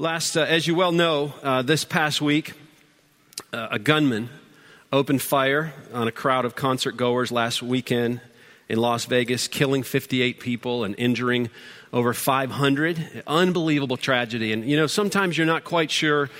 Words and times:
Last, 0.00 0.36
uh, 0.36 0.42
as 0.42 0.64
you 0.64 0.76
well 0.76 0.92
know, 0.92 1.34
uh, 1.42 1.62
this 1.62 1.84
past 1.84 2.22
week, 2.22 2.52
uh, 3.52 3.66
a 3.72 3.80
gunman 3.80 4.28
opened 4.92 5.20
fire 5.20 5.74
on 5.92 6.06
a 6.06 6.12
crowd 6.12 6.44
of 6.44 6.54
concert 6.54 6.96
goers 6.96 7.32
last 7.32 7.64
weekend 7.64 8.20
in 8.68 8.78
Las 8.78 9.06
Vegas, 9.06 9.48
killing 9.48 9.82
58 9.82 10.38
people 10.38 10.84
and 10.84 10.94
injuring 10.96 11.50
over 11.92 12.14
500. 12.14 13.24
Unbelievable 13.26 13.96
tragedy. 13.96 14.52
And, 14.52 14.64
you 14.64 14.76
know, 14.76 14.86
sometimes 14.86 15.36
you're 15.36 15.48
not 15.48 15.64
quite 15.64 15.90
sure 15.90 16.30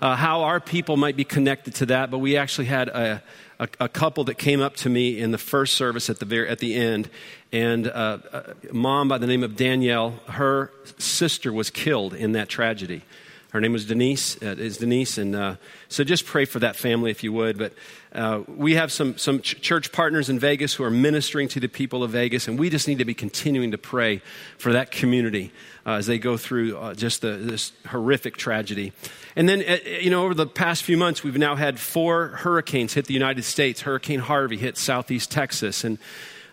uh, 0.00 0.14
how 0.14 0.42
our 0.42 0.60
people 0.60 0.96
might 0.96 1.16
be 1.16 1.24
connected 1.24 1.74
to 1.74 1.86
that, 1.86 2.12
but 2.12 2.18
we 2.18 2.36
actually 2.36 2.66
had 2.66 2.86
a, 2.86 3.20
a, 3.58 3.68
a, 3.80 3.88
couple 3.88 4.24
that 4.24 4.34
came 4.34 4.60
up 4.60 4.76
to 4.76 4.88
me 4.88 5.18
in 5.18 5.30
the 5.30 5.38
first 5.38 5.74
service 5.74 6.08
at 6.08 6.18
the, 6.18 6.24
very, 6.24 6.48
at 6.48 6.58
the 6.58 6.74
end. 6.74 7.10
And 7.52 7.88
uh, 7.88 8.18
a 8.32 8.72
mom 8.72 9.08
by 9.08 9.18
the 9.18 9.26
name 9.26 9.42
of 9.42 9.56
Danielle, 9.56 10.20
her 10.28 10.70
sister 10.98 11.52
was 11.52 11.70
killed 11.70 12.14
in 12.14 12.32
that 12.32 12.48
tragedy. 12.48 13.02
Her 13.50 13.62
name 13.62 13.72
was 13.72 13.86
Denise, 13.86 14.36
uh, 14.42 14.56
is 14.58 14.76
Denise, 14.76 15.16
and 15.16 15.34
uh, 15.34 15.56
so 15.88 16.04
just 16.04 16.26
pray 16.26 16.44
for 16.44 16.58
that 16.58 16.76
family 16.76 17.10
if 17.10 17.24
you 17.24 17.32
would. 17.32 17.56
But 17.56 17.72
uh, 18.12 18.42
we 18.46 18.74
have 18.74 18.92
some 18.92 19.16
some 19.16 19.40
ch- 19.40 19.58
church 19.62 19.90
partners 19.90 20.28
in 20.28 20.38
Vegas 20.38 20.74
who 20.74 20.84
are 20.84 20.90
ministering 20.90 21.48
to 21.48 21.60
the 21.60 21.66
people 21.66 22.02
of 22.02 22.10
Vegas, 22.10 22.46
and 22.46 22.58
we 22.58 22.68
just 22.68 22.86
need 22.86 22.98
to 22.98 23.06
be 23.06 23.14
continuing 23.14 23.70
to 23.70 23.78
pray 23.78 24.20
for 24.58 24.72
that 24.72 24.90
community 24.90 25.50
uh, 25.86 25.92
as 25.92 26.06
they 26.06 26.18
go 26.18 26.36
through 26.36 26.76
uh, 26.76 26.92
just 26.92 27.22
the, 27.22 27.38
this 27.38 27.72
horrific 27.86 28.36
tragedy. 28.36 28.92
And 29.34 29.48
then, 29.48 29.64
uh, 29.66 29.78
you 29.98 30.10
know, 30.10 30.24
over 30.24 30.34
the 30.34 30.46
past 30.46 30.82
few 30.82 30.98
months, 30.98 31.24
we've 31.24 31.38
now 31.38 31.56
had 31.56 31.80
four 31.80 32.28
hurricanes 32.28 32.92
hit 32.92 33.06
the 33.06 33.14
United 33.14 33.44
States. 33.44 33.80
Hurricane 33.80 34.20
Harvey 34.20 34.58
hit 34.58 34.76
southeast 34.76 35.30
Texas, 35.30 35.84
and 35.84 35.98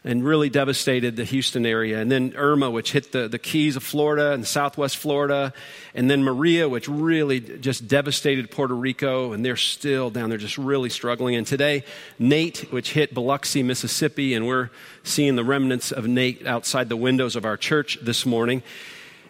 and 0.05 0.23
really 0.23 0.52
devastated 0.52 1.16
the 1.16 1.23
Houston 1.23 1.66
area. 1.66 2.00
And 2.00 2.12
then 2.12 2.34
Irma, 2.38 2.70
which 2.70 2.91
hit 2.91 3.12
the, 3.12 3.27
the 3.27 3.40
Keys 3.40 3.76
of 3.76 3.82
Florida 3.82 4.34
and 4.34 4.45
southwest 4.45 4.98
Florida. 4.98 5.52
And 5.95 6.09
then 6.12 6.23
Maria, 6.23 6.70
which 6.70 6.88
really 6.88 7.40
just 7.40 7.88
devastated 7.88 8.52
Puerto 8.52 8.76
Rico. 8.76 9.34
And 9.34 9.44
they're 9.44 9.58
still 9.58 10.12
down 10.12 10.30
there 10.30 10.38
just 10.38 10.59
really 10.59 10.92
struggling. 10.92 11.36
And 11.36 11.47
today, 11.47 11.84
Nate, 12.20 12.72
which 12.72 12.94
hit 12.94 13.16
Biloxi, 13.16 13.64
Mississippi. 13.64 14.36
And 14.36 14.45
we're 14.45 14.70
seeing 15.02 15.36
the 15.36 15.44
remnants 15.44 15.92
of 15.92 16.08
Nate 16.08 16.45
outside 16.45 16.88
the 16.88 16.95
windows 16.95 17.36
of 17.36 17.44
our 17.44 17.58
church 17.58 17.97
this 18.00 18.28
morning. 18.28 18.62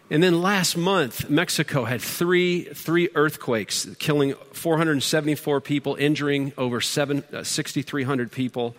And 0.10 0.22
then 0.22 0.42
last 0.42 0.76
month, 0.76 1.30
Mexico 1.30 1.86
had 1.86 2.02
three, 2.02 2.66
three 2.66 3.10
earthquakes, 3.16 3.88
killing 3.98 4.34
474 4.52 5.62
people, 5.62 5.95
injuring 5.95 6.52
over 6.58 6.82
6,300 6.82 8.28
uh, 8.28 8.36
people. 8.36 8.76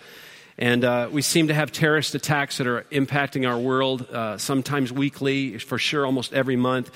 And 0.58 0.84
uh, 0.84 1.08
we 1.12 1.20
seem 1.20 1.48
to 1.48 1.54
have 1.54 1.70
terrorist 1.70 2.14
attacks 2.14 2.58
that 2.58 2.66
are 2.66 2.82
impacting 2.90 3.46
our 3.46 3.58
world, 3.58 4.08
uh, 4.10 4.38
sometimes 4.38 4.90
weekly, 4.90 5.58
for 5.58 5.78
sure, 5.78 6.06
almost 6.06 6.32
every 6.32 6.56
month. 6.56 6.90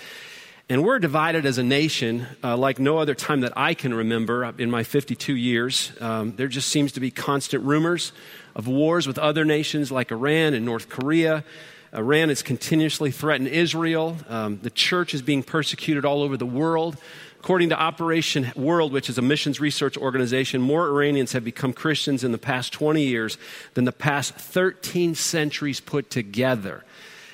And 0.70 0.82
we're 0.82 0.98
divided 0.98 1.44
as 1.44 1.58
a 1.58 1.62
nation 1.62 2.26
uh, 2.42 2.56
like 2.56 2.78
no 2.78 2.98
other 2.98 3.14
time 3.14 3.40
that 3.40 3.52
I 3.56 3.74
can 3.74 3.92
remember 3.92 4.44
in 4.56 4.70
my 4.70 4.82
52 4.82 5.34
years. 5.34 5.92
Um, 6.00 6.32
there 6.36 6.48
just 6.48 6.68
seems 6.68 6.92
to 6.92 7.00
be 7.00 7.10
constant 7.10 7.64
rumors 7.64 8.12
of 8.54 8.66
wars 8.66 9.06
with 9.06 9.18
other 9.18 9.44
nations 9.44 9.92
like 9.92 10.10
Iran 10.10 10.54
and 10.54 10.64
North 10.64 10.88
Korea. 10.88 11.44
Iran 11.92 12.28
has 12.28 12.40
continuously 12.42 13.10
threatened 13.10 13.48
Israel. 13.48 14.16
Um, 14.28 14.60
the 14.62 14.70
church 14.70 15.12
is 15.12 15.22
being 15.22 15.42
persecuted 15.42 16.04
all 16.04 16.22
over 16.22 16.36
the 16.36 16.46
world. 16.46 16.96
According 17.40 17.70
to 17.70 17.80
Operation 17.80 18.52
World, 18.54 18.92
which 18.92 19.08
is 19.08 19.16
a 19.16 19.22
missions 19.22 19.60
research 19.60 19.96
organization, 19.96 20.60
more 20.60 20.86
Iranians 20.86 21.32
have 21.32 21.42
become 21.42 21.72
Christians 21.72 22.22
in 22.22 22.32
the 22.32 22.38
past 22.38 22.70
20 22.70 23.02
years 23.02 23.38
than 23.72 23.86
the 23.86 23.92
past 23.92 24.34
13 24.34 25.14
centuries 25.14 25.80
put 25.80 26.10
together. 26.10 26.84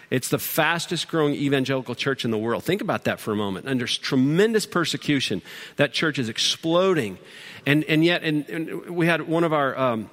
It's 0.08 0.28
the 0.28 0.38
fastest 0.38 1.08
growing 1.08 1.34
evangelical 1.34 1.96
church 1.96 2.24
in 2.24 2.30
the 2.30 2.38
world. 2.38 2.62
Think 2.62 2.82
about 2.82 3.02
that 3.04 3.18
for 3.18 3.32
a 3.32 3.36
moment. 3.36 3.66
Under 3.66 3.88
tremendous 3.88 4.64
persecution, 4.64 5.42
that 5.74 5.92
church 5.92 6.20
is 6.20 6.28
exploding. 6.28 7.18
And, 7.66 7.82
and 7.84 8.04
yet, 8.04 8.22
and, 8.22 8.48
and 8.48 8.90
we 8.90 9.06
had 9.06 9.27
one 9.27 9.42
of 9.42 9.52
our 9.52 9.77
um, 9.77 10.10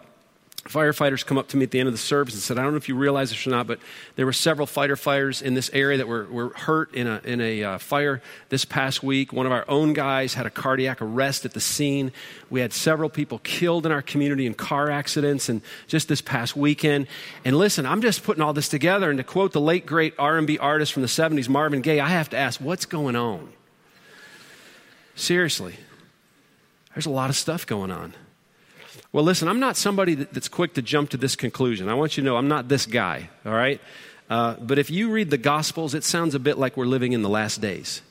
firefighters 0.66 1.25
come 1.25 1.38
up 1.38 1.50
to 1.50 1.58
me 1.58 1.64
at 1.64 1.72
the 1.72 1.80
end 1.80 1.88
of 1.88 1.93
the 1.93 1.98
service 1.99 2.33
and 2.33 2.42
said, 2.42 2.58
I 2.58 2.64
don't 2.64 2.71
know 2.71 2.77
if 2.77 2.88
you 2.88 2.95
realize 2.95 3.32
this 3.32 3.45
or 3.45 3.49
not, 3.49 3.67
but 3.67 3.80
there 4.15 4.26
were 4.26 4.33
several 4.33 4.65
fighter 4.65 4.95
fires 4.95 5.42
in 5.42 5.55
this 5.55 5.70
area 5.73 5.98
that 5.98 6.08
were, 6.08 6.26
were 6.26 6.49
hurt 6.49 6.93
in 6.95 7.05
a, 7.05 7.21
in 7.26 7.42
a 7.42 7.64
uh, 7.64 7.77
fire 7.77 8.21
this 8.48 8.64
past 8.64 9.04
week. 9.04 9.33
One 9.33 9.45
of 9.45 9.52
our 9.52 9.65
own 9.67 9.92
guys 9.92 10.36
had 10.36 10.45
a 10.45 10.49
cardiac 10.49 11.02
arrest 11.02 11.43
at 11.43 11.54
the 11.54 11.60
scene. 11.60 12.14
We 12.49 12.61
had 12.61 12.71
several 12.71 13.10
people 13.10 13.39
killed 13.39 13.86
in 13.86 13.92
our 13.92 14.02
community 14.02 14.45
in 14.45 14.54
car 14.54 14.89
accidents 14.89 15.49
and 15.49 15.61
just 15.88 16.08
this 16.08 16.21
past 16.21 16.55
weekend. 16.55 17.08
And 17.43 17.58
listen, 17.58 17.86
I'm 17.86 18.02
just 18.02 18.23
putting 18.23 18.42
all 18.42 18.54
this 18.54 18.70
together. 18.70 19.09
And 19.09 19.17
to 19.17 19.23
quote 19.23 19.52
the 19.52 19.61
late, 19.61 19.86
great 19.86 20.14
R&B 20.17 20.58
artist 20.59 20.93
from 20.93 21.02
the 21.02 21.09
70s, 21.09 21.49
Marvin 21.49 21.82
Gaye, 21.82 21.99
I 21.99 22.09
have 22.09 22.30
to 22.30 22.38
ask, 22.38 22.61
what's 22.61 22.86
going 22.86 23.17
on? 23.17 23.52
Seriously. 25.15 25.76
There's 26.95 27.05
a 27.05 27.11
lot 27.11 27.30
of 27.30 27.36
stuff 27.36 27.65
going 27.65 27.92
on. 27.92 28.14
Well, 29.14 29.24
listen, 29.24 29.48
I'm 29.48 29.60
not 29.60 29.78
somebody 29.78 30.16
that's 30.16 30.48
quick 30.48 30.74
to 30.74 30.82
jump 30.82 31.12
to 31.12 31.18
this 31.18 31.36
conclusion. 31.36 31.88
I 31.88 31.94
want 31.94 32.18
you 32.18 32.24
to 32.24 32.26
know 32.26 32.36
I'm 32.36 32.48
not 32.48 32.68
this 32.68 32.88
guy, 32.88 33.30
all 33.46 33.54
right? 33.54 33.80
Uh, 34.28 34.56
but 34.56 34.80
if 34.80 34.90
you 34.90 35.12
read 35.12 35.30
the 35.30 35.38
Gospels, 35.38 35.94
it 35.94 36.04
sounds 36.04 36.34
a 36.34 36.40
bit 36.40 36.58
like 36.58 36.76
we're 36.76 36.88
living 36.88 37.14
in 37.14 37.22
the 37.22 37.30
last 37.30 37.62
days. 37.62 38.02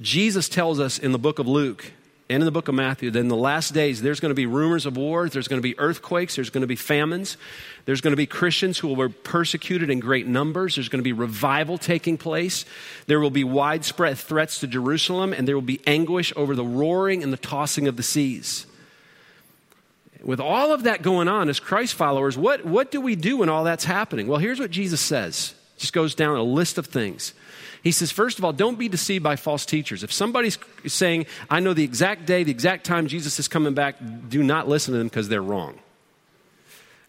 Jesus 0.00 0.48
tells 0.48 0.80
us 0.80 0.98
in 0.98 1.12
the 1.12 1.18
book 1.18 1.38
of 1.38 1.46
Luke 1.46 1.92
and 2.28 2.42
in 2.42 2.44
the 2.44 2.50
book 2.50 2.66
of 2.66 2.74
Matthew 2.74 3.12
that 3.12 3.20
in 3.20 3.28
the 3.28 3.36
last 3.36 3.72
days 3.72 4.02
there's 4.02 4.18
going 4.18 4.30
to 4.30 4.34
be 4.34 4.46
rumors 4.46 4.84
of 4.84 4.96
wars, 4.96 5.32
there's 5.32 5.46
going 5.46 5.62
to 5.62 5.68
be 5.68 5.78
earthquakes, 5.78 6.34
there's 6.34 6.50
going 6.50 6.62
to 6.62 6.66
be 6.66 6.76
famines, 6.76 7.36
there's 7.84 8.00
going 8.00 8.12
to 8.12 8.16
be 8.16 8.26
Christians 8.26 8.78
who 8.78 8.88
will 8.88 9.08
be 9.08 9.14
persecuted 9.14 9.90
in 9.90 10.00
great 10.00 10.26
numbers, 10.26 10.74
there's 10.74 10.88
going 10.88 10.98
to 10.98 11.04
be 11.04 11.12
revival 11.12 11.78
taking 11.78 12.18
place, 12.18 12.64
there 13.06 13.20
will 13.20 13.30
be 13.30 13.44
widespread 13.44 14.18
threats 14.18 14.58
to 14.58 14.66
Jerusalem, 14.66 15.32
and 15.32 15.46
there 15.46 15.54
will 15.54 15.62
be 15.62 15.80
anguish 15.86 16.32
over 16.34 16.56
the 16.56 16.64
roaring 16.64 17.22
and 17.22 17.32
the 17.32 17.36
tossing 17.36 17.86
of 17.86 17.96
the 17.96 18.02
seas 18.02 18.66
with 20.22 20.40
all 20.40 20.72
of 20.72 20.84
that 20.84 21.02
going 21.02 21.28
on 21.28 21.48
as 21.48 21.60
Christ 21.60 21.94
followers, 21.94 22.36
what, 22.36 22.64
what 22.64 22.90
do 22.90 23.00
we 23.00 23.16
do 23.16 23.38
when 23.38 23.48
all 23.48 23.64
that's 23.64 23.84
happening? 23.84 24.26
Well, 24.26 24.38
here's 24.38 24.60
what 24.60 24.70
Jesus 24.70 25.00
says. 25.00 25.54
Just 25.76 25.92
goes 25.92 26.14
down 26.14 26.36
a 26.36 26.42
list 26.42 26.76
of 26.78 26.86
things. 26.86 27.34
He 27.84 27.92
says, 27.92 28.10
first 28.10 28.38
of 28.38 28.44
all, 28.44 28.52
don't 28.52 28.78
be 28.78 28.88
deceived 28.88 29.22
by 29.22 29.36
false 29.36 29.64
teachers. 29.64 30.02
If 30.02 30.12
somebody's 30.12 30.58
saying, 30.86 31.26
I 31.48 31.60
know 31.60 31.74
the 31.74 31.84
exact 31.84 32.26
day, 32.26 32.42
the 32.42 32.50
exact 32.50 32.84
time 32.84 33.06
Jesus 33.06 33.38
is 33.38 33.46
coming 33.46 33.74
back, 33.74 33.96
do 34.28 34.42
not 34.42 34.68
listen 34.68 34.92
to 34.92 34.98
them 34.98 35.06
because 35.06 35.28
they're 35.28 35.40
wrong. 35.40 35.78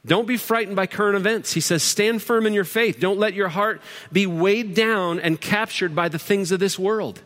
Don't 0.06 0.28
be 0.28 0.38
frightened 0.38 0.76
by 0.76 0.88
current 0.88 1.18
events. 1.18 1.52
He 1.54 1.60
says, 1.60 1.84
stand 1.84 2.22
firm 2.22 2.46
in 2.46 2.54
your 2.54 2.64
faith. 2.64 3.00
Don't 3.00 3.20
let 3.20 3.34
your 3.34 3.50
heart 3.50 3.82
be 4.14 4.28
weighed 4.28 4.76
down 4.76 5.20
and 5.20 5.42
captured 5.42 5.96
by 5.96 6.08
the 6.08 6.20
things 6.20 6.52
of 6.52 6.60
this 6.60 6.80
world. 6.80 7.22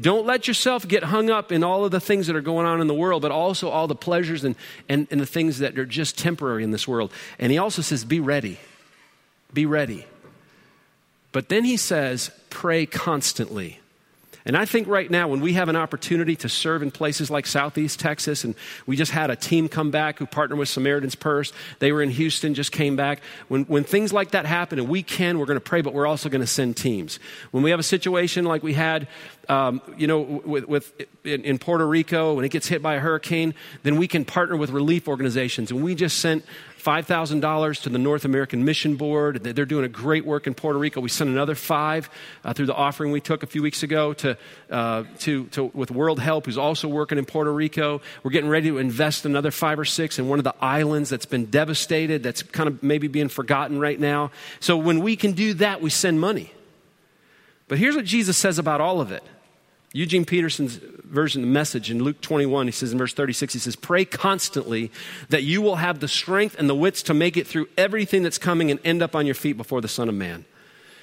Don't 0.00 0.24
let 0.24 0.48
yourself 0.48 0.88
get 0.88 1.04
hung 1.04 1.28
up 1.28 1.52
in 1.52 1.62
all 1.62 1.84
of 1.84 1.90
the 1.90 2.00
things 2.00 2.26
that 2.28 2.36
are 2.36 2.40
going 2.40 2.64
on 2.64 2.80
in 2.80 2.86
the 2.86 2.94
world, 2.94 3.20
but 3.20 3.30
also 3.30 3.68
all 3.68 3.86
the 3.86 3.94
pleasures 3.94 4.44
and, 4.44 4.56
and, 4.88 5.06
and 5.10 5.20
the 5.20 5.26
things 5.26 5.58
that 5.58 5.78
are 5.78 5.84
just 5.84 6.16
temporary 6.16 6.64
in 6.64 6.70
this 6.70 6.88
world. 6.88 7.12
And 7.38 7.52
he 7.52 7.58
also 7.58 7.82
says, 7.82 8.04
be 8.04 8.20
ready. 8.20 8.58
Be 9.52 9.66
ready. 9.66 10.06
But 11.32 11.48
then 11.48 11.64
he 11.64 11.76
says, 11.76 12.30
pray 12.48 12.86
constantly. 12.86 13.79
And 14.44 14.56
I 14.56 14.64
think 14.64 14.88
right 14.88 15.10
now, 15.10 15.28
when 15.28 15.40
we 15.40 15.52
have 15.54 15.68
an 15.68 15.76
opportunity 15.76 16.34
to 16.36 16.48
serve 16.48 16.82
in 16.82 16.90
places 16.90 17.30
like 17.30 17.46
Southeast 17.46 18.00
Texas, 18.00 18.44
and 18.44 18.54
we 18.86 18.96
just 18.96 19.12
had 19.12 19.30
a 19.30 19.36
team 19.36 19.68
come 19.68 19.90
back 19.90 20.18
who 20.18 20.26
partnered 20.26 20.58
with 20.58 20.68
Samaritan's 20.68 21.14
Purse, 21.14 21.52
they 21.78 21.92
were 21.92 22.02
in 22.02 22.10
Houston, 22.10 22.54
just 22.54 22.72
came 22.72 22.96
back. 22.96 23.20
When, 23.48 23.64
when 23.64 23.84
things 23.84 24.12
like 24.12 24.30
that 24.30 24.46
happen, 24.46 24.78
and 24.78 24.88
we 24.88 25.02
can, 25.02 25.38
we're 25.38 25.46
going 25.46 25.58
to 25.58 25.60
pray, 25.60 25.82
but 25.82 25.92
we're 25.92 26.06
also 26.06 26.28
going 26.28 26.40
to 26.40 26.46
send 26.46 26.76
teams. 26.76 27.18
When 27.50 27.62
we 27.62 27.70
have 27.70 27.80
a 27.80 27.84
situation 27.84 28.44
like 28.44 28.62
we 28.62 28.72
had, 28.72 29.08
um, 29.48 29.82
you 29.96 30.06
know, 30.06 30.20
with, 30.20 30.66
with 30.68 30.92
in, 31.24 31.42
in, 31.44 31.58
Puerto 31.58 31.86
Rico, 31.86 32.34
when 32.34 32.44
it 32.44 32.50
gets 32.50 32.68
hit 32.68 32.80
by 32.80 32.94
a 32.94 33.00
hurricane, 33.00 33.54
then 33.82 33.96
we 33.96 34.06
can 34.08 34.24
partner 34.24 34.56
with 34.56 34.70
relief 34.70 35.08
organizations. 35.08 35.70
And 35.70 35.82
we 35.82 35.94
just 35.94 36.18
sent 36.18 36.44
$5,000 36.82 37.82
to 37.82 37.88
the 37.88 37.98
North 37.98 38.24
American 38.24 38.64
Mission 38.64 38.96
Board. 38.96 39.42
They're 39.42 39.66
doing 39.66 39.84
a 39.84 39.88
great 39.88 40.24
work 40.24 40.46
in 40.46 40.54
Puerto 40.54 40.78
Rico. 40.78 41.00
We 41.00 41.08
sent 41.08 41.28
another 41.28 41.54
five 41.54 42.08
uh, 42.44 42.52
through 42.52 42.66
the 42.66 42.74
offering 42.74 43.12
we 43.12 43.20
took 43.20 43.42
a 43.42 43.46
few 43.46 43.62
weeks 43.62 43.82
ago 43.82 44.12
to, 44.14 44.38
uh, 44.70 45.04
to, 45.20 45.46
to, 45.46 45.64
with 45.74 45.90
World 45.90 46.20
Help, 46.20 46.46
who's 46.46 46.58
also 46.58 46.88
working 46.88 47.18
in 47.18 47.24
Puerto 47.24 47.52
Rico. 47.52 48.00
We're 48.22 48.30
getting 48.30 48.50
ready 48.50 48.68
to 48.68 48.78
invest 48.78 49.26
another 49.26 49.50
five 49.50 49.78
or 49.78 49.84
six 49.84 50.18
in 50.18 50.28
one 50.28 50.38
of 50.38 50.44
the 50.44 50.54
islands 50.60 51.10
that's 51.10 51.26
been 51.26 51.46
devastated, 51.46 52.22
that's 52.22 52.42
kind 52.42 52.68
of 52.68 52.82
maybe 52.82 53.08
being 53.08 53.28
forgotten 53.28 53.78
right 53.78 53.98
now. 53.98 54.30
So 54.60 54.76
when 54.76 55.00
we 55.00 55.16
can 55.16 55.32
do 55.32 55.54
that, 55.54 55.82
we 55.82 55.90
send 55.90 56.20
money. 56.20 56.52
But 57.68 57.78
here's 57.78 57.94
what 57.94 58.04
Jesus 58.04 58.36
says 58.36 58.58
about 58.58 58.80
all 58.80 59.00
of 59.00 59.12
it. 59.12 59.22
Eugene 59.92 60.24
Peterson's 60.24 60.76
version 60.76 61.42
of 61.42 61.48
the 61.48 61.52
message 61.52 61.90
in 61.90 62.02
Luke 62.02 62.20
21, 62.20 62.68
he 62.68 62.70
says 62.70 62.92
in 62.92 62.98
verse 62.98 63.12
36, 63.12 63.52
he 63.52 63.58
says, 63.58 63.74
Pray 63.74 64.04
constantly 64.04 64.92
that 65.30 65.42
you 65.42 65.60
will 65.60 65.76
have 65.76 65.98
the 65.98 66.06
strength 66.06 66.54
and 66.58 66.70
the 66.70 66.74
wits 66.74 67.02
to 67.04 67.14
make 67.14 67.36
it 67.36 67.46
through 67.46 67.68
everything 67.76 68.22
that's 68.22 68.38
coming 68.38 68.70
and 68.70 68.78
end 68.84 69.02
up 69.02 69.16
on 69.16 69.26
your 69.26 69.34
feet 69.34 69.56
before 69.56 69.80
the 69.80 69.88
Son 69.88 70.08
of 70.08 70.14
Man. 70.14 70.44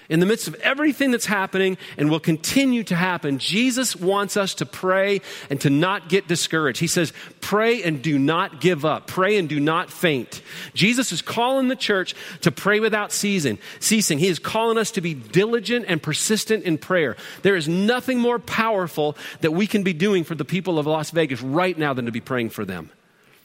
In 0.10 0.20
the 0.22 0.26
midst 0.26 0.48
of 0.48 0.56
everything 0.56 1.12
that's 1.12 1.26
happening 1.26 1.78
and 1.98 2.10
will 2.10 2.20
continue 2.20 2.84
to 2.86 2.96
happen, 2.96 3.40
Jesus 3.40 3.96
wants 3.96 4.38
us 4.38 4.54
to 4.56 4.66
pray 4.66 5.22
and 5.50 5.60
to 5.62 5.70
not 5.70 6.08
get 6.08 6.28
discouraged. 6.28 6.80
He 6.80 6.88
says, 6.88 7.12
Pray 7.42 7.84
and 7.84 8.02
do 8.02 8.18
not 8.18 8.62
give 8.62 8.86
up. 8.86 9.08
Pray 9.08 9.38
and 9.38 9.50
do 9.50 9.60
not 9.60 9.92
faint. 9.92 10.42
Jesus 10.74 11.12
is 11.12 11.22
calling 11.22 11.68
the 11.68 11.76
church 11.76 12.16
to 12.42 12.52
pray 12.52 12.80
without 12.80 13.12
ceasing. 13.12 13.60
ceasing. 13.80 14.20
He 14.20 14.28
is 14.28 14.40
calling 14.40 14.78
us 14.78 14.92
to 14.92 15.02
be 15.02 15.14
diligent 15.14 15.86
and 15.88 16.02
persistent 16.02 16.64
in 16.64 16.78
prayer. 16.78 17.18
There 17.42 17.56
is 17.56 17.68
nothing 17.68 18.20
more 18.20 18.40
powerful 18.40 19.18
that 19.42 19.52
we 19.52 19.68
can 19.68 19.84
be 19.84 19.94
doing 19.94 20.24
for 20.24 20.36
the 20.36 20.46
people 20.46 20.80
of 20.80 20.88
Las 20.88 21.12
Vegas 21.12 21.42
right 21.42 21.78
now 21.78 21.94
than 21.94 22.06
to 22.06 22.12
be 22.12 22.22
praying 22.22 22.50
for 22.50 22.66
them. 22.66 22.92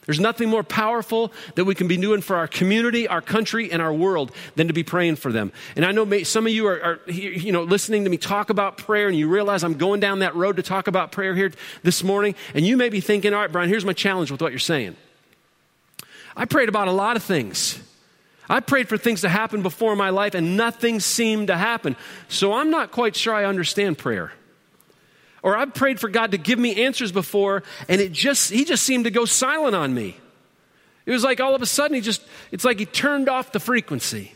There's 0.05 0.19
nothing 0.19 0.49
more 0.49 0.63
powerful 0.63 1.31
that 1.55 1.65
we 1.65 1.75
can 1.75 1.87
be 1.87 1.95
doing 1.95 2.21
for 2.21 2.35
our 2.35 2.47
community, 2.47 3.07
our 3.07 3.21
country, 3.21 3.71
and 3.71 3.81
our 3.81 3.93
world 3.93 4.31
than 4.55 4.67
to 4.67 4.73
be 4.73 4.83
praying 4.83 5.15
for 5.15 5.31
them. 5.31 5.51
And 5.75 5.85
I 5.85 5.91
know 5.91 6.23
some 6.23 6.45
of 6.45 6.51
you 6.51 6.67
are, 6.67 6.83
are, 6.83 7.11
you 7.11 7.51
know, 7.51 7.63
listening 7.63 8.03
to 8.03 8.09
me 8.09 8.17
talk 8.17 8.49
about 8.49 8.77
prayer, 8.77 9.07
and 9.07 9.17
you 9.17 9.29
realize 9.29 9.63
I'm 9.63 9.77
going 9.77 10.01
down 10.01 10.19
that 10.19 10.35
road 10.35 10.57
to 10.57 10.63
talk 10.63 10.87
about 10.87 11.11
prayer 11.11 11.33
here 11.35 11.51
this 11.83 12.03
morning. 12.03 12.35
And 12.53 12.65
you 12.65 12.75
may 12.75 12.89
be 12.89 12.99
thinking, 12.99 13.33
all 13.33 13.39
right, 13.39 13.51
Brian, 13.51 13.69
here's 13.69 13.85
my 13.85 13.93
challenge 13.93 14.29
with 14.29 14.41
what 14.41 14.51
you're 14.51 14.59
saying. 14.59 14.97
I 16.35 16.45
prayed 16.45 16.67
about 16.67 16.87
a 16.87 16.91
lot 16.91 17.15
of 17.15 17.23
things. 17.23 17.79
I 18.49 18.59
prayed 18.59 18.89
for 18.89 18.97
things 18.97 19.21
to 19.21 19.29
happen 19.29 19.61
before 19.61 19.95
my 19.95 20.09
life, 20.09 20.35
and 20.35 20.57
nothing 20.57 20.99
seemed 20.99 21.47
to 21.47 21.55
happen. 21.55 21.95
So 22.27 22.53
I'm 22.53 22.69
not 22.69 22.91
quite 22.91 23.15
sure 23.15 23.33
I 23.33 23.45
understand 23.45 23.97
prayer. 23.97 24.33
Or 25.43 25.57
I've 25.57 25.73
prayed 25.73 25.99
for 25.99 26.09
God 26.09 26.31
to 26.31 26.37
give 26.37 26.57
me 26.57 26.85
answers 26.85 27.11
before, 27.11 27.63
and 27.87 28.01
it 28.01 28.13
just, 28.13 28.49
he 28.49 28.65
just 28.65 28.83
seemed 28.83 29.03
to 29.03 29.11
go 29.11 29.25
silent 29.25 29.75
on 29.75 29.93
me. 29.93 30.17
It 31.05 31.11
was 31.11 31.23
like 31.23 31.41
all 31.41 31.53
of 31.53 31.61
a 31.61 31.65
sudden 31.65 31.95
he 31.95 32.01
just, 32.01 32.23
it's 32.51 32.63
like 32.63 32.79
he 32.79 32.85
turned 32.85 33.27
off 33.27 33.51
the 33.51 33.59
frequency. 33.59 34.31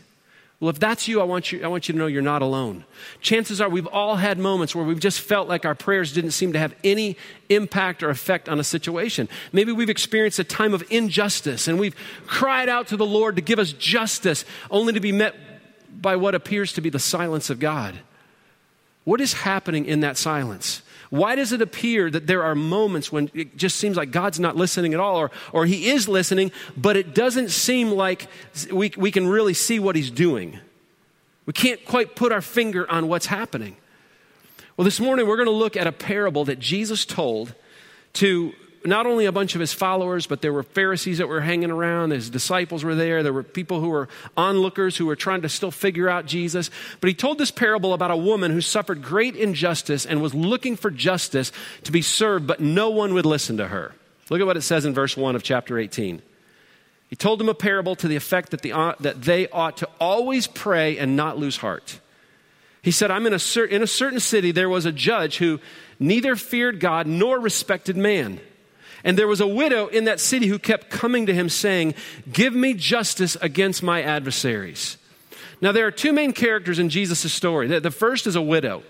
Well, 0.60 0.70
if 0.70 0.80
that's 0.80 1.06
you, 1.06 1.20
I 1.20 1.24
want 1.24 1.52
you, 1.52 1.64
I 1.64 1.68
want 1.68 1.88
you 1.88 1.92
to 1.92 1.98
know 1.98 2.08
you're 2.08 2.20
not 2.20 2.42
alone. 2.42 2.84
Chances 3.20 3.60
are 3.60 3.68
we've 3.68 3.86
all 3.86 4.16
had 4.16 4.38
moments 4.38 4.74
where 4.74 4.84
we've 4.84 4.98
just 4.98 5.20
felt 5.20 5.48
like 5.48 5.64
our 5.64 5.76
prayers 5.76 6.12
didn't 6.12 6.32
seem 6.32 6.52
to 6.52 6.58
have 6.58 6.74
any 6.82 7.16
impact 7.48 8.02
or 8.02 8.10
effect 8.10 8.48
on 8.48 8.58
a 8.58 8.64
situation. 8.64 9.28
Maybe 9.52 9.70
we've 9.70 9.88
experienced 9.88 10.40
a 10.40 10.44
time 10.44 10.74
of 10.74 10.82
injustice 10.90 11.68
and 11.68 11.78
we've 11.78 11.94
cried 12.26 12.68
out 12.68 12.88
to 12.88 12.96
the 12.96 13.06
Lord 13.06 13.36
to 13.36 13.42
give 13.42 13.60
us 13.60 13.72
justice, 13.72 14.44
only 14.68 14.92
to 14.94 15.00
be 15.00 15.12
met 15.12 15.36
by 16.02 16.16
what 16.16 16.34
appears 16.34 16.72
to 16.74 16.80
be 16.80 16.90
the 16.90 16.98
silence 16.98 17.50
of 17.50 17.60
God. 17.60 17.94
What 19.04 19.20
is 19.20 19.32
happening 19.32 19.86
in 19.86 20.00
that 20.00 20.16
silence? 20.16 20.82
Why 21.10 21.36
does 21.36 21.52
it 21.52 21.62
appear 21.62 22.10
that 22.10 22.26
there 22.26 22.42
are 22.42 22.54
moments 22.54 23.10
when 23.10 23.30
it 23.34 23.56
just 23.56 23.76
seems 23.76 23.96
like 23.96 24.10
God's 24.10 24.38
not 24.38 24.56
listening 24.56 24.94
at 24.94 25.00
all, 25.00 25.16
or, 25.16 25.30
or 25.52 25.66
He 25.66 25.88
is 25.88 26.08
listening, 26.08 26.52
but 26.76 26.96
it 26.96 27.14
doesn't 27.14 27.50
seem 27.50 27.90
like 27.90 28.28
we, 28.70 28.92
we 28.96 29.10
can 29.10 29.26
really 29.26 29.54
see 29.54 29.78
what 29.78 29.96
He's 29.96 30.10
doing? 30.10 30.58
We 31.46 31.54
can't 31.54 31.82
quite 31.86 32.14
put 32.14 32.30
our 32.30 32.42
finger 32.42 32.90
on 32.90 33.08
what's 33.08 33.26
happening. 33.26 33.76
Well, 34.76 34.84
this 34.84 35.00
morning 35.00 35.26
we're 35.26 35.36
going 35.36 35.46
to 35.46 35.52
look 35.52 35.76
at 35.76 35.86
a 35.86 35.92
parable 35.92 36.44
that 36.44 36.58
Jesus 36.58 37.06
told 37.06 37.54
to 38.14 38.52
not 38.84 39.06
only 39.06 39.26
a 39.26 39.32
bunch 39.32 39.54
of 39.54 39.60
his 39.60 39.72
followers, 39.72 40.26
but 40.26 40.42
there 40.42 40.52
were 40.52 40.62
Pharisees 40.62 41.18
that 41.18 41.28
were 41.28 41.40
hanging 41.40 41.70
around. 41.70 42.10
His 42.10 42.30
disciples 42.30 42.84
were 42.84 42.94
there. 42.94 43.22
There 43.22 43.32
were 43.32 43.42
people 43.42 43.80
who 43.80 43.88
were 43.88 44.08
onlookers 44.36 44.96
who 44.96 45.06
were 45.06 45.16
trying 45.16 45.42
to 45.42 45.48
still 45.48 45.70
figure 45.70 46.08
out 46.08 46.26
Jesus. 46.26 46.70
But 47.00 47.08
he 47.08 47.14
told 47.14 47.38
this 47.38 47.50
parable 47.50 47.94
about 47.94 48.10
a 48.10 48.16
woman 48.16 48.52
who 48.52 48.60
suffered 48.60 49.02
great 49.02 49.36
injustice 49.36 50.06
and 50.06 50.22
was 50.22 50.34
looking 50.34 50.76
for 50.76 50.90
justice 50.90 51.52
to 51.84 51.92
be 51.92 52.02
served, 52.02 52.46
but 52.46 52.60
no 52.60 52.90
one 52.90 53.14
would 53.14 53.26
listen 53.26 53.56
to 53.56 53.68
her. 53.68 53.94
Look 54.30 54.40
at 54.40 54.46
what 54.46 54.56
it 54.56 54.62
says 54.62 54.84
in 54.84 54.94
verse 54.94 55.16
1 55.16 55.36
of 55.36 55.42
chapter 55.42 55.78
18. 55.78 56.22
He 57.08 57.16
told 57.16 57.40
them 57.40 57.48
a 57.48 57.54
parable 57.54 57.96
to 57.96 58.08
the 58.08 58.16
effect 58.16 58.50
that, 58.50 58.62
the, 58.62 58.72
uh, 58.72 58.94
that 59.00 59.22
they 59.22 59.48
ought 59.48 59.78
to 59.78 59.88
always 59.98 60.46
pray 60.46 60.98
and 60.98 61.16
not 61.16 61.38
lose 61.38 61.56
heart. 61.56 62.00
He 62.82 62.90
said, 62.90 63.10
I'm 63.10 63.26
in 63.26 63.32
a, 63.32 63.38
cer- 63.38 63.64
in 63.64 63.82
a 63.82 63.86
certain 63.86 64.20
city, 64.20 64.52
there 64.52 64.68
was 64.68 64.84
a 64.84 64.92
judge 64.92 65.38
who 65.38 65.58
neither 65.98 66.36
feared 66.36 66.80
God 66.80 67.06
nor 67.06 67.40
respected 67.40 67.96
man. 67.96 68.40
And 69.04 69.16
there 69.16 69.28
was 69.28 69.40
a 69.40 69.46
widow 69.46 69.86
in 69.86 70.04
that 70.04 70.20
city 70.20 70.46
who 70.46 70.58
kept 70.58 70.90
coming 70.90 71.26
to 71.26 71.34
him 71.34 71.48
saying, 71.48 71.94
Give 72.32 72.54
me 72.54 72.74
justice 72.74 73.36
against 73.40 73.82
my 73.82 74.02
adversaries. 74.02 74.98
Now, 75.60 75.72
there 75.72 75.86
are 75.86 75.90
two 75.90 76.12
main 76.12 76.32
characters 76.32 76.78
in 76.78 76.88
Jesus' 76.88 77.32
story. 77.32 77.66
The 77.66 77.90
first 77.90 78.26
is 78.26 78.36
a 78.36 78.42
widow. 78.42 78.82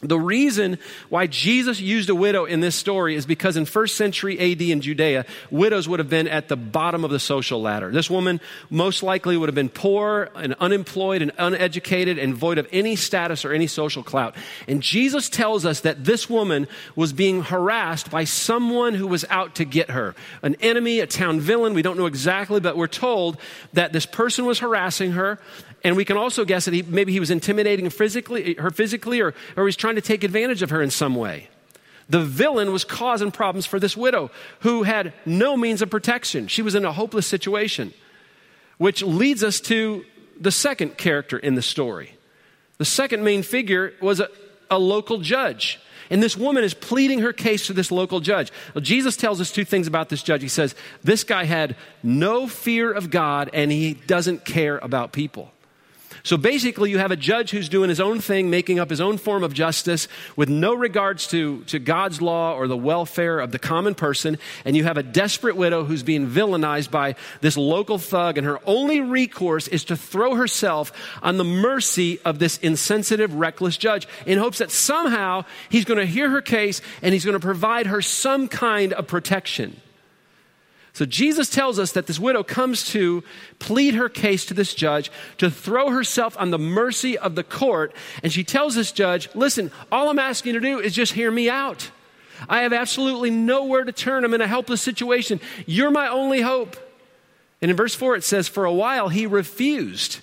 The 0.00 0.18
reason 0.18 0.78
why 1.08 1.26
Jesus 1.26 1.80
used 1.80 2.08
a 2.08 2.14
widow 2.14 2.44
in 2.44 2.60
this 2.60 2.76
story 2.76 3.16
is 3.16 3.26
because 3.26 3.56
in 3.56 3.64
first 3.64 3.96
century 3.96 4.38
AD 4.38 4.62
in 4.62 4.80
Judea, 4.80 5.26
widows 5.50 5.88
would 5.88 5.98
have 5.98 6.08
been 6.08 6.28
at 6.28 6.46
the 6.46 6.56
bottom 6.56 7.04
of 7.04 7.10
the 7.10 7.18
social 7.18 7.60
ladder. 7.60 7.90
This 7.90 8.08
woman 8.08 8.40
most 8.70 9.02
likely 9.02 9.36
would 9.36 9.48
have 9.48 9.56
been 9.56 9.68
poor 9.68 10.30
and 10.36 10.54
unemployed 10.60 11.20
and 11.20 11.32
uneducated 11.36 12.16
and 12.16 12.32
void 12.32 12.58
of 12.58 12.68
any 12.70 12.94
status 12.94 13.44
or 13.44 13.52
any 13.52 13.66
social 13.66 14.04
clout. 14.04 14.36
And 14.68 14.84
Jesus 14.84 15.28
tells 15.28 15.66
us 15.66 15.80
that 15.80 16.04
this 16.04 16.30
woman 16.30 16.68
was 16.94 17.12
being 17.12 17.42
harassed 17.42 18.08
by 18.08 18.22
someone 18.22 18.94
who 18.94 19.08
was 19.08 19.24
out 19.30 19.56
to 19.56 19.64
get 19.64 19.90
her. 19.90 20.14
An 20.42 20.54
enemy, 20.60 21.00
a 21.00 21.08
town 21.08 21.40
villain, 21.40 21.74
we 21.74 21.82
don't 21.82 21.98
know 21.98 22.06
exactly, 22.06 22.60
but 22.60 22.76
we're 22.76 22.86
told 22.86 23.36
that 23.72 23.92
this 23.92 24.06
person 24.06 24.46
was 24.46 24.60
harassing 24.60 25.12
her 25.12 25.40
and 25.84 25.96
we 25.96 26.04
can 26.04 26.16
also 26.16 26.44
guess 26.44 26.64
that 26.64 26.74
he, 26.74 26.82
maybe 26.82 27.12
he 27.12 27.20
was 27.20 27.30
intimidating 27.30 27.88
physically, 27.90 28.56
eh, 28.56 28.60
her 28.60 28.70
physically 28.70 29.20
or, 29.20 29.34
or 29.56 29.66
he's 29.66 29.76
trying 29.76 29.94
to 29.94 30.00
take 30.00 30.24
advantage 30.24 30.62
of 30.62 30.70
her 30.70 30.82
in 30.82 30.90
some 30.90 31.14
way. 31.14 31.48
The 32.08 32.20
villain 32.20 32.72
was 32.72 32.84
causing 32.84 33.30
problems 33.30 33.66
for 33.66 33.78
this 33.78 33.96
widow 33.96 34.30
who 34.60 34.82
had 34.82 35.12
no 35.26 35.56
means 35.56 35.82
of 35.82 35.90
protection. 35.90 36.48
She 36.48 36.62
was 36.62 36.74
in 36.74 36.84
a 36.84 36.92
hopeless 36.92 37.26
situation, 37.26 37.92
which 38.78 39.02
leads 39.02 39.44
us 39.44 39.60
to 39.62 40.04
the 40.40 40.50
second 40.50 40.96
character 40.96 41.38
in 41.38 41.54
the 41.54 41.62
story. 41.62 42.14
The 42.78 42.84
second 42.84 43.24
main 43.24 43.42
figure 43.42 43.92
was 44.00 44.20
a, 44.20 44.28
a 44.70 44.78
local 44.78 45.18
judge. 45.18 45.80
And 46.10 46.22
this 46.22 46.36
woman 46.36 46.64
is 46.64 46.72
pleading 46.72 47.18
her 47.18 47.34
case 47.34 47.66
to 47.66 47.74
this 47.74 47.90
local 47.90 48.20
judge. 48.20 48.50
Well, 48.74 48.80
Jesus 48.80 49.16
tells 49.16 49.40
us 49.40 49.52
two 49.52 49.66
things 49.66 49.86
about 49.86 50.08
this 50.08 50.22
judge. 50.22 50.40
He 50.40 50.48
says, 50.48 50.74
This 51.04 51.22
guy 51.24 51.44
had 51.44 51.76
no 52.02 52.48
fear 52.48 52.90
of 52.90 53.10
God 53.10 53.50
and 53.52 53.70
he 53.70 53.94
doesn't 53.94 54.46
care 54.46 54.78
about 54.78 55.12
people. 55.12 55.52
So 56.22 56.36
basically, 56.36 56.90
you 56.90 56.98
have 56.98 57.10
a 57.10 57.16
judge 57.16 57.50
who's 57.50 57.68
doing 57.68 57.88
his 57.88 58.00
own 58.00 58.20
thing, 58.20 58.50
making 58.50 58.78
up 58.78 58.90
his 58.90 59.00
own 59.00 59.18
form 59.18 59.44
of 59.44 59.54
justice 59.54 60.08
with 60.36 60.48
no 60.48 60.74
regards 60.74 61.26
to, 61.28 61.62
to 61.64 61.78
God's 61.78 62.22
law 62.22 62.54
or 62.54 62.66
the 62.66 62.76
welfare 62.76 63.40
of 63.40 63.52
the 63.52 63.58
common 63.58 63.94
person. 63.94 64.38
And 64.64 64.76
you 64.76 64.84
have 64.84 64.96
a 64.96 65.02
desperate 65.02 65.56
widow 65.56 65.84
who's 65.84 66.02
being 66.02 66.26
villainized 66.26 66.90
by 66.90 67.14
this 67.40 67.56
local 67.56 67.98
thug, 67.98 68.38
and 68.38 68.46
her 68.46 68.58
only 68.66 69.00
recourse 69.00 69.68
is 69.68 69.84
to 69.84 69.96
throw 69.96 70.34
herself 70.34 70.92
on 71.22 71.36
the 71.36 71.44
mercy 71.44 72.20
of 72.24 72.38
this 72.38 72.58
insensitive, 72.58 73.34
reckless 73.34 73.76
judge 73.76 74.08
in 74.26 74.38
hopes 74.38 74.58
that 74.58 74.70
somehow 74.70 75.44
he's 75.68 75.84
going 75.84 76.00
to 76.00 76.06
hear 76.06 76.30
her 76.30 76.42
case 76.42 76.80
and 77.02 77.12
he's 77.12 77.24
going 77.24 77.38
to 77.38 77.40
provide 77.40 77.86
her 77.86 78.02
some 78.02 78.48
kind 78.48 78.92
of 78.92 79.06
protection. 79.06 79.80
So 80.98 81.06
Jesus 81.06 81.48
tells 81.48 81.78
us 81.78 81.92
that 81.92 82.08
this 82.08 82.18
widow 82.18 82.42
comes 82.42 82.88
to 82.88 83.22
plead 83.60 83.94
her 83.94 84.08
case 84.08 84.44
to 84.46 84.54
this 84.54 84.74
judge, 84.74 85.12
to 85.36 85.48
throw 85.48 85.90
herself 85.90 86.36
on 86.40 86.50
the 86.50 86.58
mercy 86.58 87.16
of 87.16 87.36
the 87.36 87.44
court. 87.44 87.94
And 88.24 88.32
she 88.32 88.42
tells 88.42 88.74
this 88.74 88.90
judge, 88.90 89.28
listen, 89.32 89.70
all 89.92 90.10
I'm 90.10 90.18
asking 90.18 90.54
you 90.54 90.60
to 90.60 90.66
do 90.66 90.80
is 90.80 90.92
just 90.92 91.12
hear 91.12 91.30
me 91.30 91.48
out. 91.48 91.92
I 92.48 92.62
have 92.62 92.72
absolutely 92.72 93.30
nowhere 93.30 93.84
to 93.84 93.92
turn. 93.92 94.24
I'm 94.24 94.34
in 94.34 94.40
a 94.40 94.48
helpless 94.48 94.82
situation. 94.82 95.40
You're 95.66 95.92
my 95.92 96.08
only 96.08 96.40
hope. 96.40 96.76
And 97.62 97.70
in 97.70 97.76
verse 97.76 97.94
4, 97.94 98.16
it 98.16 98.24
says, 98.24 98.48
For 98.48 98.64
a 98.64 98.74
while 98.74 99.08
he 99.08 99.24
refused. 99.24 100.18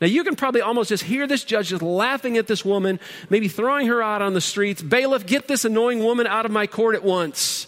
Now, 0.00 0.06
you 0.06 0.22
can 0.22 0.36
probably 0.36 0.60
almost 0.60 0.90
just 0.90 1.02
hear 1.02 1.26
this 1.26 1.42
judge 1.42 1.70
just 1.70 1.82
laughing 1.82 2.38
at 2.38 2.46
this 2.46 2.64
woman, 2.64 3.00
maybe 3.30 3.48
throwing 3.48 3.88
her 3.88 4.00
out 4.00 4.22
on 4.22 4.32
the 4.32 4.40
streets. 4.40 4.80
Bailiff, 4.80 5.26
get 5.26 5.48
this 5.48 5.64
annoying 5.64 6.04
woman 6.04 6.28
out 6.28 6.46
of 6.46 6.52
my 6.52 6.68
court 6.68 6.94
at 6.94 7.02
once. 7.02 7.66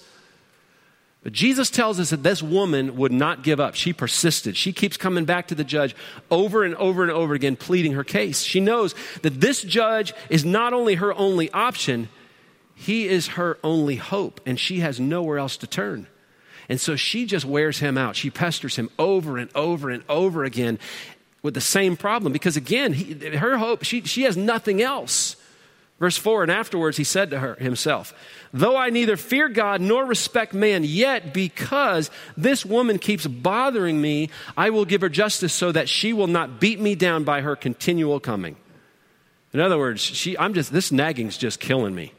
But 1.26 1.33
Jesus 1.33 1.71
tells 1.71 1.99
us 1.99 2.11
that 2.11 2.23
this 2.23 2.40
woman 2.40 2.95
would 2.99 3.11
not 3.11 3.42
give 3.42 3.59
up. 3.59 3.75
She 3.75 3.92
persisted. 3.92 4.56
She 4.56 4.73
keeps 4.73 4.97
coming 4.97 5.25
back 5.25 5.49
to 5.49 5.56
the 5.56 5.64
judge 5.64 5.97
over 6.30 6.62
and 6.62 6.76
over 6.76 7.02
and 7.02 7.11
over 7.11 7.35
again, 7.35 7.56
pleading 7.56 7.95
her 7.95 8.04
case. 8.04 8.42
She 8.42 8.61
knows 8.61 8.95
that 9.23 9.40
this 9.40 9.62
judge 9.62 10.14
is 10.30 10.45
not 10.45 10.73
only 10.73 10.95
her 10.95 11.12
only 11.12 11.50
option, 11.50 12.11
he 12.76 13.09
is 13.09 13.26
her 13.26 13.59
only 13.64 13.97
hope, 13.97 14.40
and 14.47 14.56
she 14.56 14.78
has 14.78 15.00
nowhere 15.00 15.38
else 15.38 15.56
to 15.56 15.66
turn. 15.66 16.06
And 16.68 16.80
so 16.80 16.95
she 16.95 17.26
just 17.26 17.45
wears 17.45 17.80
him 17.80 17.99
out. 17.99 18.14
She 18.14 18.30
pesters 18.30 18.76
him 18.76 18.88
over 18.97 19.37
and 19.37 19.50
over 19.52 19.90
and 19.90 20.04
over 20.09 20.45
again 20.45 20.78
with 21.42 21.54
the 21.54 21.61
same 21.61 21.97
problem 21.97 22.33
because, 22.33 22.56
again, 22.56 22.92
he, 22.92 23.14
her 23.37 23.59
hope, 23.59 23.83
she, 23.83 24.02
she 24.02 24.23
has 24.23 24.37
nothing 24.37 24.80
else. 24.80 25.35
Verse 25.99 26.17
4 26.17 26.43
And 26.43 26.53
afterwards 26.53 26.97
he 26.97 27.05
said 27.05 27.31
to 27.31 27.38
her 27.38 27.55
himself, 27.55 28.12
Though 28.53 28.76
I 28.76 28.91
neither 28.91 29.17
fear 29.17 29.49
God 29.49 29.81
nor 29.81 30.05
respect 30.05 30.53
man, 30.53 30.85
yet 30.85 31.33
because 31.33 32.11
this 32.37 32.65
woman 32.67 32.99
keeps 32.99 33.26
bothering 33.26 34.00
me, 34.00 34.31
I 34.57 34.71
will 34.71 34.85
give 34.85 35.00
her 35.00 35.09
justice 35.09 35.53
so 35.53 35.73
that 35.73 35.88
she 35.88 36.12
will 36.12 36.26
not 36.26 36.61
beat 36.61 36.81
me 36.81 36.95
down 36.95 37.25
by 37.25 37.41
her 37.41 37.57
continual 37.57 38.21
coming. 38.21 38.57
In 39.53 39.61
other 39.61 39.79
words, 39.79 40.03
she, 40.03 40.37
I'm 40.37 40.53
just, 40.53 40.73
this 40.73 40.93
nagging's 40.93 41.38
just 41.38 41.61
killing 41.61 41.95
me. 41.95 42.12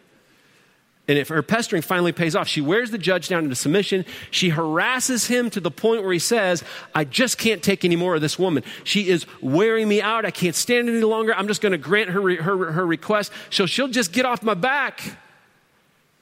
And 1.07 1.17
if 1.17 1.29
her 1.29 1.41
pestering 1.41 1.81
finally 1.81 2.11
pays 2.11 2.35
off, 2.35 2.49
she 2.49 2.59
wears 2.59 2.91
the 2.91 2.97
judge 2.97 3.29
down 3.29 3.45
into 3.45 3.55
submission. 3.55 4.05
She 4.29 4.49
harasses 4.49 5.27
him 5.27 5.49
to 5.51 5.61
the 5.61 5.71
point 5.71 6.03
where 6.03 6.11
he 6.11 6.19
says, 6.19 6.63
I 6.93 7.05
just 7.05 7.37
can't 7.37 7.63
take 7.63 7.85
any 7.85 7.95
more 7.95 8.15
of 8.15 8.21
this 8.21 8.37
woman. 8.37 8.63
She 8.83 9.07
is 9.07 9.25
wearing 9.41 9.87
me 9.87 10.01
out. 10.01 10.25
I 10.25 10.31
can't 10.31 10.55
stand 10.55 10.89
it 10.89 10.93
any 10.93 11.03
longer. 11.03 11.33
I'm 11.33 11.47
just 11.47 11.61
going 11.61 11.71
to 11.71 11.77
grant 11.77 12.09
her, 12.09 12.35
her, 12.41 12.71
her 12.73 12.85
request. 12.85 13.31
So 13.49 13.65
she'll 13.65 13.87
just 13.87 14.11
get 14.11 14.25
off 14.25 14.43
my 14.43 14.53
back. 14.53 15.01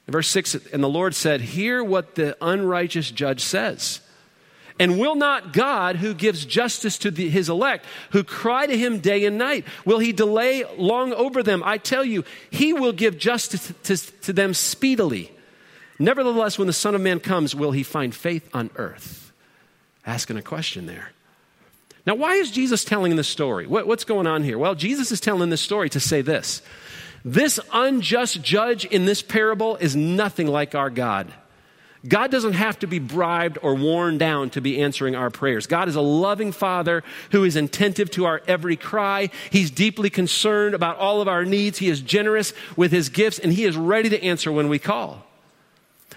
In 0.06 0.12
verse 0.12 0.28
6, 0.28 0.54
and 0.72 0.84
the 0.84 0.88
Lord 0.88 1.16
said, 1.16 1.40
Hear 1.40 1.82
what 1.82 2.14
the 2.14 2.36
unrighteous 2.40 3.10
judge 3.10 3.40
says. 3.40 4.00
And 4.78 4.98
will 4.98 5.14
not 5.14 5.52
God, 5.54 5.96
who 5.96 6.12
gives 6.12 6.44
justice 6.44 6.98
to 6.98 7.10
the, 7.10 7.30
his 7.30 7.48
elect, 7.48 7.86
who 8.10 8.22
cry 8.22 8.66
to 8.66 8.76
him 8.76 8.98
day 8.98 9.24
and 9.24 9.38
night, 9.38 9.64
will 9.86 9.98
he 9.98 10.12
delay 10.12 10.64
long 10.76 11.14
over 11.14 11.42
them? 11.42 11.62
I 11.64 11.78
tell 11.78 12.04
you, 12.04 12.24
he 12.50 12.74
will 12.74 12.92
give 12.92 13.16
justice 13.16 13.72
to, 13.84 13.96
to 14.22 14.32
them 14.32 14.52
speedily. 14.52 15.32
Nevertheless, 15.98 16.58
when 16.58 16.66
the 16.66 16.74
Son 16.74 16.94
of 16.94 17.00
Man 17.00 17.20
comes, 17.20 17.54
will 17.54 17.72
he 17.72 17.82
find 17.82 18.14
faith 18.14 18.48
on 18.52 18.70
earth? 18.76 19.32
Asking 20.04 20.36
a 20.36 20.42
question 20.42 20.86
there. 20.86 21.12
Now, 22.06 22.14
why 22.14 22.34
is 22.34 22.50
Jesus 22.50 22.84
telling 22.84 23.16
this 23.16 23.28
story? 23.28 23.66
What, 23.66 23.86
what's 23.86 24.04
going 24.04 24.26
on 24.26 24.44
here? 24.44 24.58
Well, 24.58 24.74
Jesus 24.74 25.10
is 25.10 25.20
telling 25.20 25.50
this 25.50 25.62
story 25.62 25.88
to 25.90 26.00
say 26.00 26.20
this 26.22 26.62
this 27.24 27.58
unjust 27.72 28.40
judge 28.42 28.84
in 28.84 29.04
this 29.04 29.20
parable 29.20 29.74
is 29.76 29.96
nothing 29.96 30.46
like 30.46 30.76
our 30.76 30.90
God. 30.90 31.32
God 32.06 32.30
doesn't 32.30 32.54
have 32.54 32.78
to 32.80 32.86
be 32.86 32.98
bribed 32.98 33.58
or 33.62 33.74
worn 33.74 34.18
down 34.18 34.50
to 34.50 34.60
be 34.60 34.80
answering 34.80 35.14
our 35.14 35.30
prayers. 35.30 35.66
God 35.66 35.88
is 35.88 35.96
a 35.96 36.00
loving 36.00 36.52
Father 36.52 37.02
who 37.30 37.44
is 37.44 37.56
attentive 37.56 38.10
to 38.12 38.26
our 38.26 38.42
every 38.46 38.76
cry. 38.76 39.30
He's 39.50 39.70
deeply 39.70 40.10
concerned 40.10 40.74
about 40.74 40.98
all 40.98 41.20
of 41.20 41.28
our 41.28 41.44
needs. 41.44 41.78
He 41.78 41.88
is 41.88 42.00
generous 42.00 42.52
with 42.76 42.92
His 42.92 43.08
gifts, 43.08 43.38
and 43.38 43.52
He 43.52 43.64
is 43.64 43.76
ready 43.76 44.08
to 44.10 44.22
answer 44.22 44.52
when 44.52 44.68
we 44.68 44.78
call. 44.78 45.24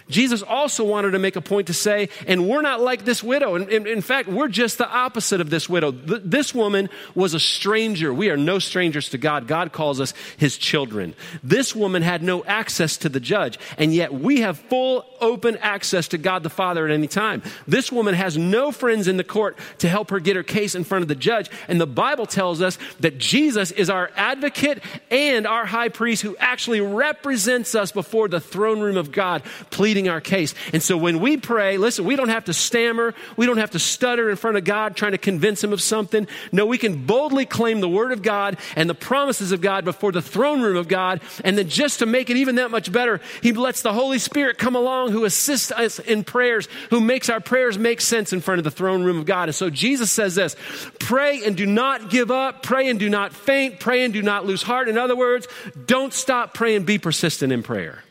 Jesus 0.09 0.41
also 0.41 0.83
wanted 0.83 1.11
to 1.11 1.19
make 1.19 1.35
a 1.35 1.41
point 1.41 1.67
to 1.67 1.73
say, 1.73 2.09
and 2.27 2.47
we're 2.49 2.61
not 2.61 2.81
like 2.81 3.05
this 3.05 3.23
widow. 3.23 3.55
In, 3.55 3.69
in, 3.69 3.87
in 3.87 4.01
fact, 4.01 4.27
we're 4.27 4.47
just 4.47 4.77
the 4.77 4.89
opposite 4.89 5.39
of 5.39 5.49
this 5.49 5.69
widow. 5.69 5.91
Th- 5.91 6.21
this 6.23 6.53
woman 6.53 6.89
was 7.15 7.33
a 7.33 7.39
stranger. 7.39 8.13
We 8.13 8.29
are 8.29 8.37
no 8.37 8.59
strangers 8.59 9.09
to 9.09 9.17
God. 9.17 9.47
God 9.47 9.71
calls 9.71 10.01
us 10.01 10.13
his 10.37 10.57
children. 10.57 11.13
This 11.43 11.75
woman 11.75 12.01
had 12.01 12.23
no 12.23 12.43
access 12.45 12.97
to 12.97 13.09
the 13.09 13.19
judge, 13.19 13.59
and 13.77 13.93
yet 13.93 14.13
we 14.13 14.41
have 14.41 14.57
full 14.57 15.05
open 15.21 15.57
access 15.57 16.07
to 16.09 16.17
God 16.17 16.43
the 16.43 16.49
Father 16.49 16.85
at 16.85 16.91
any 16.91 17.07
time. 17.07 17.43
This 17.67 17.91
woman 17.91 18.15
has 18.15 18.37
no 18.37 18.71
friends 18.71 19.07
in 19.07 19.17
the 19.17 19.23
court 19.23 19.57
to 19.79 19.89
help 19.89 20.09
her 20.09 20.19
get 20.19 20.35
her 20.35 20.43
case 20.43 20.75
in 20.75 20.83
front 20.83 21.03
of 21.03 21.07
the 21.07 21.15
judge, 21.15 21.49
and 21.67 21.79
the 21.79 21.87
Bible 21.87 22.25
tells 22.25 22.61
us 22.61 22.77
that 22.99 23.17
Jesus 23.17 23.71
is 23.71 23.89
our 23.89 24.09
advocate 24.15 24.81
and 25.11 25.45
our 25.45 25.65
high 25.65 25.89
priest 25.89 26.21
who 26.21 26.35
actually 26.37 26.81
represents 26.81 27.75
us 27.75 27.91
before 27.91 28.27
the 28.27 28.39
throne 28.39 28.79
room 28.79 28.97
of 28.97 29.11
God, 29.11 29.43
pleading 29.69 29.98
pleading 29.99 30.09
our 30.09 30.21
case. 30.21 30.55
And 30.71 30.81
so 30.81 30.95
when 30.95 31.19
we 31.19 31.35
pray, 31.35 31.77
listen, 31.77 32.05
we 32.05 32.15
don't 32.15 32.29
have 32.29 32.45
to 32.45 32.53
stammer, 32.53 33.13
we 33.35 33.45
don't 33.45 33.57
have 33.57 33.71
to 33.71 33.79
stutter 33.79 34.29
in 34.29 34.37
front 34.37 34.55
of 34.55 34.63
God 34.63 34.95
trying 34.95 35.11
to 35.11 35.17
convince 35.17 35.61
him 35.63 35.73
of 35.73 35.81
something. 35.81 36.25
No, 36.53 36.65
we 36.65 36.77
can 36.77 37.05
boldly 37.05 37.45
claim 37.45 37.81
the 37.81 37.89
word 37.89 38.13
of 38.13 38.21
God 38.21 38.57
and 38.77 38.89
the 38.89 38.95
promises 38.95 39.51
of 39.51 39.59
God 39.59 39.83
before 39.83 40.13
the 40.13 40.21
throne 40.21 40.61
room 40.61 40.77
of 40.77 40.87
God. 40.87 41.19
And 41.43 41.57
then 41.57 41.67
just 41.67 41.99
to 41.99 42.05
make 42.05 42.29
it 42.29 42.37
even 42.37 42.55
that 42.55 42.71
much 42.71 42.91
better, 42.91 43.19
he 43.41 43.51
lets 43.51 43.81
the 43.81 43.91
Holy 43.91 44.19
Spirit 44.19 44.57
come 44.57 44.75
along 44.75 45.11
who 45.11 45.25
assists 45.25 45.71
us 45.71 45.99
in 45.99 46.23
prayers, 46.23 46.69
who 46.89 47.01
makes 47.01 47.29
our 47.29 47.41
prayers 47.41 47.77
make 47.77 47.99
sense 47.99 48.31
in 48.31 48.39
front 48.39 48.59
of 48.59 48.63
the 48.63 48.71
throne 48.71 49.03
room 49.03 49.19
of 49.19 49.25
God. 49.25 49.49
And 49.49 49.55
so 49.55 49.69
Jesus 49.69 50.11
says 50.11 50.35
this 50.35 50.55
pray 50.99 51.43
and 51.43 51.57
do 51.57 51.65
not 51.65 52.09
give 52.09 52.31
up, 52.31 52.63
pray 52.63 52.87
and 52.87 52.99
do 52.99 53.09
not 53.09 53.33
faint, 53.33 53.79
pray 53.79 54.05
and 54.05 54.13
do 54.13 54.21
not 54.21 54.45
lose 54.45 54.61
heart. 54.61 54.87
In 54.87 54.97
other 54.97 55.15
words, 55.15 55.47
don't 55.85 56.13
stop 56.13 56.53
praying, 56.53 56.83
be 56.85 56.97
persistent 56.97 57.51
in 57.51 57.63
prayer. 57.63 58.03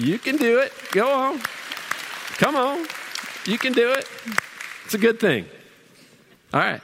You 0.00 0.18
can 0.18 0.38
do 0.38 0.60
it. 0.60 0.72
Go 0.92 1.12
on. 1.12 1.40
Come 2.38 2.56
on. 2.56 2.86
You 3.44 3.58
can 3.58 3.74
do 3.74 3.92
it. 3.92 4.08
It's 4.86 4.94
a 4.94 4.98
good 4.98 5.20
thing. 5.20 5.44
All 6.54 6.60
right. 6.60 6.80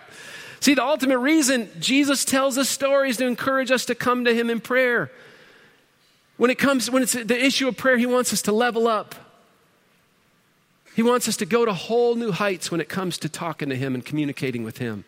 See, 0.60 0.74
the 0.74 0.84
ultimate 0.84 1.18
reason 1.18 1.70
Jesus 1.80 2.26
tells 2.26 2.58
us 2.58 2.68
stories 2.68 3.16
to 3.16 3.26
encourage 3.26 3.70
us 3.70 3.86
to 3.86 3.94
come 3.94 4.26
to 4.26 4.34
Him 4.34 4.50
in 4.50 4.60
prayer. 4.60 5.10
When 6.36 6.50
it 6.50 6.58
comes, 6.58 6.90
when 6.90 7.02
it's 7.02 7.14
the 7.14 7.42
issue 7.42 7.68
of 7.68 7.76
prayer, 7.78 7.96
He 7.96 8.04
wants 8.04 8.34
us 8.34 8.42
to 8.42 8.52
level 8.52 8.86
up. 8.86 9.14
He 10.94 11.02
wants 11.02 11.26
us 11.26 11.38
to 11.38 11.46
go 11.46 11.64
to 11.64 11.72
whole 11.72 12.16
new 12.16 12.32
heights 12.32 12.70
when 12.70 12.82
it 12.82 12.90
comes 12.90 13.16
to 13.18 13.30
talking 13.30 13.70
to 13.70 13.76
Him 13.76 13.94
and 13.94 14.04
communicating 14.04 14.62
with 14.62 14.76
Him. 14.76 15.04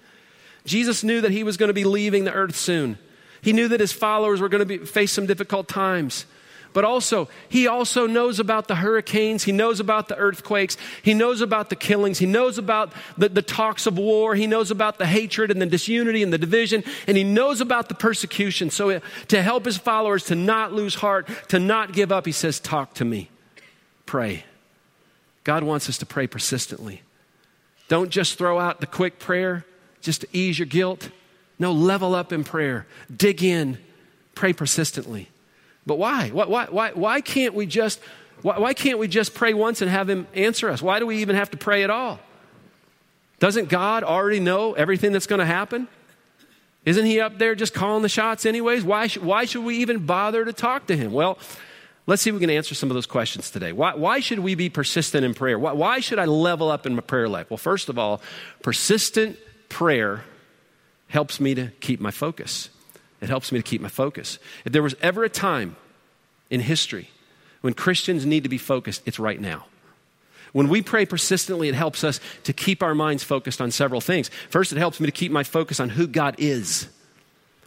Jesus 0.64 1.04
knew 1.04 1.20
that 1.20 1.30
He 1.30 1.42
was 1.42 1.58
going 1.58 1.68
to 1.68 1.74
be 1.74 1.84
leaving 1.84 2.24
the 2.24 2.32
earth 2.32 2.56
soon. 2.56 2.96
He 3.42 3.52
knew 3.52 3.68
that 3.68 3.80
His 3.80 3.92
followers 3.92 4.40
were 4.40 4.48
going 4.48 4.66
to 4.66 4.78
be, 4.78 4.78
face 4.78 5.12
some 5.12 5.26
difficult 5.26 5.68
times. 5.68 6.24
But 6.72 6.84
also, 6.84 7.28
he 7.48 7.66
also 7.66 8.06
knows 8.06 8.38
about 8.38 8.68
the 8.68 8.76
hurricanes. 8.76 9.44
He 9.44 9.52
knows 9.52 9.80
about 9.80 10.08
the 10.08 10.16
earthquakes. 10.16 10.76
He 11.02 11.14
knows 11.14 11.40
about 11.40 11.70
the 11.70 11.76
killings. 11.76 12.18
He 12.18 12.26
knows 12.26 12.58
about 12.58 12.92
the, 13.16 13.28
the 13.28 13.42
talks 13.42 13.86
of 13.86 13.98
war. 13.98 14.34
He 14.34 14.46
knows 14.46 14.70
about 14.70 14.98
the 14.98 15.06
hatred 15.06 15.50
and 15.50 15.60
the 15.60 15.66
disunity 15.66 16.22
and 16.22 16.32
the 16.32 16.38
division. 16.38 16.84
And 17.06 17.16
he 17.16 17.24
knows 17.24 17.60
about 17.60 17.88
the 17.88 17.94
persecution. 17.94 18.70
So, 18.70 19.00
to 19.28 19.42
help 19.42 19.64
his 19.64 19.78
followers 19.78 20.24
to 20.26 20.34
not 20.34 20.72
lose 20.72 20.94
heart, 20.94 21.28
to 21.48 21.58
not 21.58 21.92
give 21.92 22.12
up, 22.12 22.26
he 22.26 22.32
says, 22.32 22.60
Talk 22.60 22.94
to 22.94 23.04
me. 23.04 23.30
Pray. 24.06 24.44
God 25.44 25.62
wants 25.62 25.88
us 25.88 25.98
to 25.98 26.06
pray 26.06 26.26
persistently. 26.26 27.02
Don't 27.88 28.10
just 28.10 28.36
throw 28.36 28.58
out 28.58 28.80
the 28.80 28.86
quick 28.86 29.18
prayer 29.18 29.64
just 30.02 30.20
to 30.20 30.28
ease 30.32 30.58
your 30.58 30.66
guilt. 30.66 31.10
No, 31.58 31.72
level 31.72 32.14
up 32.14 32.32
in 32.32 32.44
prayer. 32.44 32.86
Dig 33.14 33.42
in. 33.42 33.78
Pray 34.34 34.52
persistently. 34.52 35.28
But 35.88 35.98
why? 35.98 36.28
Why, 36.28 36.66
why, 36.66 36.92
why, 36.92 37.20
can't 37.20 37.54
we 37.54 37.66
just 37.66 37.98
why, 38.42 38.58
why 38.58 38.74
can't 38.74 38.98
we 38.98 39.08
just 39.08 39.34
pray 39.34 39.54
once 39.54 39.82
and 39.82 39.90
have 39.90 40.08
him 40.08 40.28
answer 40.34 40.68
us? 40.68 40.80
Why 40.80 41.00
do 41.00 41.06
we 41.06 41.18
even 41.18 41.34
have 41.34 41.50
to 41.50 41.56
pray 41.56 41.82
at 41.82 41.90
all? 41.90 42.20
Doesn't 43.40 43.68
God 43.68 44.04
already 44.04 44.38
know 44.38 44.74
everything 44.74 45.12
that's 45.12 45.26
going 45.26 45.40
to 45.40 45.46
happen? 45.46 45.88
Isn't 46.84 47.06
he 47.06 47.20
up 47.20 47.38
there 47.38 47.54
just 47.54 47.74
calling 47.74 48.02
the 48.02 48.08
shots 48.08 48.46
anyways? 48.46 48.84
Why, 48.84 49.08
sh- 49.08 49.18
why 49.18 49.44
should 49.44 49.64
we 49.64 49.78
even 49.78 50.06
bother 50.06 50.44
to 50.44 50.52
talk 50.52 50.86
to 50.86 50.96
him? 50.96 51.12
Well, 51.12 51.38
let's 52.06 52.22
see 52.22 52.30
if 52.30 52.34
we 52.34 52.40
can 52.40 52.50
answer 52.50 52.74
some 52.74 52.90
of 52.90 52.94
those 52.94 53.06
questions 53.06 53.50
today. 53.50 53.72
Why, 53.72 53.94
why 53.94 54.20
should 54.20 54.40
we 54.40 54.54
be 54.54 54.68
persistent 54.68 55.24
in 55.24 55.34
prayer? 55.34 55.58
Why, 55.58 55.72
why 55.72 56.00
should 56.00 56.18
I 56.18 56.24
level 56.26 56.70
up 56.70 56.86
in 56.86 56.94
my 56.94 57.00
prayer 57.00 57.28
life? 57.28 57.50
Well, 57.50 57.58
first 57.58 57.88
of 57.88 57.98
all, 57.98 58.20
persistent 58.62 59.38
prayer 59.68 60.24
helps 61.08 61.40
me 61.40 61.54
to 61.54 61.68
keep 61.80 62.00
my 62.00 62.10
focus. 62.10 62.70
It 63.20 63.28
helps 63.28 63.50
me 63.50 63.58
to 63.58 63.62
keep 63.62 63.80
my 63.80 63.88
focus. 63.88 64.38
If 64.64 64.72
there 64.72 64.82
was 64.82 64.94
ever 65.00 65.24
a 65.24 65.28
time 65.28 65.76
in 66.50 66.60
history 66.60 67.10
when 67.60 67.74
Christians 67.74 68.24
need 68.24 68.44
to 68.44 68.48
be 68.48 68.58
focused, 68.58 69.02
it's 69.06 69.18
right 69.18 69.40
now. 69.40 69.66
When 70.52 70.68
we 70.68 70.82
pray 70.82 71.04
persistently, 71.04 71.68
it 71.68 71.74
helps 71.74 72.04
us 72.04 72.20
to 72.44 72.52
keep 72.52 72.82
our 72.82 72.94
minds 72.94 73.22
focused 73.22 73.60
on 73.60 73.70
several 73.70 74.00
things. 74.00 74.30
First, 74.50 74.72
it 74.72 74.78
helps 74.78 74.98
me 75.00 75.06
to 75.06 75.12
keep 75.12 75.30
my 75.30 75.44
focus 75.44 75.78
on 75.80 75.90
who 75.90 76.06
God 76.06 76.36
is. 76.38 76.88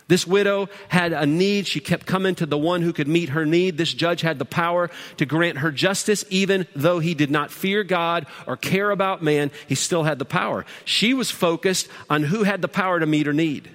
This 0.07 0.27
widow 0.27 0.67
had 0.89 1.13
a 1.13 1.25
need. 1.25 1.67
She 1.67 1.79
kept 1.79 2.05
coming 2.05 2.35
to 2.35 2.45
the 2.45 2.57
one 2.57 2.81
who 2.81 2.91
could 2.91 3.07
meet 3.07 3.29
her 3.29 3.45
need. 3.45 3.77
This 3.77 3.93
judge 3.93 4.21
had 4.21 4.39
the 4.39 4.45
power 4.45 4.89
to 5.17 5.25
grant 5.25 5.59
her 5.59 5.71
justice, 5.71 6.25
even 6.29 6.67
though 6.75 6.99
he 6.99 7.13
did 7.13 7.31
not 7.31 7.51
fear 7.51 7.83
God 7.83 8.25
or 8.45 8.57
care 8.57 8.91
about 8.91 9.23
man. 9.23 9.51
He 9.67 9.75
still 9.75 10.03
had 10.03 10.19
the 10.19 10.25
power. 10.25 10.65
She 10.83 11.13
was 11.13 11.31
focused 11.31 11.87
on 12.09 12.23
who 12.23 12.43
had 12.43 12.61
the 12.61 12.67
power 12.67 12.99
to 12.99 13.05
meet 13.05 13.25
her 13.25 13.31
need. 13.31 13.69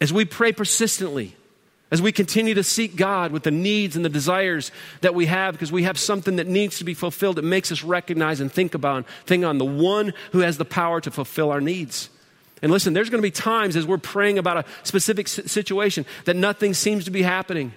As 0.00 0.12
we 0.12 0.24
pray 0.24 0.52
persistently, 0.52 1.34
as 1.90 2.02
we 2.02 2.12
continue 2.12 2.54
to 2.54 2.62
seek 2.62 2.96
God 2.96 3.32
with 3.32 3.44
the 3.44 3.50
needs 3.50 3.96
and 3.96 4.04
the 4.04 4.10
desires 4.10 4.70
that 5.00 5.14
we 5.14 5.26
have, 5.26 5.54
because 5.54 5.72
we 5.72 5.84
have 5.84 5.98
something 5.98 6.36
that 6.36 6.46
needs 6.46 6.78
to 6.78 6.84
be 6.84 6.94
fulfilled, 6.94 7.38
it 7.38 7.44
makes 7.44 7.72
us 7.72 7.82
recognize 7.82 8.40
and 8.40 8.52
think 8.52 8.74
about, 8.74 9.06
think 9.24 9.44
on 9.44 9.58
the 9.58 9.64
one 9.64 10.12
who 10.32 10.40
has 10.40 10.58
the 10.58 10.64
power 10.64 11.00
to 11.00 11.10
fulfill 11.10 11.50
our 11.50 11.60
needs. 11.60 12.10
And 12.60 12.70
listen, 12.70 12.92
there's 12.92 13.08
going 13.08 13.22
to 13.22 13.26
be 13.26 13.30
times 13.30 13.76
as 13.76 13.86
we're 13.86 13.98
praying 13.98 14.38
about 14.38 14.58
a 14.58 14.64
specific 14.82 15.28
situation 15.28 16.04
that 16.26 16.36
nothing 16.36 16.74
seems 16.74 17.04
to 17.06 17.10
be 17.10 17.22
happening. 17.22 17.72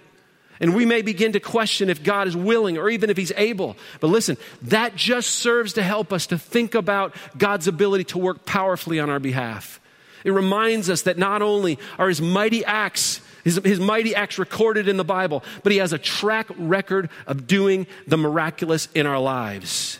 And 0.59 0.75
we 0.75 0.85
may 0.85 1.01
begin 1.01 1.33
to 1.33 1.39
question 1.39 1.89
if 1.89 2.03
God 2.03 2.27
is 2.27 2.37
willing 2.37 2.77
or 2.77 2.87
even 2.89 3.09
if 3.09 3.17
He's 3.17 3.31
able. 3.35 3.75
But 3.99 4.07
listen, 4.07 4.37
that 4.63 4.95
just 4.95 5.31
serves 5.31 5.73
to 5.73 5.83
help 5.83 6.13
us 6.13 6.27
to 6.27 6.37
think 6.37 6.75
about 6.75 7.15
God's 7.37 7.67
ability 7.67 8.05
to 8.05 8.19
work 8.19 8.45
powerfully 8.45 8.99
on 8.99 9.09
our 9.09 9.19
behalf. 9.19 9.80
It 10.23 10.31
reminds 10.31 10.89
us 10.89 11.03
that 11.03 11.17
not 11.17 11.41
only 11.41 11.79
are 11.97 12.07
his 12.07 12.21
mighty 12.21 12.63
acts, 12.65 13.21
his, 13.43 13.59
his 13.63 13.79
mighty 13.79 14.15
acts 14.15 14.37
recorded 14.37 14.87
in 14.87 14.97
the 14.97 15.03
Bible, 15.03 15.43
but 15.63 15.71
he 15.71 15.79
has 15.79 15.93
a 15.93 15.97
track 15.97 16.47
record 16.57 17.09
of 17.27 17.47
doing 17.47 17.87
the 18.07 18.17
miraculous 18.17 18.87
in 18.93 19.05
our 19.05 19.19
lives. 19.19 19.99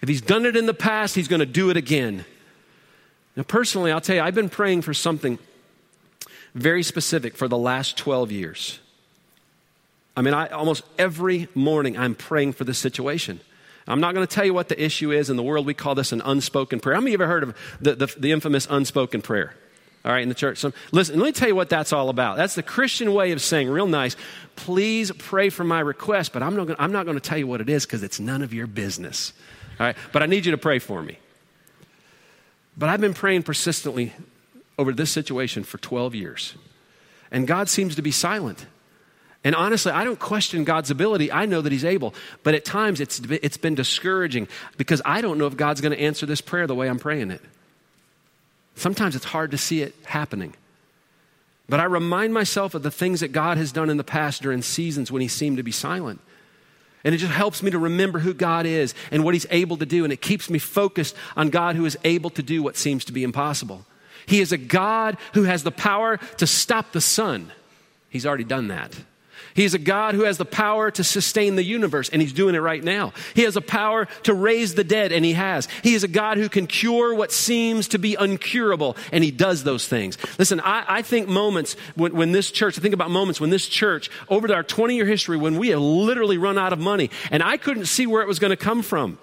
If 0.00 0.08
he's 0.08 0.22
done 0.22 0.46
it 0.46 0.56
in 0.56 0.66
the 0.66 0.74
past, 0.74 1.14
he's 1.14 1.28
going 1.28 1.40
to 1.40 1.46
do 1.46 1.70
it 1.70 1.76
again. 1.76 2.24
Now, 3.36 3.42
personally, 3.42 3.92
I'll 3.92 4.00
tell 4.00 4.16
you, 4.16 4.22
I've 4.22 4.34
been 4.34 4.48
praying 4.48 4.82
for 4.82 4.94
something 4.94 5.38
very 6.54 6.82
specific 6.82 7.36
for 7.36 7.48
the 7.48 7.58
last 7.58 7.96
12 7.96 8.32
years. 8.32 8.80
I 10.16 10.22
mean, 10.22 10.34
I, 10.34 10.48
almost 10.48 10.82
every 10.98 11.48
morning 11.54 11.96
I'm 11.96 12.14
praying 12.14 12.54
for 12.54 12.64
this 12.64 12.78
situation. 12.78 13.40
I'm 13.88 14.00
not 14.00 14.14
going 14.14 14.26
to 14.26 14.32
tell 14.32 14.44
you 14.44 14.54
what 14.54 14.68
the 14.68 14.82
issue 14.82 15.12
is. 15.12 15.30
In 15.30 15.36
the 15.36 15.42
world, 15.42 15.66
we 15.66 15.74
call 15.74 15.94
this 15.94 16.12
an 16.12 16.20
unspoken 16.20 16.78
prayer. 16.78 16.94
How 16.94 17.00
many 17.00 17.14
of 17.14 17.20
you 17.20 17.24
ever 17.24 17.32
heard 17.32 17.42
of 17.42 17.56
the, 17.80 17.94
the, 17.94 18.06
the 18.18 18.32
infamous 18.32 18.66
unspoken 18.70 19.22
prayer? 19.22 19.54
all 20.04 20.12
right, 20.12 20.22
in 20.22 20.28
the 20.28 20.34
church. 20.34 20.58
So 20.58 20.72
listen, 20.92 21.18
let 21.18 21.26
me 21.26 21.32
tell 21.32 21.48
you 21.48 21.54
what 21.54 21.68
that's 21.68 21.92
all 21.92 22.08
about. 22.08 22.36
That's 22.36 22.54
the 22.54 22.62
Christian 22.62 23.12
way 23.12 23.32
of 23.32 23.42
saying, 23.42 23.68
real 23.68 23.86
nice, 23.86 24.16
please 24.56 25.12
pray 25.12 25.50
for 25.50 25.64
my 25.64 25.80
request, 25.80 26.32
but 26.32 26.42
I'm 26.42 26.56
not 26.56 26.66
gonna, 26.66 26.78
I'm 26.78 26.92
not 26.92 27.04
going 27.04 27.16
to 27.16 27.20
tell 27.20 27.36
you 27.36 27.46
what 27.46 27.60
it 27.60 27.68
is 27.68 27.84
because 27.84 28.02
it's 28.02 28.20
none 28.20 28.42
of 28.42 28.54
your 28.54 28.66
business. 28.66 29.32
All 29.78 29.86
right, 29.86 29.96
but 30.12 30.22
I 30.22 30.26
need 30.26 30.46
you 30.46 30.52
to 30.52 30.58
pray 30.58 30.78
for 30.78 31.02
me. 31.02 31.18
But 32.76 32.88
I've 32.88 33.00
been 33.00 33.14
praying 33.14 33.42
persistently 33.42 34.14
over 34.78 34.92
this 34.92 35.10
situation 35.10 35.64
for 35.64 35.78
12 35.78 36.14
years, 36.14 36.54
and 37.30 37.46
God 37.46 37.68
seems 37.68 37.96
to 37.96 38.02
be 38.02 38.12
silent. 38.12 38.66
And 39.44 39.54
honestly, 39.54 39.92
I 39.92 40.04
don't 40.04 40.18
question 40.18 40.64
God's 40.64 40.90
ability. 40.90 41.30
I 41.30 41.46
know 41.46 41.60
that 41.60 41.72
He's 41.72 41.84
able. 41.84 42.14
But 42.42 42.54
at 42.54 42.64
times, 42.64 43.00
it's, 43.00 43.20
it's 43.20 43.56
been 43.56 43.74
discouraging 43.74 44.48
because 44.76 45.00
I 45.04 45.20
don't 45.20 45.38
know 45.38 45.46
if 45.46 45.56
God's 45.56 45.80
going 45.80 45.96
to 45.96 46.00
answer 46.00 46.26
this 46.26 46.40
prayer 46.40 46.66
the 46.66 46.74
way 46.74 46.88
I'm 46.88 46.98
praying 46.98 47.30
it. 47.30 47.40
Sometimes 48.74 49.16
it's 49.16 49.24
hard 49.24 49.52
to 49.52 49.58
see 49.58 49.82
it 49.82 49.94
happening. 50.04 50.54
But 51.68 51.80
I 51.80 51.84
remind 51.84 52.32
myself 52.32 52.74
of 52.74 52.82
the 52.82 52.90
things 52.90 53.20
that 53.20 53.32
God 53.32 53.58
has 53.58 53.72
done 53.72 53.90
in 53.90 53.96
the 53.96 54.04
past 54.04 54.42
during 54.42 54.62
seasons 54.62 55.12
when 55.12 55.22
He 55.22 55.28
seemed 55.28 55.58
to 55.58 55.62
be 55.62 55.72
silent. 55.72 56.20
And 57.04 57.14
it 57.14 57.18
just 57.18 57.32
helps 57.32 57.62
me 57.62 57.70
to 57.70 57.78
remember 57.78 58.18
who 58.18 58.34
God 58.34 58.66
is 58.66 58.94
and 59.12 59.24
what 59.24 59.34
He's 59.34 59.46
able 59.50 59.76
to 59.76 59.86
do. 59.86 60.02
And 60.02 60.12
it 60.12 60.20
keeps 60.20 60.50
me 60.50 60.58
focused 60.58 61.14
on 61.36 61.50
God 61.50 61.76
who 61.76 61.84
is 61.84 61.96
able 62.04 62.30
to 62.30 62.42
do 62.42 62.62
what 62.62 62.76
seems 62.76 63.04
to 63.04 63.12
be 63.12 63.22
impossible. 63.22 63.86
He 64.26 64.40
is 64.40 64.52
a 64.52 64.58
God 64.58 65.16
who 65.34 65.44
has 65.44 65.62
the 65.62 65.70
power 65.70 66.18
to 66.38 66.46
stop 66.46 66.92
the 66.92 67.00
sun. 67.00 67.52
He's 68.10 68.26
already 68.26 68.44
done 68.44 68.68
that. 68.68 68.94
He 69.58 69.64
is 69.64 69.74
a 69.74 69.78
God 69.80 70.14
who 70.14 70.22
has 70.22 70.38
the 70.38 70.44
power 70.44 70.88
to 70.92 71.02
sustain 71.02 71.56
the 71.56 71.64
universe, 71.64 72.08
and 72.10 72.22
He's 72.22 72.32
doing 72.32 72.54
it 72.54 72.60
right 72.60 72.82
now. 72.82 73.12
He 73.34 73.42
has 73.42 73.56
a 73.56 73.60
power 73.60 74.06
to 74.22 74.32
raise 74.32 74.76
the 74.76 74.84
dead, 74.84 75.10
and 75.10 75.24
He 75.24 75.32
has. 75.32 75.66
He 75.82 75.94
is 75.94 76.04
a 76.04 76.08
God 76.08 76.38
who 76.38 76.48
can 76.48 76.68
cure 76.68 77.12
what 77.12 77.32
seems 77.32 77.88
to 77.88 77.98
be 77.98 78.14
uncurable, 78.14 78.96
and 79.10 79.24
He 79.24 79.32
does 79.32 79.64
those 79.64 79.88
things. 79.88 80.16
Listen, 80.38 80.60
I, 80.60 80.84
I 80.86 81.02
think 81.02 81.26
moments 81.26 81.74
when, 81.96 82.14
when, 82.14 82.30
this 82.30 82.52
church, 82.52 82.78
I 82.78 82.80
think 82.80 82.94
about 82.94 83.10
moments 83.10 83.40
when 83.40 83.50
this 83.50 83.66
church, 83.66 84.12
over 84.28 84.54
our 84.54 84.62
20 84.62 84.94
year 84.94 85.06
history, 85.06 85.36
when 85.36 85.58
we 85.58 85.70
have 85.70 85.80
literally 85.80 86.38
run 86.38 86.56
out 86.56 86.72
of 86.72 86.78
money, 86.78 87.10
and 87.32 87.42
I 87.42 87.56
couldn't 87.56 87.86
see 87.86 88.06
where 88.06 88.22
it 88.22 88.28
was 88.28 88.38
going 88.38 88.52
to 88.52 88.56
come 88.56 88.82
from. 88.82 89.18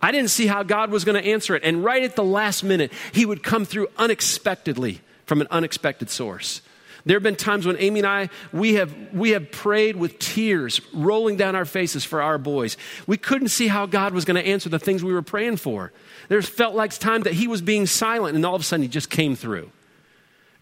I 0.00 0.10
didn't 0.10 0.30
see 0.30 0.46
how 0.46 0.62
God 0.62 0.90
was 0.90 1.04
going 1.04 1.22
to 1.22 1.28
answer 1.30 1.54
it. 1.54 1.62
And 1.62 1.84
right 1.84 2.02
at 2.02 2.16
the 2.16 2.24
last 2.24 2.64
minute, 2.64 2.94
He 3.12 3.26
would 3.26 3.42
come 3.42 3.66
through 3.66 3.88
unexpectedly 3.98 5.02
from 5.26 5.42
an 5.42 5.48
unexpected 5.50 6.08
source. 6.08 6.62
There 7.06 7.14
have 7.14 7.22
been 7.22 7.36
times 7.36 7.64
when 7.64 7.76
Amy 7.78 8.00
and 8.00 8.06
I, 8.06 8.30
we 8.52 8.74
have, 8.74 8.92
we 9.12 9.30
have 9.30 9.52
prayed 9.52 9.94
with 9.94 10.18
tears 10.18 10.80
rolling 10.92 11.36
down 11.36 11.54
our 11.54 11.64
faces 11.64 12.04
for 12.04 12.20
our 12.20 12.36
boys. 12.36 12.76
We 13.06 13.16
couldn't 13.16 13.48
see 13.48 13.68
how 13.68 13.86
God 13.86 14.12
was 14.12 14.24
going 14.24 14.42
to 14.42 14.46
answer 14.46 14.68
the 14.68 14.80
things 14.80 15.04
we 15.04 15.12
were 15.12 15.22
praying 15.22 15.58
for. 15.58 15.92
There 16.28 16.42
felt 16.42 16.74
like 16.74 16.90
time 16.98 17.22
that 17.22 17.34
He 17.34 17.46
was 17.46 17.62
being 17.62 17.86
silent, 17.86 18.34
and 18.34 18.44
all 18.44 18.56
of 18.56 18.60
a 18.60 18.64
sudden 18.64 18.82
He 18.82 18.88
just 18.88 19.08
came 19.08 19.36
through. 19.36 19.70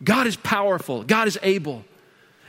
God 0.02 0.26
is 0.26 0.36
powerful, 0.36 1.02
God 1.02 1.28
is 1.28 1.38
able. 1.42 1.82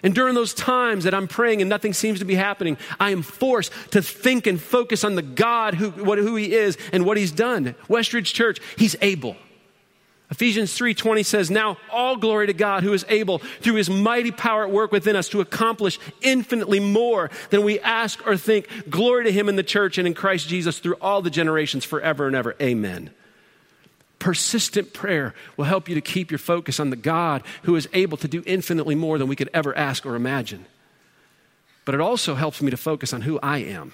And 0.03 0.13
during 0.13 0.35
those 0.35 0.53
times 0.53 1.05
that 1.05 1.13
I'm 1.13 1.27
praying 1.27 1.61
and 1.61 1.69
nothing 1.69 1.93
seems 1.93 2.19
to 2.19 2.25
be 2.25 2.35
happening, 2.35 2.77
I 2.99 3.11
am 3.11 3.21
forced 3.21 3.71
to 3.91 4.01
think 4.01 4.45
and 4.45 4.61
focus 4.61 5.05
on 5.05 5.15
the 5.15 5.21
God 5.21 5.73
who, 5.73 5.89
what, 5.91 6.17
who 6.17 6.35
He 6.35 6.53
is 6.53 6.77
and 6.91 7.05
what 7.05 7.15
He's 7.15 7.31
done. 7.31 7.75
Westridge 7.87 8.33
Church, 8.33 8.59
He's 8.77 8.97
able. 9.01 9.37
Ephesians 10.36 10.74
3:20 10.74 11.24
says, 11.24 11.50
"Now 11.50 11.77
all 11.89 12.18
glory 12.18 12.48
to 12.48 12.54
God 12.54 12.84
who 12.84 12.92
is 12.92 13.06
able 13.08 13.38
through 13.62 13.75
his 13.75 13.89
mighty 13.89 14.32
power 14.32 14.65
at 14.65 14.70
work 14.70 14.92
within 14.92 15.15
us 15.15 15.30
to 15.30 15.39
accomplish 15.39 15.98
infinitely 16.22 16.82
more 16.82 17.32
than 17.51 17.63
we 17.63 17.80
ask 17.80 18.20
or 18.27 18.36
think. 18.36 18.68
Glory 18.89 19.24
to 19.24 19.32
him 19.32 19.48
in 19.48 19.56
the 19.56 19.63
church 19.63 19.98
and 19.98 20.06
in 20.06 20.13
Christ 20.13 20.50
Jesus 20.50 20.80
through 20.80 20.96
all 20.96 21.22
the 21.22 21.30
generations 21.30 21.86
forever 21.86 22.27
and 22.27 22.36
ever. 22.36 22.54
Amen." 22.62 23.12
Persistent 24.20 24.92
prayer 24.92 25.34
will 25.56 25.65
help 25.65 25.88
you 25.88 25.96
to 25.96 26.01
keep 26.01 26.32
your 26.32 26.38
focus 26.38 26.82
on 26.82 26.89
the 26.89 26.98
God 26.98 27.42
who 27.63 27.77
is 27.77 27.88
able 27.94 28.18
to 28.18 28.27
do 28.27 28.44
infinitely 28.46 28.96
more 28.96 29.18
than 29.18 29.30
we 29.30 29.38
could 29.38 29.50
ever 29.54 29.74
ask 29.77 30.06
or 30.06 30.18
imagine. 30.18 30.65
But 31.86 31.96
it 31.96 32.01
also 32.01 32.36
helps 32.36 32.62
me 32.62 32.72
to 32.72 32.77
focus 32.77 33.13
on 33.13 33.22
who 33.22 33.39
I 33.42 33.60
am. 33.60 33.94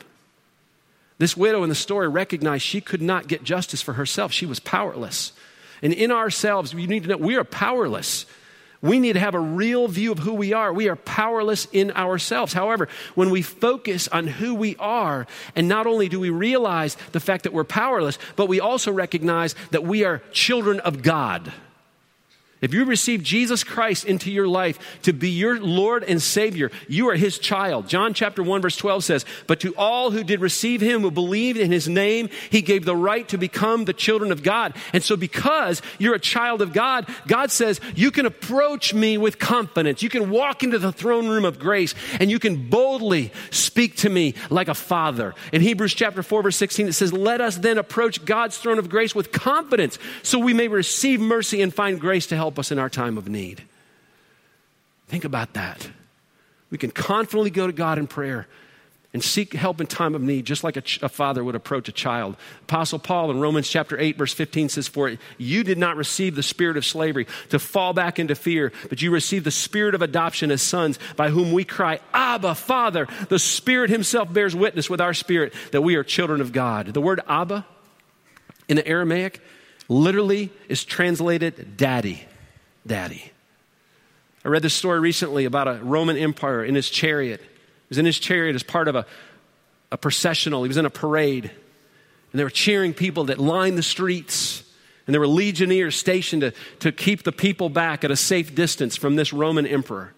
This 1.20 1.38
widow 1.38 1.62
in 1.62 1.70
the 1.70 1.76
story 1.76 2.08
recognized 2.08 2.64
she 2.64 2.82
could 2.82 3.04
not 3.04 3.28
get 3.28 3.44
justice 3.44 3.84
for 3.84 3.94
herself. 3.94 4.34
She 4.34 4.48
was 4.48 4.60
powerless. 4.60 5.34
And 5.82 5.94
in 5.94 6.12
ourselves, 6.12 6.76
we 6.76 6.88
need 6.88 7.04
to 7.04 7.10
know 7.10 7.18
we 7.18 7.36
are 7.36 7.44
powerless. 7.44 8.26
We 8.82 9.00
need 9.00 9.14
to 9.14 9.20
have 9.20 9.36
a 9.36 9.40
real 9.40 9.88
view 9.88 10.12
of 10.12 10.20
who 10.20 10.34
we 10.34 10.54
are. 10.54 10.74
We 10.74 10.90
are 10.90 10.96
powerless 10.96 11.68
in 11.72 11.92
ourselves. 11.92 12.54
However, 12.54 12.88
when 13.14 13.30
we 13.30 13.44
focus 13.44 14.08
on 14.08 14.26
who 14.26 14.56
we 14.56 14.76
are, 14.78 15.28
and 15.56 15.68
not 15.68 15.86
only 15.86 16.10
do 16.10 16.20
we 16.20 16.32
realize 16.32 16.98
the 17.12 17.20
fact 17.20 17.44
that 17.44 17.54
we're 17.54 17.64
powerless, 17.64 18.18
but 18.36 18.48
we 18.48 18.60
also 18.60 18.92
recognize 18.92 19.54
that 19.70 19.84
we 19.84 20.04
are 20.04 20.24
children 20.32 20.80
of 20.80 21.04
God. 21.04 21.54
If 22.62 22.76
you 22.76 22.86
receive 22.86 23.24
Jesus 23.24 23.64
Christ 23.64 24.06
into 24.06 24.32
your 24.32 24.48
life 24.48 25.00
to 25.02 25.14
be 25.14 25.32
your 25.32 25.60
Lord 25.60 26.04
and 26.04 26.22
Savior, 26.22 26.70
you 26.88 27.10
are 27.10 27.16
His 27.16 27.40
child. 27.40 27.88
John 27.88 28.14
chapter 28.14 28.44
1 28.44 28.62
verse 28.62 28.78
12 28.78 29.04
says, 29.04 29.26
But 29.48 29.62
to 29.62 29.74
all 29.76 30.12
who 30.12 30.24
did 30.24 30.42
receive 30.42 30.80
Him, 30.80 31.02
who 31.02 31.10
believed 31.10 31.58
in 31.58 31.72
His 31.72 31.90
name, 31.90 32.30
He 32.52 32.62
gave 32.62 32.86
the 32.86 32.96
right 32.96 33.28
to 33.30 33.40
become 33.40 33.86
the 33.86 33.94
children 33.94 34.32
of 34.32 34.44
God. 34.44 34.76
And 34.94 35.04
so 35.04 35.18
because 35.18 35.82
you're 35.98 36.14
a 36.14 36.20
child 36.20 36.62
of 36.62 36.72
God, 36.72 37.08
God 37.26 37.50
says, 37.50 37.82
you 37.96 38.12
can 38.12 38.28
approach 38.28 38.94
me 38.94 39.18
with 39.18 39.40
confidence. 39.40 40.04
You 40.04 40.10
can 40.10 40.30
walk 40.30 40.62
into 40.62 40.78
the 40.78 40.92
throne 40.92 41.28
room 41.28 41.46
of 41.46 41.58
grace 41.58 41.96
and 42.20 42.30
you 42.30 42.38
can 42.38 42.70
boldly 42.70 43.32
speak 43.50 43.98
to 43.98 44.10
me 44.10 44.36
like 44.52 44.68
a 44.68 44.76
father. 44.76 45.34
In 45.52 45.62
Hebrews 45.62 45.96
chapter 45.96 46.22
4 46.22 46.44
verse 46.44 46.58
16, 46.58 46.90
it 46.90 46.94
says, 46.94 47.12
Let 47.12 47.42
us 47.42 47.58
then 47.58 47.80
approach 47.80 48.24
God's 48.24 48.60
throne 48.60 48.78
of 48.78 48.88
grace 48.88 49.16
with 49.16 49.32
confidence 49.32 49.98
so 50.22 50.38
we 50.38 50.54
may 50.54 50.68
receive 50.68 51.20
mercy 51.20 51.64
and 51.64 51.74
find 51.74 52.00
grace 52.00 52.28
to 52.28 52.36
help 52.36 52.51
help 52.52 52.60
us 52.60 52.70
in 52.70 52.78
our 52.78 52.90
time 52.90 53.18
of 53.18 53.30
need. 53.30 53.64
Think 55.08 55.24
about 55.24 55.54
that. 55.54 55.90
We 56.70 56.78
can 56.78 56.92
confidently 56.92 57.50
go 57.50 57.66
to 57.66 57.72
God 57.72 57.98
in 57.98 58.08
prayer 58.08 58.46
and 59.14 59.24
seek 59.24 59.54
help 59.54 59.80
in 59.80 59.88
time 59.88 60.16
of 60.16 60.22
need, 60.22 60.46
just 60.46 60.62
like 60.62 60.76
a, 60.76 60.82
ch- 60.82 61.02
a, 61.02 61.08
father 61.08 61.46
would 61.46 61.56
approach 61.56 61.88
a 61.88 61.94
child. 61.94 62.36
Apostle 62.64 63.00
Paul 63.00 63.32
in 63.32 63.40
Romans 63.40 63.70
chapter 63.70 63.98
8, 63.98 64.18
verse 64.18 64.34
15 64.34 64.68
says, 64.68 64.90
For 64.90 65.16
you 65.38 65.64
did 65.64 65.78
not 65.78 65.96
receive 65.96 66.36
the 66.36 66.44
spirit 66.44 66.76
of 66.76 66.84
slavery 66.84 67.26
to 67.52 67.58
fall 67.60 67.94
back 67.94 68.20
into 68.20 68.36
fear, 68.36 68.74
but 68.90 69.02
you 69.02 69.12
received 69.12 69.46
the 69.46 69.52
spirit 69.52 69.96
of 69.96 70.02
adoption 70.02 70.52
as 70.52 70.62
sons, 70.62 71.00
by 71.16 71.30
whom 71.30 71.54
we 71.54 71.64
cry, 71.64 72.02
Abba, 72.14 72.56
Father. 72.56 73.08
The 73.30 73.40
Spirit 73.40 73.90
Himself 73.90 74.34
bears 74.34 74.54
witness 74.54 74.90
with 74.90 75.00
our 75.00 75.14
spirit 75.14 75.54
that 75.72 75.84
we 75.84 75.96
are 75.96 76.04
children 76.04 76.42
of 76.42 76.52
God. 76.52 76.88
The 76.88 77.02
word 77.02 77.22
Abba 77.30 77.66
in 78.68 78.76
the 78.76 78.86
Aramaic 78.86 79.40
literally 79.92 80.50
is 80.70 80.86
translated 80.86 81.76
daddy 81.76 82.26
daddy. 82.86 83.32
I 84.44 84.50
read 84.50 84.64
this 84.64 84.74
story 84.74 85.00
recently 85.00 85.46
about 85.46 85.68
a 85.68 85.80
Roman 85.84 86.18
emperor 86.18 86.66
in 86.66 86.76
his 86.76 86.90
chariot. 86.90 87.42
He 87.42 87.48
was 87.90 87.98
in 87.98 88.06
his 88.06 88.18
chariot 88.18 88.56
as 88.56 88.64
part 88.64 88.88
of 88.88 88.96
a, 88.96 89.06
a 89.92 89.98
processional, 89.98 90.64
he 90.64 90.68
was 90.68 90.78
in 90.78 90.86
a 90.86 90.90
parade. 90.90 91.46
And 91.46 92.40
they 92.40 92.44
were 92.44 92.50
cheering 92.50 92.94
people 92.94 93.26
that 93.26 93.40
lined 93.40 93.78
the 93.78 93.84
streets. 93.84 94.64
And 95.06 95.14
there 95.14 95.20
were 95.20 95.28
legionnaires 95.28 95.96
stationed 95.96 96.42
to, 96.42 96.54
to 96.80 96.92
keep 96.92 97.24
the 97.24 97.32
people 97.32 97.70
back 97.70 98.04
at 98.04 98.12
a 98.12 98.16
safe 98.16 98.56
distance 98.56 98.96
from 98.96 99.16
this 99.16 99.34
Roman 99.34 99.68
emperor. 99.68 100.14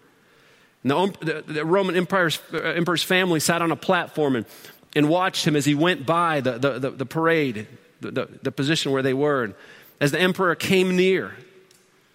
And 0.84 0.92
the, 0.92 1.44
the, 1.46 1.54
the 1.54 1.66
Roman 1.66 1.96
empire's, 1.96 2.40
uh, 2.54 2.58
emperor's 2.58 3.04
family 3.04 3.40
sat 3.40 3.62
on 3.62 3.72
a 3.72 3.76
platform 3.76 4.36
and, 4.36 4.46
and 4.96 5.10
watched 5.10 5.46
him 5.46 5.56
as 5.56 5.66
he 5.66 5.76
went 5.76 6.06
by 6.06 6.42
the, 6.42 6.58
the, 6.60 6.80
the, 6.80 6.92
the 6.92 7.06
parade, 7.06 7.68
the, 8.02 8.12
the, 8.12 8.30
the 8.44 8.52
position 8.52 8.92
where 8.92 9.02
they 9.02 9.14
were. 9.14 9.46
And 9.46 9.56
as 10.00 10.12
the 10.12 10.20
emperor 10.20 10.54
came 10.56 10.96
near, 10.96 11.36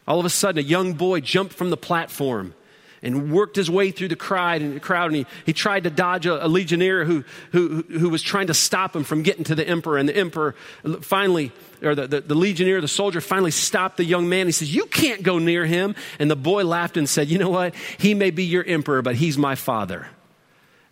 all 0.09 0.18
of 0.18 0.25
a 0.25 0.31
sudden, 0.31 0.59
a 0.59 0.66
young 0.66 0.94
boy 0.94 1.21
jumped 1.21 1.53
from 1.53 1.68
the 1.68 1.77
platform 1.77 2.55
and 3.03 3.31
worked 3.31 3.57
his 3.57 3.71
way 3.71 3.90
through 3.90 4.09
the 4.09 4.16
crowd 4.16 4.62
and, 4.62 4.81
crowd, 4.81 5.09
and 5.09 5.16
he, 5.16 5.27
he 5.44 5.53
tried 5.53 5.85
to 5.85 5.90
dodge 5.90 6.25
a, 6.25 6.47
a 6.47 6.49
legionnaire 6.49 7.05
who, 7.05 7.25
who, 7.53 7.83
who 7.83 8.09
was 8.09 8.23
trying 8.23 8.47
to 8.47 8.55
stop 8.55 8.97
him 8.97 9.05
from 9.05 9.23
getting 9.23 9.44
to 9.44 9.55
the 9.55 9.68
emperor. 9.68 9.99
And 9.99 10.09
the 10.09 10.16
emperor 10.16 10.55
finally, 11.03 11.53
or 11.83 11.94
the, 11.94 12.07
the, 12.07 12.21
the 12.23 12.35
legionnaire, 12.35 12.81
the 12.81 12.88
soldier, 12.88 13.21
finally 13.21 13.51
stopped 13.51 13.99
the 13.99 14.05
young 14.05 14.31
man. 14.31 14.47
He 14.47 14.53
says, 14.53 14.75
You 14.75 14.87
can't 14.87 15.23
go 15.23 15.38
near 15.38 15.66
him. 15.66 15.94
And 16.18 16.31
the 16.31 16.37
boy 16.37 16.64
laughed 16.64 16.97
and 16.97 17.07
said, 17.07 17.29
You 17.29 17.37
know 17.37 17.51
what? 17.51 17.75
He 17.99 18.14
may 18.14 18.31
be 18.31 18.44
your 18.44 18.64
emperor, 18.64 19.03
but 19.03 19.14
he's 19.14 19.37
my 19.37 19.57
father. 19.57 20.09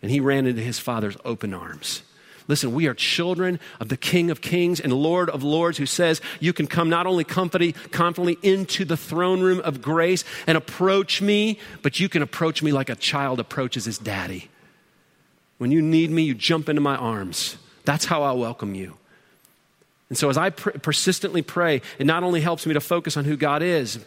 And 0.03 0.11
he 0.11 0.19
ran 0.19 0.45
into 0.45 0.61
his 0.61 0.77
father's 0.77 1.17
open 1.25 1.55
arms. 1.55 2.03
Listen, 2.47 2.73
we 2.73 2.87
are 2.87 2.93
children 2.93 3.59
of 3.79 3.89
the 3.89 3.97
King 3.97 4.31
of 4.31 4.39
Kings 4.39 4.79
and 4.79 4.93
Lord 4.93 5.29
of 5.29 5.43
Lords 5.43 5.77
who 5.77 5.85
says 5.85 6.21
you 6.39 6.53
can 6.53 6.65
come 6.65 6.89
not 6.89 7.05
only 7.05 7.25
confidently 7.25 8.37
into 8.41 8.85
the 8.85 8.95
throne 8.95 9.41
room 9.41 9.59
of 9.61 9.81
grace 9.81 10.23
and 10.45 10.57
approach 10.57 11.21
me, 11.21 11.59
but 11.81 11.99
you 11.99 12.07
can 12.07 12.21
approach 12.21 12.63
me 12.63 12.71
like 12.71 12.89
a 12.89 12.95
child 12.95 13.39
approaches 13.39 13.85
his 13.85 13.97
daddy. 13.97 14.49
When 15.57 15.71
you 15.71 15.81
need 15.81 16.09
me, 16.09 16.23
you 16.23 16.35
jump 16.35 16.69
into 16.69 16.81
my 16.81 16.95
arms. 16.95 17.57
That's 17.83 18.05
how 18.05 18.23
I'll 18.23 18.37
welcome 18.37 18.75
you. 18.75 18.97
And 20.09 20.17
so, 20.17 20.29
as 20.29 20.37
I 20.37 20.51
pr- 20.51 20.71
persistently 20.71 21.41
pray, 21.41 21.81
it 21.99 22.05
not 22.05 22.23
only 22.23 22.39
helps 22.39 22.65
me 22.65 22.73
to 22.73 22.79
focus 22.79 23.17
on 23.17 23.25
who 23.25 23.35
God 23.35 23.61
is 23.61 23.99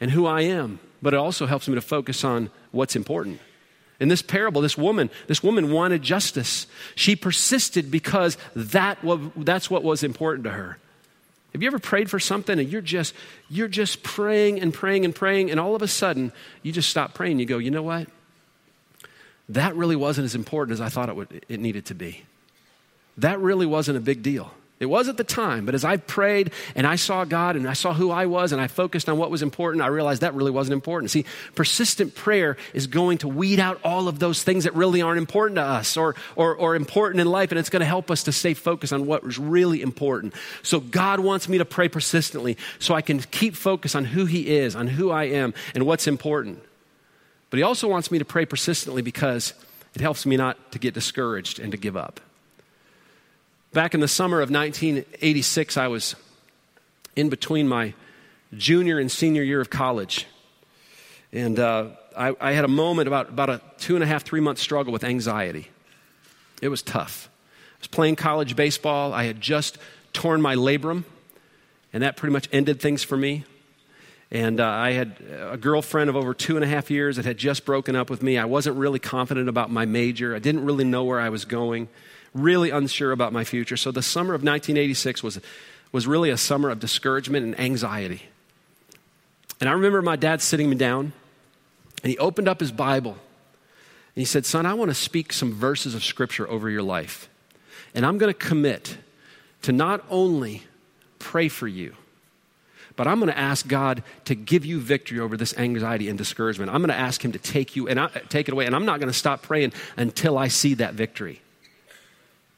and 0.00 0.12
who 0.12 0.26
I 0.26 0.42
am, 0.42 0.78
but 1.00 1.14
it 1.14 1.16
also 1.16 1.46
helps 1.46 1.66
me 1.66 1.74
to 1.74 1.80
focus 1.80 2.22
on 2.22 2.50
what's 2.70 2.94
important. 2.94 3.40
In 4.02 4.08
this 4.08 4.20
parable, 4.20 4.60
this 4.60 4.76
woman, 4.76 5.10
this 5.28 5.44
woman 5.44 5.70
wanted 5.70 6.02
justice. 6.02 6.66
She 6.96 7.14
persisted 7.14 7.88
because 7.88 8.36
that 8.56 8.98
that's 9.36 9.70
what 9.70 9.84
was 9.84 10.02
important 10.02 10.42
to 10.42 10.50
her. 10.50 10.76
Have 11.52 11.62
you 11.62 11.68
ever 11.68 11.78
prayed 11.78 12.10
for 12.10 12.18
something 12.18 12.58
and 12.58 12.68
you're 12.68 12.80
just 12.80 13.14
you're 13.48 13.68
just 13.68 14.02
praying 14.02 14.60
and 14.60 14.74
praying 14.74 15.04
and 15.04 15.14
praying 15.14 15.52
and 15.52 15.60
all 15.60 15.76
of 15.76 15.82
a 15.82 15.86
sudden 15.86 16.32
you 16.64 16.72
just 16.72 16.90
stop 16.90 17.14
praying 17.14 17.38
you 17.38 17.46
go, 17.46 17.58
"You 17.58 17.70
know 17.70 17.84
what? 17.84 18.08
That 19.48 19.76
really 19.76 19.94
wasn't 19.94 20.24
as 20.24 20.34
important 20.34 20.72
as 20.74 20.80
I 20.80 20.88
thought 20.88 21.08
it 21.08 21.14
would 21.14 21.44
it 21.48 21.60
needed 21.60 21.86
to 21.86 21.94
be." 21.94 22.24
That 23.18 23.38
really 23.38 23.66
wasn't 23.66 23.98
a 23.98 24.00
big 24.00 24.24
deal. 24.24 24.52
It 24.82 24.86
was 24.86 25.08
at 25.08 25.16
the 25.16 25.22
time, 25.22 25.64
but 25.64 25.76
as 25.76 25.84
I 25.84 25.96
prayed 25.96 26.50
and 26.74 26.88
I 26.88 26.96
saw 26.96 27.24
God 27.24 27.54
and 27.54 27.68
I 27.68 27.72
saw 27.72 27.94
who 27.94 28.10
I 28.10 28.26
was 28.26 28.50
and 28.50 28.60
I 28.60 28.66
focused 28.66 29.08
on 29.08 29.16
what 29.16 29.30
was 29.30 29.40
important, 29.40 29.80
I 29.80 29.86
realized 29.86 30.22
that 30.22 30.34
really 30.34 30.50
wasn't 30.50 30.72
important. 30.72 31.12
See, 31.12 31.24
persistent 31.54 32.16
prayer 32.16 32.56
is 32.74 32.88
going 32.88 33.18
to 33.18 33.28
weed 33.28 33.60
out 33.60 33.80
all 33.84 34.08
of 34.08 34.18
those 34.18 34.42
things 34.42 34.64
that 34.64 34.74
really 34.74 35.00
aren't 35.00 35.18
important 35.18 35.54
to 35.56 35.62
us 35.62 35.96
or, 35.96 36.16
or, 36.34 36.56
or 36.56 36.74
important 36.74 37.20
in 37.20 37.28
life, 37.28 37.52
and 37.52 37.60
it's 37.60 37.70
going 37.70 37.78
to 37.80 37.86
help 37.86 38.10
us 38.10 38.24
to 38.24 38.32
stay 38.32 38.54
focused 38.54 38.92
on 38.92 39.06
what 39.06 39.22
is 39.22 39.38
really 39.38 39.82
important. 39.82 40.34
So 40.64 40.80
God 40.80 41.20
wants 41.20 41.48
me 41.48 41.58
to 41.58 41.64
pray 41.64 41.88
persistently 41.88 42.56
so 42.80 42.92
I 42.92 43.02
can 43.02 43.20
keep 43.20 43.54
focus 43.54 43.94
on 43.94 44.04
who 44.04 44.24
He 44.24 44.48
is, 44.48 44.74
on 44.74 44.88
who 44.88 45.12
I 45.12 45.24
am, 45.26 45.54
and 45.76 45.86
what's 45.86 46.08
important. 46.08 46.60
But 47.50 47.58
He 47.58 47.62
also 47.62 47.86
wants 47.86 48.10
me 48.10 48.18
to 48.18 48.24
pray 48.24 48.46
persistently 48.46 49.02
because 49.02 49.54
it 49.94 50.00
helps 50.00 50.26
me 50.26 50.36
not 50.36 50.72
to 50.72 50.80
get 50.80 50.92
discouraged 50.92 51.60
and 51.60 51.70
to 51.70 51.78
give 51.78 51.96
up. 51.96 52.20
Back 53.72 53.94
in 53.94 54.00
the 54.00 54.08
summer 54.08 54.42
of 54.42 54.50
1986, 54.50 55.78
I 55.78 55.88
was 55.88 56.14
in 57.16 57.30
between 57.30 57.66
my 57.66 57.94
junior 58.52 58.98
and 58.98 59.10
senior 59.10 59.42
year 59.42 59.62
of 59.62 59.70
college. 59.70 60.26
And 61.32 61.58
uh, 61.58 61.88
I, 62.14 62.34
I, 62.38 62.52
had 62.52 62.66
a 62.66 62.68
moment 62.68 63.08
about, 63.08 63.30
about 63.30 63.48
a 63.48 63.62
two 63.78 63.94
and 63.94 64.04
a 64.04 64.06
half, 64.06 64.24
three 64.24 64.40
month 64.40 64.58
struggle 64.58 64.92
with 64.92 65.04
anxiety. 65.04 65.68
It 66.60 66.68
was 66.68 66.82
tough. 66.82 67.30
I 67.76 67.78
was 67.78 67.88
playing 67.88 68.16
college 68.16 68.56
baseball. 68.56 69.14
I 69.14 69.24
had 69.24 69.40
just 69.40 69.78
torn 70.12 70.42
my 70.42 70.54
labrum, 70.54 71.04
and 71.94 72.02
that 72.02 72.18
pretty 72.18 72.34
much 72.34 72.50
ended 72.52 72.78
things 72.78 73.02
for 73.02 73.16
me. 73.16 73.44
And 74.30 74.60
uh, 74.60 74.66
I 74.66 74.92
had 74.92 75.16
a 75.50 75.56
girlfriend 75.56 76.10
of 76.10 76.16
over 76.16 76.34
two 76.34 76.56
and 76.56 76.64
a 76.64 76.68
half 76.68 76.90
years 76.90 77.16
that 77.16 77.24
had 77.24 77.38
just 77.38 77.64
broken 77.64 77.96
up 77.96 78.10
with 78.10 78.22
me. 78.22 78.36
I 78.36 78.44
wasn't 78.44 78.76
really 78.76 78.98
confident 78.98 79.48
about 79.48 79.70
my 79.70 79.86
major, 79.86 80.36
I 80.36 80.40
didn't 80.40 80.66
really 80.66 80.84
know 80.84 81.04
where 81.04 81.20
I 81.20 81.30
was 81.30 81.46
going 81.46 81.88
really 82.34 82.70
unsure 82.70 83.12
about 83.12 83.32
my 83.32 83.44
future. 83.44 83.76
So 83.76 83.90
the 83.90 84.02
summer 84.02 84.34
of 84.34 84.42
1986 84.42 85.22
was, 85.22 85.40
was 85.90 86.06
really 86.06 86.30
a 86.30 86.36
summer 86.36 86.70
of 86.70 86.80
discouragement 86.80 87.44
and 87.44 87.58
anxiety. 87.60 88.22
And 89.60 89.68
I 89.68 89.72
remember 89.72 90.02
my 90.02 90.16
dad 90.16 90.40
sitting 90.40 90.68
me 90.68 90.76
down, 90.76 91.12
and 92.02 92.10
he 92.10 92.18
opened 92.18 92.48
up 92.48 92.60
his 92.60 92.72
Bible, 92.72 93.12
and 93.12 94.20
he 94.20 94.24
said, 94.24 94.44
Son, 94.44 94.66
I 94.66 94.74
want 94.74 94.90
to 94.90 94.94
speak 94.94 95.32
some 95.32 95.52
verses 95.52 95.94
of 95.94 96.02
Scripture 96.02 96.48
over 96.48 96.68
your 96.68 96.82
life. 96.82 97.28
And 97.94 98.04
I'm 98.04 98.18
going 98.18 98.32
to 98.32 98.38
commit 98.38 98.96
to 99.62 99.72
not 99.72 100.04
only 100.10 100.62
pray 101.18 101.48
for 101.48 101.68
you, 101.68 101.94
but 102.96 103.06
I'm 103.06 103.20
going 103.20 103.30
to 103.30 103.38
ask 103.38 103.66
God 103.66 104.02
to 104.26 104.34
give 104.34 104.66
you 104.66 104.80
victory 104.80 105.18
over 105.18 105.36
this 105.36 105.56
anxiety 105.56 106.08
and 106.08 106.18
discouragement. 106.18 106.70
I'm 106.70 106.80
going 106.80 106.88
to 106.88 106.94
ask 106.94 107.24
Him 107.24 107.32
to 107.32 107.38
take 107.38 107.76
you 107.76 107.88
and 107.88 107.98
I, 107.98 108.08
take 108.28 108.48
it 108.48 108.52
away, 108.52 108.66
and 108.66 108.74
I'm 108.74 108.84
not 108.84 109.00
going 109.00 109.10
to 109.10 109.18
stop 109.18 109.42
praying 109.42 109.72
until 109.96 110.36
I 110.36 110.48
see 110.48 110.74
that 110.74 110.94
victory. 110.94 111.40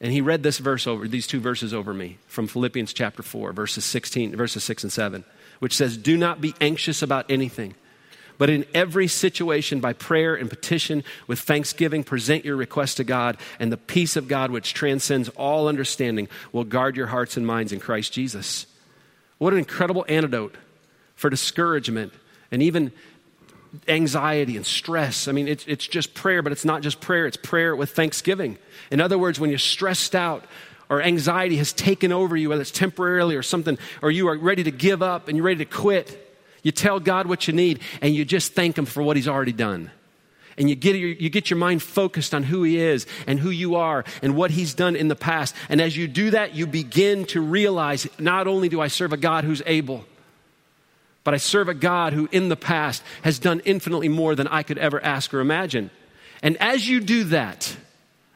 And 0.04 0.12
he 0.12 0.20
read 0.20 0.42
this 0.42 0.58
verse 0.58 0.86
over, 0.86 1.08
these 1.08 1.26
two 1.26 1.40
verses 1.40 1.72
over 1.72 1.94
me 1.94 2.18
from 2.26 2.46
Philippians 2.46 2.92
chapter 2.92 3.22
4, 3.22 3.54
verses 3.54 3.86
16, 3.86 4.36
verses 4.36 4.62
6 4.62 4.82
and 4.82 4.92
7, 4.92 5.24
which 5.60 5.74
says, 5.74 5.96
Do 5.96 6.18
not 6.18 6.42
be 6.42 6.54
anxious 6.60 7.00
about 7.00 7.30
anything, 7.30 7.74
but 8.36 8.50
in 8.50 8.66
every 8.74 9.08
situation, 9.08 9.80
by 9.80 9.94
prayer 9.94 10.34
and 10.34 10.50
petition, 10.50 11.04
with 11.26 11.40
thanksgiving, 11.40 12.04
present 12.04 12.44
your 12.44 12.54
request 12.54 12.98
to 12.98 13.04
God, 13.04 13.38
and 13.58 13.72
the 13.72 13.78
peace 13.78 14.14
of 14.14 14.28
God, 14.28 14.50
which 14.50 14.74
transcends 14.74 15.30
all 15.30 15.68
understanding, 15.68 16.28
will 16.52 16.64
guard 16.64 16.98
your 16.98 17.06
hearts 17.06 17.38
and 17.38 17.46
minds 17.46 17.72
in 17.72 17.80
Christ 17.80 18.12
Jesus. 18.12 18.66
What 19.38 19.54
an 19.54 19.58
incredible 19.58 20.04
antidote 20.06 20.54
for 21.14 21.30
discouragement 21.30 22.12
and 22.50 22.62
even 22.62 22.92
anxiety 23.88 24.56
and 24.56 24.66
stress. 24.66 25.28
I 25.28 25.32
mean, 25.32 25.48
it's, 25.48 25.64
it's 25.66 25.86
just 25.86 26.14
prayer, 26.14 26.42
but 26.42 26.52
it's 26.52 26.64
not 26.64 26.82
just 26.82 27.00
prayer, 27.00 27.26
it's 27.26 27.36
prayer 27.36 27.74
with 27.74 27.90
thanksgiving. 27.90 28.58
In 28.90 29.00
other 29.00 29.18
words, 29.18 29.40
when 29.40 29.50
you're 29.50 29.58
stressed 29.58 30.14
out 30.14 30.44
or 30.88 31.02
anxiety 31.02 31.56
has 31.56 31.72
taken 31.72 32.12
over 32.12 32.36
you, 32.36 32.48
whether 32.48 32.62
it's 32.62 32.70
temporarily 32.70 33.36
or 33.36 33.42
something, 33.42 33.78
or 34.02 34.10
you 34.10 34.28
are 34.28 34.36
ready 34.36 34.62
to 34.64 34.70
give 34.70 35.02
up 35.02 35.28
and 35.28 35.36
you're 35.36 35.46
ready 35.46 35.64
to 35.64 35.70
quit, 35.70 36.20
you 36.62 36.72
tell 36.72 37.00
God 37.00 37.26
what 37.26 37.46
you 37.46 37.54
need 37.54 37.80
and 38.00 38.14
you 38.14 38.24
just 38.24 38.52
thank 38.52 38.76
Him 38.76 38.86
for 38.86 39.02
what 39.02 39.16
He's 39.16 39.28
already 39.28 39.52
done. 39.52 39.90
And 40.56 40.68
you 40.68 40.76
get, 40.76 40.94
your, 40.94 41.10
you 41.10 41.30
get 41.30 41.50
your 41.50 41.58
mind 41.58 41.82
focused 41.82 42.32
on 42.32 42.44
who 42.44 42.62
He 42.62 42.78
is 42.78 43.06
and 43.26 43.40
who 43.40 43.50
you 43.50 43.74
are 43.74 44.04
and 44.22 44.36
what 44.36 44.50
He's 44.52 44.72
done 44.72 44.94
in 44.94 45.08
the 45.08 45.16
past. 45.16 45.54
And 45.68 45.80
as 45.80 45.96
you 45.96 46.06
do 46.06 46.30
that, 46.30 46.54
you 46.54 46.66
begin 46.66 47.24
to 47.26 47.40
realize 47.40 48.06
not 48.18 48.46
only 48.46 48.68
do 48.68 48.80
I 48.80 48.88
serve 48.88 49.12
a 49.12 49.16
God 49.16 49.44
who's 49.44 49.62
able, 49.66 50.04
but 51.24 51.34
I 51.34 51.38
serve 51.38 51.68
a 51.68 51.74
God 51.74 52.12
who 52.12 52.28
in 52.30 52.48
the 52.48 52.56
past 52.56 53.02
has 53.22 53.38
done 53.38 53.60
infinitely 53.64 54.08
more 54.08 54.34
than 54.34 54.46
I 54.46 54.62
could 54.62 54.78
ever 54.78 55.02
ask 55.02 55.32
or 55.34 55.40
imagine. 55.40 55.90
And 56.42 56.56
as 56.58 56.86
you 56.86 57.00
do 57.00 57.24
that, 57.24 57.76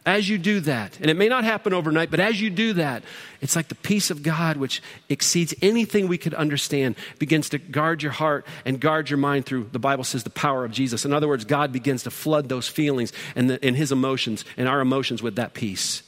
as 0.06 0.26
you 0.26 0.38
do 0.38 0.60
that, 0.60 0.98
and 1.00 1.10
it 1.10 1.18
may 1.18 1.28
not 1.28 1.44
happen 1.44 1.74
overnight, 1.74 2.10
but 2.10 2.18
as 2.18 2.40
you 2.40 2.48
do 2.48 2.72
that, 2.72 3.02
it's 3.42 3.54
like 3.54 3.68
the 3.68 3.74
peace 3.74 4.10
of 4.10 4.22
God, 4.22 4.56
which 4.56 4.82
exceeds 5.10 5.54
anything 5.60 6.08
we 6.08 6.16
could 6.16 6.32
understand, 6.32 6.96
begins 7.18 7.50
to 7.50 7.58
guard 7.58 8.02
your 8.02 8.12
heart 8.12 8.46
and 8.64 8.80
guard 8.80 9.10
your 9.10 9.18
mind 9.18 9.44
through, 9.44 9.68
the 9.70 9.78
Bible 9.78 10.04
says, 10.04 10.24
the 10.24 10.30
power 10.30 10.64
of 10.64 10.72
Jesus. 10.72 11.04
In 11.04 11.12
other 11.12 11.28
words, 11.28 11.44
God 11.44 11.72
begins 11.72 12.04
to 12.04 12.10
flood 12.10 12.48
those 12.48 12.68
feelings 12.68 13.12
and, 13.36 13.50
the, 13.50 13.62
and 13.62 13.76
his 13.76 13.92
emotions 13.92 14.46
and 14.56 14.66
our 14.66 14.80
emotions 14.80 15.22
with 15.22 15.36
that 15.36 15.52
peace. 15.52 16.02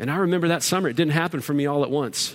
And 0.00 0.10
I 0.10 0.16
remember 0.16 0.48
that 0.48 0.64
summer, 0.64 0.88
it 0.88 0.96
didn't 0.96 1.12
happen 1.12 1.40
for 1.40 1.54
me 1.54 1.66
all 1.66 1.84
at 1.84 1.90
once. 1.90 2.34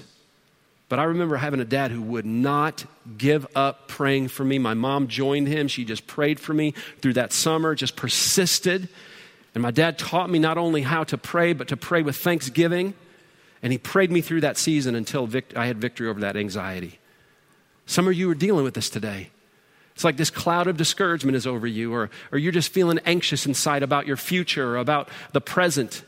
But 0.92 1.00
I 1.00 1.06
remember 1.06 1.38
having 1.38 1.62
a 1.62 1.66
dad 1.66 1.92
who 1.92 2.02
would 2.02 2.26
not 2.26 2.84
give 3.18 3.48
up 3.56 3.88
praying 3.88 4.28
for 4.28 4.44
me. 4.44 4.60
My 4.60 4.74
mom 4.74 5.08
joined 5.08 5.48
him. 5.48 5.70
She 5.70 5.86
just 5.86 6.06
prayed 6.06 6.38
for 6.38 6.54
me 6.54 6.74
through 7.00 7.14
that 7.14 7.32
summer, 7.32 7.76
just 7.76 7.96
persisted. 7.96 8.90
And 9.56 9.62
my 9.62 9.72
dad 9.72 9.98
taught 9.98 10.30
me 10.30 10.38
not 10.38 10.58
only 10.58 10.82
how 10.82 11.06
to 11.06 11.18
pray, 11.18 11.54
but 11.54 11.70
to 11.70 11.78
pray 11.78 12.02
with 12.02 12.18
thanksgiving. 12.18 12.94
And 13.64 13.72
he 13.72 13.78
prayed 13.78 14.12
me 14.12 14.20
through 14.20 14.42
that 14.42 14.58
season 14.58 14.96
until 14.96 15.28
vict- 15.28 15.56
I 15.56 15.68
had 15.68 15.78
victory 15.78 16.10
over 16.10 16.20
that 16.20 16.36
anxiety. 16.36 17.00
Some 17.86 18.06
of 18.10 18.14
you 18.14 18.30
are 18.30 18.36
dealing 18.36 18.66
with 18.66 18.74
this 18.74 18.90
today. 18.90 19.30
It's 19.96 20.04
like 20.04 20.18
this 20.18 20.30
cloud 20.30 20.68
of 20.68 20.76
discouragement 20.76 21.38
is 21.38 21.48
over 21.48 21.68
you, 21.68 21.94
or, 21.94 22.10
or 22.34 22.38
you're 22.38 22.52
just 22.52 22.74
feeling 22.74 23.00
anxious 23.06 23.46
inside 23.46 23.82
about 23.82 24.08
your 24.08 24.18
future 24.18 24.72
or 24.72 24.78
about 24.78 25.08
the 25.32 25.40
present 25.40 26.04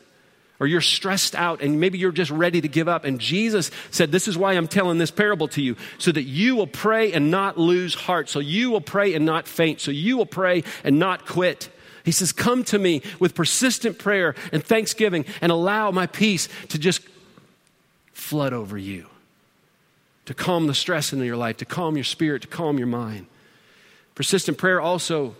or 0.64 0.66
you're 0.66 0.80
stressed 0.80 1.34
out 1.34 1.60
and 1.60 1.78
maybe 1.78 1.98
you're 1.98 2.10
just 2.10 2.30
ready 2.30 2.58
to 2.58 2.68
give 2.68 2.88
up. 2.88 3.04
And 3.04 3.20
Jesus 3.20 3.70
said, 3.90 4.10
This 4.10 4.26
is 4.26 4.38
why 4.38 4.54
I'm 4.54 4.66
telling 4.66 4.96
this 4.96 5.10
parable 5.10 5.46
to 5.48 5.60
you, 5.60 5.76
so 5.98 6.10
that 6.10 6.22
you 6.22 6.56
will 6.56 6.66
pray 6.66 7.12
and 7.12 7.30
not 7.30 7.58
lose 7.58 7.94
heart, 7.94 8.30
so 8.30 8.38
you 8.40 8.70
will 8.70 8.80
pray 8.80 9.12
and 9.12 9.26
not 9.26 9.46
faint, 9.46 9.82
so 9.82 9.90
you 9.90 10.16
will 10.16 10.24
pray 10.24 10.64
and 10.82 10.98
not 10.98 11.26
quit. 11.26 11.68
He 12.02 12.12
says, 12.12 12.32
Come 12.32 12.64
to 12.64 12.78
me 12.78 13.02
with 13.20 13.34
persistent 13.34 13.98
prayer 13.98 14.34
and 14.52 14.64
thanksgiving 14.64 15.26
and 15.42 15.52
allow 15.52 15.90
my 15.90 16.06
peace 16.06 16.48
to 16.70 16.78
just 16.78 17.02
flood 18.14 18.54
over 18.54 18.78
you, 18.78 19.04
to 20.24 20.32
calm 20.32 20.66
the 20.66 20.74
stress 20.74 21.12
in 21.12 21.22
your 21.22 21.36
life, 21.36 21.58
to 21.58 21.66
calm 21.66 21.94
your 21.94 22.04
spirit, 22.04 22.40
to 22.40 22.48
calm 22.48 22.78
your 22.78 22.86
mind. 22.86 23.26
Persistent 24.14 24.56
prayer 24.56 24.80
also 24.80 25.36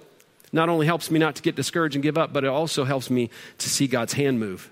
not 0.53 0.69
only 0.69 0.85
helps 0.85 1.11
me 1.11 1.19
not 1.19 1.37
to 1.37 1.43
get 1.43 1.57
discouraged 1.57 1.97
and 1.97 2.03
give 2.03 2.19
up, 2.19 2.35
but 2.35 2.45
it 2.45 2.49
also 2.49 2.85
helps 2.85 3.09
me 3.09 3.31
to 3.57 3.71
see 3.71 3.87
God's 3.87 4.13
hand 4.13 4.39
move. 4.39 4.71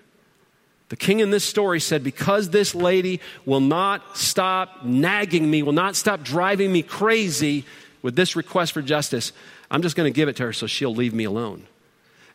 The 0.89 0.97
king 0.97 1.21
in 1.21 1.31
this 1.31 1.45
story 1.45 1.81
said, 1.81 2.05
Because 2.05 2.51
this 2.51 2.75
lady 2.75 3.21
will 3.47 3.61
not 3.61 4.17
stop 4.17 4.85
nagging 4.85 5.51
me, 5.51 5.63
will 5.63 5.73
not 5.73 5.97
stop 5.97 6.23
driving 6.23 6.73
me 6.73 6.83
crazy 6.83 7.65
with 8.03 8.17
this 8.17 8.37
request 8.37 8.73
for 8.73 8.83
justice, 8.83 9.33
I'm 9.71 9.83
just 9.83 9.97
going 9.97 10.13
to 10.13 10.15
give 10.15 10.29
it 10.29 10.37
to 10.37 10.45
her 10.45 10.53
so 10.53 10.67
she'll 10.67 10.95
leave 10.95 11.15
me 11.15 11.25
alone. 11.25 11.67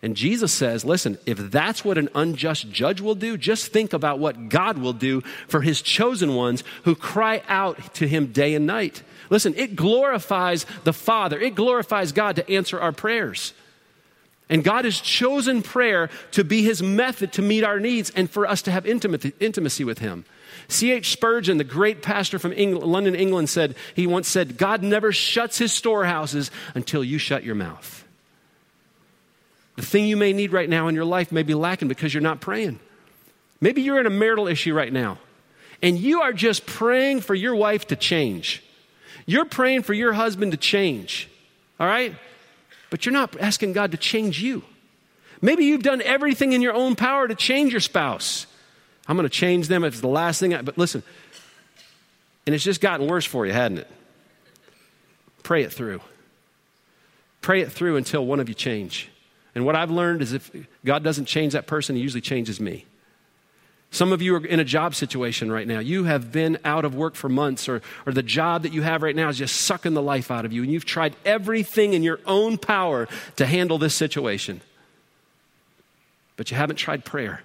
And 0.01 0.15
Jesus 0.15 0.53
says, 0.53 0.86
Listen, 0.86 1.17
if 1.25 1.38
that's 1.38 1.83
what 1.83 1.97
an 1.97 2.10
unjust 2.15 2.69
judge 2.69 3.01
will 3.01 3.15
do, 3.15 3.38
just 3.38 3.71
think 3.71 3.93
about 3.93 4.19
what 4.19 4.49
God 4.49 4.77
will 4.77 4.93
do 4.93 5.21
for 5.47 5.62
his 5.62 5.81
chosen 5.81 6.36
ones 6.36 6.63
who 6.83 6.95
cry 6.95 7.41
out 7.47 7.93
to 7.95 8.07
him 8.07 8.27
day 8.27 8.53
and 8.53 8.67
night. 8.67 9.03
Listen, 9.29 9.53
it 9.55 9.75
glorifies 9.75 10.65
the 10.83 10.93
Father, 10.93 11.39
it 11.39 11.55
glorifies 11.55 12.12
God 12.12 12.36
to 12.38 12.49
answer 12.49 12.79
our 12.79 12.91
prayers. 12.91 13.53
And 14.49 14.63
God 14.63 14.86
has 14.86 14.99
chosen 15.01 15.62
prayer 15.62 16.10
to 16.31 16.43
be 16.43 16.63
his 16.63 16.81
method 16.81 17.33
to 17.33 17.41
meet 17.41 17.63
our 17.63 17.79
needs 17.79 18.12
and 18.12 18.29
for 18.29 18.47
us 18.47 18.62
to 18.63 18.71
have 18.71 18.86
intimacy 18.86 19.83
with 19.83 19.99
him. 19.99 20.23
C.H. 20.69 21.12
Spurgeon, 21.12 21.57
the 21.57 21.63
great 21.63 22.01
pastor 22.01 22.39
from 22.39 22.53
England, 22.53 22.89
London, 22.89 23.15
England, 23.15 23.49
said, 23.49 23.75
he 23.93 24.07
once 24.07 24.27
said, 24.27 24.57
God 24.57 24.83
never 24.83 25.12
shuts 25.12 25.57
his 25.57 25.73
storehouses 25.73 26.49
until 26.75 27.03
you 27.03 27.17
shut 27.17 27.43
your 27.43 27.55
mouth. 27.55 28.05
The 29.75 29.86
thing 29.86 30.05
you 30.05 30.17
may 30.17 30.33
need 30.33 30.53
right 30.53 30.69
now 30.69 30.88
in 30.88 30.95
your 30.95 31.05
life 31.05 31.31
may 31.31 31.43
be 31.43 31.53
lacking 31.53 31.88
because 31.88 32.13
you're 32.13 32.23
not 32.23 32.39
praying. 32.39 32.79
Maybe 33.62 33.81
you're 33.81 33.99
in 33.99 34.07
a 34.07 34.12
marital 34.12 34.47
issue 34.47 34.73
right 34.73 34.91
now, 34.91 35.19
and 35.81 35.97
you 35.97 36.21
are 36.21 36.33
just 36.33 36.65
praying 36.65 37.21
for 37.21 37.36
your 37.36 37.55
wife 37.55 37.88
to 37.88 37.95
change. 37.95 38.63
You're 39.25 39.45
praying 39.45 39.83
for 39.83 39.93
your 39.93 40.13
husband 40.13 40.53
to 40.53 40.57
change. 40.57 41.29
All 41.79 41.88
right? 41.88 42.15
But 42.89 43.06
you're 43.06 43.13
not 43.13 43.39
asking 43.39 43.73
God 43.73 43.91
to 43.91 43.97
change 43.97 44.41
you. 44.41 44.63
Maybe 45.41 45.65
you've 45.65 45.84
done 45.84 46.02
everything 46.02 46.54
in 46.54 46.62
your 46.62 46.73
own 46.73 46.95
power 46.95 47.28
to 47.28 47.36
change 47.36 47.71
your 47.71 47.80
spouse. 47.82 48.47
I'm 49.08 49.15
going 49.15 49.28
to 49.28 49.30
change 49.30 49.67
them 49.67 49.84
if 49.84 49.93
it's 49.93 50.02
the 50.02 50.08
last 50.08 50.39
thing, 50.39 50.54
I, 50.54 50.62
but 50.62 50.78
listen, 50.78 51.04
and 52.45 52.56
it's 52.56 52.63
just 52.63 52.82
gotten 52.82 53.08
worse 53.08 53.26
for 53.26 53.45
you, 53.45 53.54
hadn't 53.54 53.80
it? 53.80 53.88
Pray 55.43 55.63
it 55.63 55.71
through. 55.71 56.02
Pray 57.41 57.62
it 57.62 57.71
through 57.71 57.97
until 57.97 58.26
one 58.26 58.39
of 58.39 58.50
you 58.50 58.56
change. 58.56 59.10
And 59.54 59.65
what 59.65 59.76
I've 59.76 59.91
learned 59.91 60.21
is 60.21 60.34
if 60.34 60.52
God 60.84 61.04
doesn't 61.04 61.26
change 61.26 61.54
that 61.54 61.67
person, 61.67 61.95
He 61.95 62.02
usually 62.02 62.21
changes 62.21 62.60
me. 62.60 62.86
Some 63.91 64.12
of 64.12 64.21
you 64.21 64.36
are 64.36 64.45
in 64.45 64.60
a 64.60 64.65
job 64.65 64.95
situation 64.95 65.52
right 65.52 65.67
now. 65.67 65.80
You 65.80 66.04
have 66.04 66.32
been 66.32 66.60
out 66.65 66.84
of 66.84 66.93
work 66.93 67.15
for 67.15 67.30
months, 67.30 67.69
or, 67.69 67.82
or 68.06 68.13
the 68.13 68.23
job 68.23 68.63
that 68.63 68.73
you 68.73 68.82
have 68.82 69.02
right 69.02 69.15
now 69.15 69.30
is 69.30 69.38
just 69.38 69.62
sucking 69.62 69.93
the 69.93 70.02
life 70.02 70.30
out 70.30 70.45
of 70.45 70.52
you, 70.52 70.62
and 70.62 70.71
you've 70.71 70.86
tried 70.86 71.15
everything 71.26 71.93
in 71.93 72.04
your 72.04 72.19
own 72.26 72.58
power 72.58 73.08
to 73.38 73.45
handle 73.45 73.78
this 73.78 73.95
situation. 73.95 74.62
But 76.36 76.52
you 76.52 76.58
haven't 76.58 76.76
tried 76.76 77.06
prayer. 77.06 77.41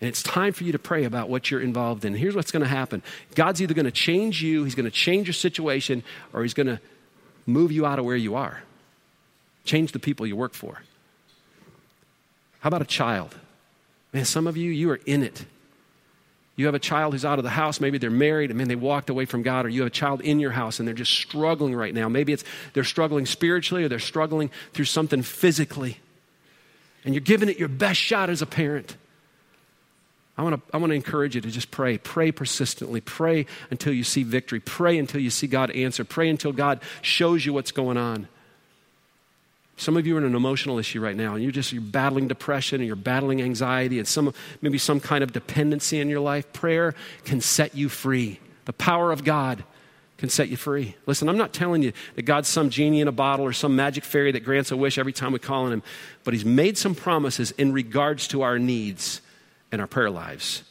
And 0.00 0.08
it's 0.08 0.22
time 0.22 0.52
for 0.52 0.64
you 0.64 0.72
to 0.72 0.78
pray 0.78 1.04
about 1.04 1.28
what 1.28 1.50
you're 1.50 1.60
involved 1.60 2.04
in. 2.04 2.14
Here's 2.14 2.34
what's 2.34 2.50
going 2.50 2.62
to 2.62 2.68
happen 2.68 3.02
God's 3.34 3.60
either 3.60 3.74
going 3.74 3.84
to 3.84 3.90
change 3.90 4.42
you, 4.42 4.64
He's 4.64 4.76
going 4.76 4.84
to 4.84 4.90
change 4.90 5.26
your 5.26 5.34
situation, 5.34 6.04
or 6.32 6.42
He's 6.42 6.54
going 6.54 6.68
to 6.68 6.80
move 7.46 7.72
you 7.72 7.84
out 7.84 7.98
of 7.98 8.04
where 8.04 8.16
you 8.16 8.36
are. 8.36 8.62
Change 9.64 9.92
the 9.92 9.98
people 9.98 10.26
you 10.26 10.36
work 10.36 10.54
for. 10.54 10.82
How 12.60 12.68
about 12.68 12.82
a 12.82 12.86
child? 12.86 13.34
Man, 14.12 14.24
some 14.24 14.46
of 14.46 14.56
you, 14.56 14.70
you 14.70 14.90
are 14.90 15.00
in 15.06 15.22
it. 15.22 15.44
You 16.56 16.66
have 16.66 16.74
a 16.74 16.80
child 16.80 17.14
who's 17.14 17.24
out 17.24 17.38
of 17.38 17.42
the 17.42 17.50
house, 17.50 17.80
maybe 17.80 17.96
they're 17.96 18.10
married, 18.10 18.50
and 18.50 18.58
man, 18.58 18.68
they 18.68 18.76
walked 18.76 19.08
away 19.08 19.24
from 19.24 19.42
God, 19.42 19.64
or 19.64 19.70
you 19.70 19.80
have 19.80 19.86
a 19.86 19.90
child 19.90 20.20
in 20.20 20.40
your 20.40 20.50
house 20.50 20.78
and 20.78 20.86
they're 20.86 20.94
just 20.94 21.12
struggling 21.12 21.74
right 21.74 21.94
now. 21.94 22.08
Maybe 22.08 22.34
it's 22.34 22.44
they're 22.74 22.84
struggling 22.84 23.24
spiritually 23.24 23.84
or 23.84 23.88
they're 23.88 23.98
struggling 23.98 24.50
through 24.74 24.84
something 24.84 25.22
physically. 25.22 26.00
And 27.04 27.14
you're 27.14 27.22
giving 27.22 27.48
it 27.48 27.58
your 27.58 27.68
best 27.68 27.98
shot 27.98 28.28
as 28.28 28.42
a 28.42 28.46
parent. 28.46 28.96
I 30.36 30.42
want 30.42 30.56
to 30.56 30.74
I 30.74 30.78
want 30.78 30.90
to 30.90 30.96
encourage 30.96 31.34
you 31.34 31.40
to 31.40 31.50
just 31.50 31.70
pray. 31.70 31.98
Pray 31.98 32.30
persistently. 32.32 33.00
Pray 33.00 33.46
until 33.70 33.92
you 33.92 34.04
see 34.04 34.22
victory. 34.22 34.60
Pray 34.60 34.98
until 34.98 35.20
you 35.20 35.30
see 35.30 35.46
God 35.46 35.70
answer. 35.70 36.04
Pray 36.04 36.28
until 36.28 36.52
God 36.52 36.80
shows 37.00 37.44
you 37.44 37.52
what's 37.52 37.72
going 37.72 37.96
on. 37.96 38.28
Some 39.80 39.96
of 39.96 40.06
you 40.06 40.16
are 40.16 40.18
in 40.18 40.24
an 40.24 40.34
emotional 40.34 40.78
issue 40.78 41.00
right 41.00 41.16
now, 41.16 41.32
and 41.32 41.42
you're 41.42 41.50
just 41.50 41.72
you're 41.72 41.80
battling 41.80 42.28
depression 42.28 42.82
and 42.82 42.86
you're 42.86 42.96
battling 42.96 43.40
anxiety 43.40 43.98
and 43.98 44.06
some 44.06 44.34
maybe 44.60 44.76
some 44.76 45.00
kind 45.00 45.24
of 45.24 45.32
dependency 45.32 46.00
in 46.00 46.10
your 46.10 46.20
life. 46.20 46.52
Prayer 46.52 46.94
can 47.24 47.40
set 47.40 47.74
you 47.74 47.88
free. 47.88 48.40
The 48.66 48.74
power 48.74 49.10
of 49.10 49.24
God 49.24 49.64
can 50.18 50.28
set 50.28 50.50
you 50.50 50.58
free. 50.58 50.96
Listen, 51.06 51.30
I'm 51.30 51.38
not 51.38 51.54
telling 51.54 51.82
you 51.82 51.94
that 52.16 52.26
God's 52.26 52.46
some 52.46 52.68
genie 52.68 53.00
in 53.00 53.08
a 53.08 53.12
bottle 53.12 53.46
or 53.46 53.54
some 53.54 53.74
magic 53.74 54.04
fairy 54.04 54.30
that 54.32 54.44
grants 54.44 54.70
a 54.70 54.76
wish 54.76 54.98
every 54.98 55.14
time 55.14 55.32
we 55.32 55.38
call 55.38 55.64
on 55.64 55.72
him, 55.72 55.82
but 56.24 56.34
he's 56.34 56.44
made 56.44 56.76
some 56.76 56.94
promises 56.94 57.50
in 57.52 57.72
regards 57.72 58.28
to 58.28 58.42
our 58.42 58.58
needs 58.58 59.22
and 59.72 59.80
our 59.80 59.86
prayer 59.86 60.10
lives. 60.10 60.62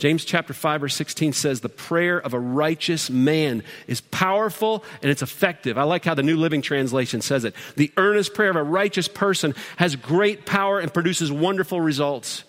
James 0.00 0.24
chapter 0.24 0.54
5 0.54 0.80
verse 0.80 0.94
16 0.94 1.34
says 1.34 1.60
the 1.60 1.68
prayer 1.68 2.18
of 2.18 2.32
a 2.32 2.40
righteous 2.40 3.10
man 3.10 3.62
is 3.86 4.00
powerful 4.00 4.82
and 5.02 5.10
it's 5.10 5.20
effective. 5.20 5.76
I 5.76 5.82
like 5.82 6.04
how 6.04 6.14
the 6.14 6.22
New 6.22 6.38
Living 6.38 6.62
Translation 6.62 7.20
says 7.20 7.44
it. 7.44 7.54
The 7.76 7.92
earnest 7.98 8.32
prayer 8.32 8.48
of 8.48 8.56
a 8.56 8.62
righteous 8.62 9.08
person 9.08 9.54
has 9.76 9.96
great 9.96 10.46
power 10.46 10.80
and 10.80 10.92
produces 10.92 11.30
wonderful 11.30 11.82
results. 11.82 12.44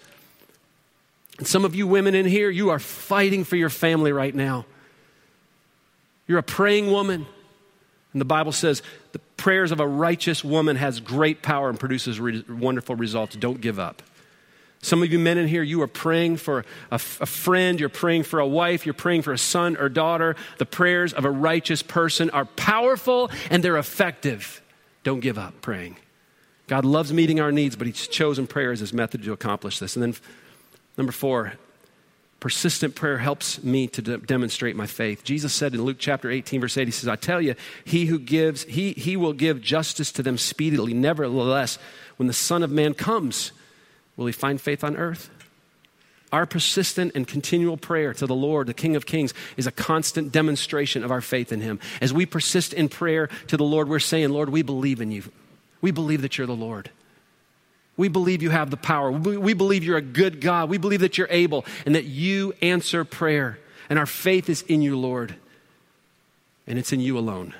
And 1.37 1.47
some 1.47 1.65
of 1.65 1.75
you 1.75 1.87
women 1.87 2.15
in 2.15 2.25
here, 2.25 2.49
you 2.49 2.69
are 2.69 2.79
fighting 2.79 3.43
for 3.43 3.57
your 3.57 3.69
family 3.69 4.13
right 4.13 4.33
now. 4.33 4.65
You're 6.27 6.39
a 6.39 6.43
praying 6.43 6.89
woman. 6.89 7.25
And 8.13 8.21
the 8.21 8.25
Bible 8.25 8.53
says 8.53 8.81
the 9.11 9.19
prayers 9.35 9.73
of 9.73 9.81
a 9.81 9.87
righteous 9.87 10.43
woman 10.43 10.77
has 10.77 11.01
great 11.01 11.41
power 11.41 11.69
and 11.69 11.77
produces 11.77 12.17
re- 12.17 12.45
wonderful 12.47 12.95
results. 12.95 13.35
Don't 13.35 13.59
give 13.59 13.77
up. 13.77 14.01
Some 14.83 15.03
of 15.03 15.11
you 15.11 15.19
men 15.19 15.37
in 15.37 15.47
here, 15.47 15.61
you 15.61 15.81
are 15.83 15.87
praying 15.87 16.37
for 16.37 16.65
a 16.89 16.97
friend, 16.97 17.79
you're 17.79 17.89
praying 17.89 18.23
for 18.23 18.39
a 18.39 18.47
wife, 18.47 18.85
you're 18.85 18.93
praying 18.93 19.21
for 19.21 19.31
a 19.31 19.37
son 19.37 19.77
or 19.77 19.89
daughter. 19.89 20.35
The 20.57 20.65
prayers 20.65 21.13
of 21.13 21.23
a 21.23 21.29
righteous 21.29 21.83
person 21.83 22.31
are 22.31 22.45
powerful 22.45 23.29
and 23.51 23.63
they're 23.63 23.77
effective. 23.77 24.61
Don't 25.03 25.19
give 25.19 25.37
up 25.37 25.61
praying. 25.61 25.97
God 26.67 26.83
loves 26.83 27.13
meeting 27.13 27.39
our 27.39 27.51
needs, 27.51 27.75
but 27.75 27.85
He's 27.85 28.07
chosen 28.07 28.47
prayer 28.47 28.71
as 28.71 28.79
His 28.79 28.93
method 28.93 29.23
to 29.23 29.33
accomplish 29.33 29.77
this. 29.77 29.95
And 29.95 30.03
then, 30.03 30.15
number 30.97 31.11
four, 31.11 31.53
persistent 32.39 32.95
prayer 32.95 33.19
helps 33.19 33.63
me 33.63 33.87
to 33.87 34.01
de- 34.01 34.17
demonstrate 34.17 34.75
my 34.75 34.87
faith. 34.87 35.23
Jesus 35.23 35.53
said 35.53 35.75
in 35.75 35.83
Luke 35.83 35.97
chapter 35.99 36.31
18, 36.31 36.61
verse 36.61 36.77
8, 36.77 36.87
He 36.87 36.91
says, 36.91 37.07
I 37.07 37.17
tell 37.17 37.41
you, 37.41 37.55
he 37.85 38.05
who 38.05 38.17
gives, 38.17 38.63
he, 38.63 38.93
he 38.93 39.15
will 39.15 39.33
give 39.33 39.61
justice 39.61 40.11
to 40.13 40.23
them 40.23 40.37
speedily. 40.37 40.93
Nevertheless, 40.93 41.77
when 42.17 42.27
the 42.27 42.33
Son 42.33 42.63
of 42.63 42.71
Man 42.71 42.93
comes, 42.93 43.51
Will 44.17 44.25
he 44.25 44.31
find 44.31 44.59
faith 44.59 44.83
on 44.83 44.97
earth? 44.97 45.29
Our 46.31 46.45
persistent 46.45 47.11
and 47.13 47.27
continual 47.27 47.75
prayer 47.75 48.13
to 48.13 48.25
the 48.25 48.35
Lord, 48.35 48.67
the 48.67 48.73
King 48.73 48.95
of 48.95 49.05
Kings, 49.05 49.33
is 49.57 49.67
a 49.67 49.71
constant 49.71 50.31
demonstration 50.31 51.03
of 51.03 51.11
our 51.11 51.19
faith 51.19 51.51
in 51.51 51.59
Him. 51.59 51.79
As 51.99 52.13
we 52.13 52.25
persist 52.25 52.73
in 52.73 52.87
prayer 52.87 53.27
to 53.47 53.57
the 53.57 53.65
Lord, 53.65 53.89
we're 53.89 53.99
saying, 53.99 54.29
Lord, 54.29 54.49
we 54.49 54.61
believe 54.61 55.01
in 55.01 55.11
you. 55.11 55.23
We 55.81 55.91
believe 55.91 56.21
that 56.21 56.37
you're 56.37 56.47
the 56.47 56.53
Lord. 56.53 56.89
We 57.97 58.07
believe 58.07 58.41
you 58.41 58.49
have 58.49 58.71
the 58.71 58.77
power. 58.77 59.11
We 59.11 59.53
believe 59.53 59.83
you're 59.83 59.97
a 59.97 60.01
good 60.01 60.39
God. 60.39 60.69
We 60.69 60.77
believe 60.77 61.01
that 61.01 61.17
you're 61.17 61.27
able 61.29 61.65
and 61.85 61.95
that 61.95 62.05
you 62.05 62.53
answer 62.61 63.03
prayer. 63.03 63.59
And 63.89 63.99
our 63.99 64.05
faith 64.05 64.49
is 64.49 64.61
in 64.63 64.81
you, 64.81 64.97
Lord. 64.97 65.35
And 66.65 66.79
it's 66.79 66.93
in 66.93 67.01
you 67.01 67.17
alone. 67.17 67.53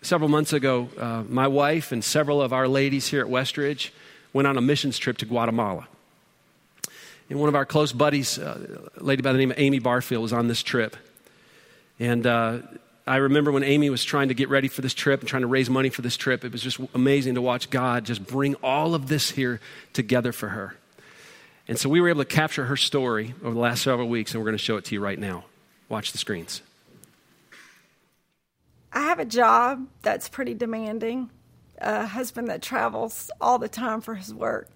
Several 0.00 0.30
months 0.30 0.54
ago, 0.54 0.88
uh, 0.98 1.24
my 1.28 1.46
wife 1.46 1.92
and 1.92 2.02
several 2.02 2.40
of 2.40 2.54
our 2.54 2.66
ladies 2.66 3.08
here 3.08 3.20
at 3.20 3.26
Westridge 3.26 3.90
went 4.36 4.46
on 4.46 4.58
a 4.58 4.60
missions 4.60 4.98
trip 4.98 5.16
to 5.16 5.24
Guatemala. 5.24 5.88
And 7.30 7.40
one 7.40 7.48
of 7.48 7.54
our 7.54 7.64
close 7.64 7.92
buddies, 7.92 8.38
uh, 8.38 8.90
a 8.96 9.02
lady 9.02 9.22
by 9.22 9.32
the 9.32 9.38
name 9.38 9.50
of 9.50 9.58
Amy 9.58 9.78
Barfield, 9.78 10.22
was 10.22 10.32
on 10.34 10.46
this 10.46 10.62
trip. 10.62 10.94
And 11.98 12.26
uh, 12.26 12.58
I 13.06 13.16
remember 13.16 13.50
when 13.50 13.64
Amy 13.64 13.88
was 13.88 14.04
trying 14.04 14.28
to 14.28 14.34
get 14.34 14.50
ready 14.50 14.68
for 14.68 14.82
this 14.82 14.92
trip 14.92 15.20
and 15.20 15.28
trying 15.28 15.40
to 15.40 15.48
raise 15.48 15.70
money 15.70 15.88
for 15.88 16.02
this 16.02 16.18
trip, 16.18 16.44
it 16.44 16.52
was 16.52 16.60
just 16.60 16.78
amazing 16.94 17.34
to 17.36 17.42
watch 17.42 17.70
God 17.70 18.04
just 18.04 18.26
bring 18.26 18.54
all 18.56 18.94
of 18.94 19.08
this 19.08 19.30
here 19.30 19.58
together 19.94 20.32
for 20.32 20.50
her. 20.50 20.76
And 21.66 21.78
so 21.78 21.88
we 21.88 22.02
were 22.02 22.10
able 22.10 22.22
to 22.22 22.28
capture 22.28 22.66
her 22.66 22.76
story 22.76 23.34
over 23.42 23.54
the 23.54 23.60
last 23.60 23.82
several 23.82 24.08
weeks, 24.08 24.34
and 24.34 24.40
we're 24.40 24.50
going 24.50 24.58
to 24.58 24.62
show 24.62 24.76
it 24.76 24.84
to 24.84 24.94
you 24.94 25.00
right 25.00 25.18
now. 25.18 25.46
Watch 25.88 26.12
the 26.12 26.18
screens. 26.18 26.60
I 28.92 29.00
have 29.00 29.18
a 29.18 29.24
job 29.24 29.86
that's 30.02 30.28
pretty 30.28 30.52
demanding 30.52 31.30
a 31.78 32.06
husband 32.06 32.48
that 32.48 32.62
travels 32.62 33.30
all 33.40 33.58
the 33.58 33.68
time 33.68 34.00
for 34.00 34.14
his 34.14 34.32
work, 34.32 34.70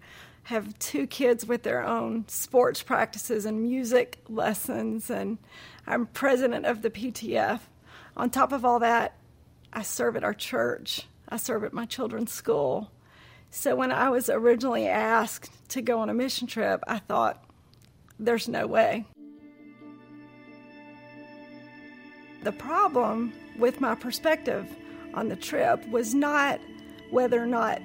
have 0.44 0.78
two 0.78 1.06
kids 1.06 1.46
with 1.46 1.62
their 1.62 1.84
own 1.84 2.24
sports 2.28 2.82
practices 2.82 3.44
and 3.44 3.62
music 3.62 4.18
lessons, 4.28 5.10
and 5.10 5.38
I'm 5.86 6.06
president 6.06 6.66
of 6.66 6.82
the 6.82 6.90
PTF. 6.90 7.60
On 8.16 8.30
top 8.30 8.52
of 8.52 8.64
all 8.64 8.80
that, 8.80 9.16
I 9.72 9.82
serve 9.82 10.16
at 10.16 10.24
our 10.24 10.34
church, 10.34 11.06
I 11.28 11.36
serve 11.36 11.64
at 11.64 11.72
my 11.72 11.86
children's 11.86 12.32
school. 12.32 12.90
So 13.50 13.74
when 13.76 13.92
I 13.92 14.10
was 14.10 14.28
originally 14.28 14.88
asked 14.88 15.50
to 15.70 15.82
go 15.82 16.00
on 16.00 16.10
a 16.10 16.14
mission 16.14 16.46
trip, 16.46 16.82
I 16.86 16.98
thought, 16.98 17.44
there's 18.18 18.48
no 18.48 18.66
way. 18.66 19.06
The 22.42 22.52
problem 22.52 23.32
with 23.58 23.80
my 23.80 23.94
perspective 23.94 24.66
on 25.14 25.28
the 25.28 25.36
trip 25.36 25.86
was 25.88 26.14
not 26.14 26.60
whether 27.10 27.42
or 27.42 27.46
not 27.46 27.82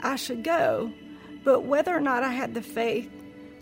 I 0.00 0.16
should 0.16 0.44
go, 0.44 0.92
but 1.44 1.60
whether 1.60 1.94
or 1.94 2.00
not 2.00 2.22
I 2.22 2.32
had 2.32 2.54
the 2.54 2.62
faith 2.62 3.10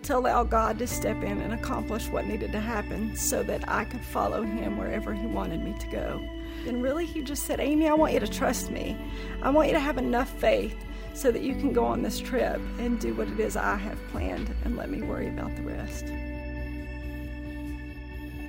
to 0.04 0.16
allow 0.16 0.44
God 0.44 0.78
to 0.78 0.86
step 0.86 1.22
in 1.22 1.40
and 1.40 1.52
accomplish 1.52 2.08
what 2.08 2.26
needed 2.26 2.52
to 2.52 2.60
happen 2.60 3.16
so 3.16 3.42
that 3.42 3.68
I 3.68 3.84
could 3.84 4.04
follow 4.04 4.42
Him 4.42 4.76
wherever 4.76 5.12
He 5.12 5.26
wanted 5.26 5.62
me 5.62 5.74
to 5.80 5.86
go. 5.88 6.28
And 6.66 6.82
really, 6.82 7.06
He 7.06 7.22
just 7.22 7.44
said, 7.44 7.60
Amy, 7.60 7.88
I 7.88 7.94
want 7.94 8.12
you 8.12 8.20
to 8.20 8.28
trust 8.28 8.70
me. 8.70 8.96
I 9.42 9.50
want 9.50 9.68
you 9.68 9.74
to 9.74 9.80
have 9.80 9.98
enough 9.98 10.30
faith 10.38 10.76
so 11.14 11.30
that 11.32 11.42
you 11.42 11.54
can 11.54 11.72
go 11.72 11.84
on 11.84 12.02
this 12.02 12.20
trip 12.20 12.60
and 12.78 13.00
do 13.00 13.14
what 13.14 13.28
it 13.28 13.40
is 13.40 13.56
I 13.56 13.76
have 13.76 13.98
planned 14.08 14.54
and 14.64 14.76
let 14.76 14.90
me 14.90 15.02
worry 15.02 15.28
about 15.28 15.56
the 15.56 15.62
rest. 15.62 16.04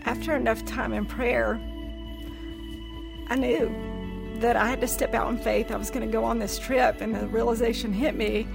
After 0.05 0.35
enough 0.35 0.63
time 0.65 0.93
in 0.93 1.05
prayer, 1.05 1.59
I 3.29 3.35
knew 3.35 3.96
that 4.41 4.55
I 4.55 4.67
had 4.67 4.81
to 4.81 4.87
step 4.87 5.13
out 5.13 5.29
in 5.29 5.37
faith. 5.37 5.71
I 5.71 5.77
was 5.77 5.89
going 5.89 6.05
to 6.05 6.11
go 6.11 6.23
on 6.23 6.39
this 6.39 6.59
trip, 6.59 7.01
and 7.01 7.15
the 7.15 7.27
realization 7.27 7.93
hit 7.93 8.15
me 8.15 8.47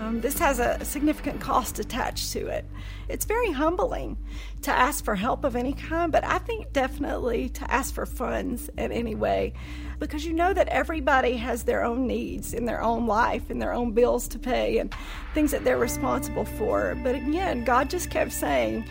um, 0.00 0.22
this 0.22 0.38
has 0.38 0.60
a 0.60 0.82
significant 0.82 1.42
cost 1.42 1.78
attached 1.78 2.32
to 2.32 2.46
it. 2.46 2.64
It's 3.08 3.26
very 3.26 3.52
humbling 3.52 4.16
to 4.62 4.70
ask 4.70 5.04
for 5.04 5.14
help 5.14 5.44
of 5.44 5.56
any 5.56 5.74
kind, 5.74 6.10
but 6.10 6.24
I 6.24 6.38
think 6.38 6.72
definitely 6.72 7.50
to 7.50 7.70
ask 7.70 7.92
for 7.92 8.06
funds 8.06 8.70
in 8.78 8.92
any 8.92 9.14
way 9.14 9.52
because 9.98 10.24
you 10.24 10.32
know 10.32 10.54
that 10.54 10.68
everybody 10.68 11.36
has 11.36 11.64
their 11.64 11.84
own 11.84 12.06
needs 12.06 12.54
in 12.54 12.64
their 12.64 12.82
own 12.82 13.06
life 13.06 13.50
and 13.50 13.60
their 13.60 13.74
own 13.74 13.92
bills 13.92 14.26
to 14.28 14.38
pay 14.38 14.78
and 14.78 14.94
things 15.34 15.50
that 15.50 15.64
they're 15.64 15.76
responsible 15.76 16.46
for. 16.46 16.98
But 17.02 17.16
again, 17.16 17.64
God 17.64 17.90
just 17.90 18.08
kept 18.08 18.32
saying, 18.32 18.86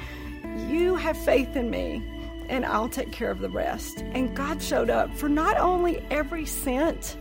You 0.67 0.95
have 0.95 1.17
faith 1.17 1.55
in 1.55 1.71
me 1.71 2.18
and 2.49 2.65
I'll 2.65 2.89
take 2.89 3.12
care 3.12 3.31
of 3.31 3.39
the 3.39 3.49
rest. 3.49 3.99
And 3.99 4.35
God 4.35 4.62
showed 4.62 4.89
up 4.89 5.15
for 5.15 5.29
not 5.29 5.57
only 5.57 6.03
every 6.09 6.45
cent, 6.45 7.15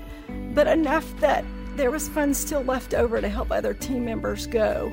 but 0.54 0.66
enough 0.66 1.18
that 1.20 1.44
there 1.76 1.90
was 1.90 2.08
funds 2.08 2.38
still 2.38 2.62
left 2.62 2.92
over 2.94 3.20
to 3.20 3.28
help 3.28 3.52
other 3.52 3.74
team 3.74 4.04
members 4.04 4.46
go. 4.48 4.92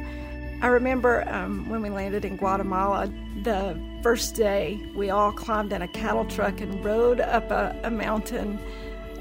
I 0.61 0.67
remember 0.67 1.27
um, 1.27 1.67
when 1.69 1.81
we 1.81 1.89
landed 1.89 2.23
in 2.23 2.37
Guatemala, 2.37 3.11
the 3.43 3.79
first 4.03 4.35
day 4.35 4.81
we 4.95 5.09
all 5.09 5.31
climbed 5.31 5.73
in 5.73 5.81
a 5.81 5.87
cattle 5.87 6.25
truck 6.25 6.61
and 6.61 6.83
rode 6.85 7.19
up 7.19 7.49
a, 7.49 7.77
a 7.83 7.91
mountain. 7.91 8.59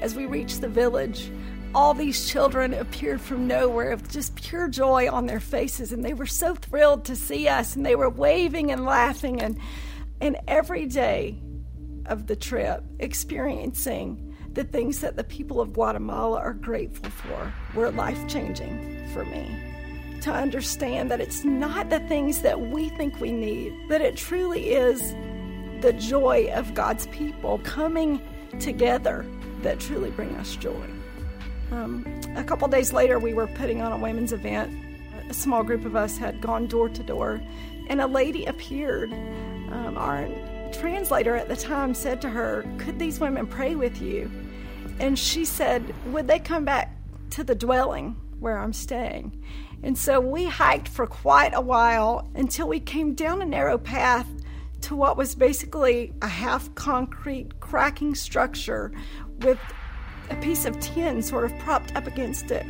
As 0.01 0.15
we 0.15 0.25
reached 0.25 0.61
the 0.61 0.69
village, 0.69 1.31
all 1.73 1.93
these 1.93 2.29
children 2.29 2.73
appeared 2.73 3.19
from 3.19 3.47
nowhere 3.47 3.91
with 3.91 4.11
just 4.11 4.35
pure 4.35 4.67
joy 4.67 5.11
on 5.11 5.25
their 5.25 5.39
faces, 5.39 5.91
and 5.91 6.05
they 6.05 6.13
were 6.13 6.25
so 6.25 6.55
thrilled 6.55 7.03
to 7.05 7.15
see 7.15 7.47
us, 7.47 7.75
and 7.75 7.85
they 7.85 7.95
were 7.95 8.09
waving 8.09 8.71
and 8.71 8.85
laughing, 8.85 9.41
and 9.41 9.57
and 10.25 10.37
every 10.47 10.87
day 10.87 11.39
of 12.07 12.25
the 12.25 12.35
trip, 12.35 12.83
experiencing 12.97 14.35
the 14.53 14.63
things 14.63 15.01
that 15.01 15.17
the 15.17 15.23
people 15.23 15.61
of 15.61 15.73
Guatemala 15.73 16.39
are 16.39 16.53
grateful 16.53 17.11
for 17.11 17.53
were 17.75 17.91
life 17.91 18.27
changing 18.27 19.07
for 19.13 19.23
me. 19.25 19.47
To 20.21 20.31
understand 20.31 21.11
that 21.11 21.21
it's 21.21 21.43
not 21.43 21.91
the 21.91 21.99
things 22.07 22.41
that 22.41 22.59
we 22.59 22.89
think 22.89 23.19
we 23.19 23.31
need, 23.31 23.71
but 23.87 24.01
it 24.01 24.17
truly 24.17 24.71
is 24.71 25.13
the 25.81 25.93
joy 25.93 26.49
of 26.55 26.73
God's 26.73 27.05
people 27.07 27.59
coming 27.59 28.19
together 28.59 29.27
that 29.61 29.79
truly 29.79 30.09
bring 30.09 30.35
us 30.37 30.55
joy. 30.55 30.87
Um, 31.71 32.03
a 32.35 32.43
couple 32.43 32.67
days 32.67 32.91
later, 32.93 33.19
we 33.19 33.35
were 33.35 33.47
putting 33.47 33.83
on 33.83 33.91
a 33.91 33.97
women's 33.97 34.33
event. 34.33 34.75
A 35.29 35.35
small 35.35 35.63
group 35.63 35.85
of 35.85 35.95
us 35.95 36.17
had 36.17 36.41
gone 36.41 36.65
door 36.65 36.89
to 36.89 37.03
door, 37.03 37.39
and 37.89 38.01
a 38.01 38.07
lady 38.07 38.45
appeared. 38.45 39.13
Um, 39.75 39.97
our 39.97 40.29
translator 40.71 41.35
at 41.35 41.49
the 41.49 41.55
time 41.55 41.93
said 41.93 42.21
to 42.21 42.29
her, 42.29 42.65
Could 42.77 42.97
these 42.97 43.19
women 43.19 43.45
pray 43.45 43.75
with 43.75 44.01
you? 44.01 44.31
And 44.99 45.19
she 45.19 45.43
said, 45.43 45.93
Would 46.13 46.29
they 46.29 46.39
come 46.39 46.63
back 46.63 46.95
to 47.31 47.43
the 47.43 47.55
dwelling 47.55 48.15
where 48.39 48.57
I'm 48.57 48.71
staying? 48.71 49.43
And 49.83 49.97
so 49.97 50.21
we 50.21 50.45
hiked 50.45 50.87
for 50.87 51.05
quite 51.05 51.53
a 51.53 51.59
while 51.59 52.31
until 52.35 52.69
we 52.69 52.79
came 52.79 53.15
down 53.15 53.41
a 53.41 53.45
narrow 53.45 53.77
path 53.77 54.27
to 54.81 54.95
what 54.95 55.17
was 55.17 55.35
basically 55.35 56.13
a 56.21 56.27
half 56.27 56.73
concrete 56.75 57.59
cracking 57.59 58.15
structure 58.15 58.93
with 59.39 59.59
a 60.29 60.35
piece 60.37 60.65
of 60.65 60.79
tin 60.79 61.21
sort 61.21 61.43
of 61.43 61.57
propped 61.59 61.93
up 61.97 62.07
against 62.07 62.49
it. 62.49 62.65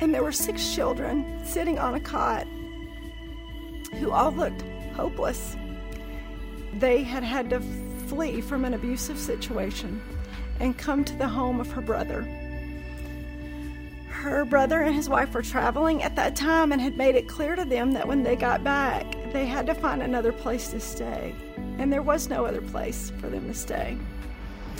And 0.00 0.14
there 0.14 0.22
were 0.22 0.32
six 0.32 0.74
children 0.74 1.42
sitting 1.44 1.80
on 1.80 1.94
a 1.94 2.00
cot 2.00 2.46
who 3.94 4.12
all 4.12 4.30
looked 4.30 4.62
hopeless. 4.94 5.56
They 6.74 7.02
had 7.02 7.22
had 7.22 7.50
to 7.50 7.60
flee 8.06 8.40
from 8.40 8.64
an 8.64 8.74
abusive 8.74 9.18
situation 9.18 10.00
and 10.58 10.76
come 10.76 11.04
to 11.04 11.16
the 11.16 11.28
home 11.28 11.60
of 11.60 11.70
her 11.72 11.80
brother. 11.80 12.22
Her 14.08 14.44
brother 14.44 14.82
and 14.82 14.94
his 14.94 15.08
wife 15.08 15.32
were 15.32 15.42
traveling 15.42 16.02
at 16.02 16.16
that 16.16 16.36
time 16.36 16.72
and 16.72 16.80
had 16.80 16.96
made 16.96 17.14
it 17.14 17.26
clear 17.26 17.56
to 17.56 17.64
them 17.64 17.92
that 17.92 18.06
when 18.06 18.22
they 18.22 18.36
got 18.36 18.62
back, 18.62 19.16
they 19.32 19.46
had 19.46 19.66
to 19.66 19.74
find 19.74 20.02
another 20.02 20.32
place 20.32 20.68
to 20.68 20.80
stay. 20.80 21.34
And 21.78 21.90
there 21.90 22.02
was 22.02 22.28
no 22.28 22.44
other 22.44 22.60
place 22.60 23.12
for 23.18 23.28
them 23.28 23.46
to 23.46 23.54
stay. 23.54 23.96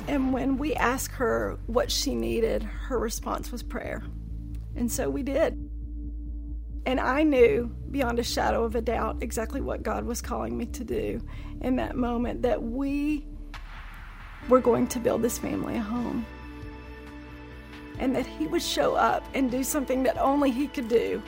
And 0.09 0.33
when 0.33 0.59
we 0.59 0.75
asked 0.75 1.15
her 1.15 1.59
what 1.67 1.91
she 1.91 2.15
needed, 2.15 2.63
her 2.63 2.99
response 2.99 3.51
was 3.51 3.63
prayer. 3.63 4.03
And 4.77 4.91
so 4.91 5.09
we 5.09 5.23
did. 5.23 5.55
And 6.85 6.99
I 6.99 7.23
knew 7.23 7.75
beyond 7.91 8.19
a 8.19 8.25
shadow 8.25 8.65
of 8.65 8.75
a 8.75 8.83
doubt 8.83 9.23
exactly 9.23 9.61
what 9.61 9.83
God 9.83 10.05
was 10.05 10.21
calling 10.21 10.57
me 10.57 10.67
to 10.67 10.85
do 10.85 11.21
in 11.61 11.77
that 11.77 11.97
moment 11.97 12.43
that 12.43 12.63
we 12.63 13.25
were 14.49 14.61
going 14.61 14.87
to 14.89 14.99
build 14.99 15.23
this 15.23 15.39
family 15.39 15.77
a 15.77 15.81
home. 15.81 16.27
And 17.99 18.17
that 18.17 18.27
He 18.27 18.47
would 18.47 18.63
show 18.63 18.95
up 18.95 19.25
and 19.35 19.51
do 19.51 19.63
something 19.63 20.03
that 20.05 20.19
only 20.19 20.51
He 20.51 20.67
could 20.67 20.89
do 20.89 21.23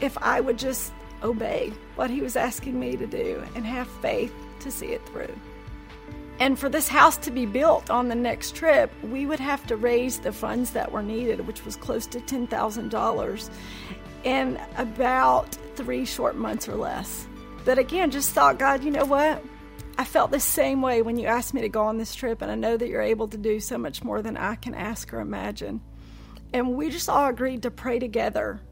if 0.00 0.16
I 0.18 0.40
would 0.40 0.58
just 0.58 0.92
obey 1.22 1.72
what 1.96 2.10
He 2.10 2.20
was 2.20 2.36
asking 2.36 2.78
me 2.78 2.96
to 2.96 3.06
do 3.06 3.44
and 3.54 3.66
have 3.66 3.88
faith 4.00 4.32
to 4.60 4.70
see 4.70 4.86
it 4.86 5.04
through. 5.08 5.34
And 6.40 6.56
for 6.56 6.68
this 6.68 6.86
house 6.86 7.16
to 7.18 7.32
be 7.32 7.46
built 7.46 7.90
on 7.90 8.08
the 8.08 8.14
next 8.14 8.54
trip, 8.54 8.92
we 9.02 9.26
would 9.26 9.40
have 9.40 9.66
to 9.66 9.76
raise 9.76 10.20
the 10.20 10.32
funds 10.32 10.70
that 10.70 10.92
were 10.92 11.02
needed, 11.02 11.46
which 11.48 11.64
was 11.64 11.74
close 11.74 12.06
to 12.06 12.20
$10,000, 12.20 13.50
in 14.22 14.60
about 14.76 15.58
three 15.74 16.04
short 16.04 16.36
months 16.36 16.68
or 16.68 16.76
less. 16.76 17.27
But 17.68 17.78
again, 17.78 18.10
just 18.10 18.30
thought, 18.30 18.58
God, 18.58 18.82
you 18.82 18.90
know 18.90 19.04
what? 19.04 19.44
I 19.98 20.04
felt 20.04 20.30
the 20.30 20.40
same 20.40 20.80
way 20.80 21.02
when 21.02 21.18
you 21.18 21.26
asked 21.26 21.52
me 21.52 21.60
to 21.60 21.68
go 21.68 21.82
on 21.82 21.98
this 21.98 22.14
trip, 22.14 22.40
and 22.40 22.50
I 22.50 22.54
know 22.54 22.78
that 22.78 22.88
you're 22.88 23.02
able 23.02 23.28
to 23.28 23.36
do 23.36 23.60
so 23.60 23.76
much 23.76 24.02
more 24.02 24.22
than 24.22 24.38
I 24.38 24.54
can 24.54 24.74
ask 24.74 25.12
or 25.12 25.20
imagine. 25.20 25.82
And 26.54 26.76
we 26.76 26.88
just 26.88 27.10
all 27.10 27.28
agreed 27.28 27.64
to 27.64 27.70
pray 27.70 27.98
together 27.98 28.62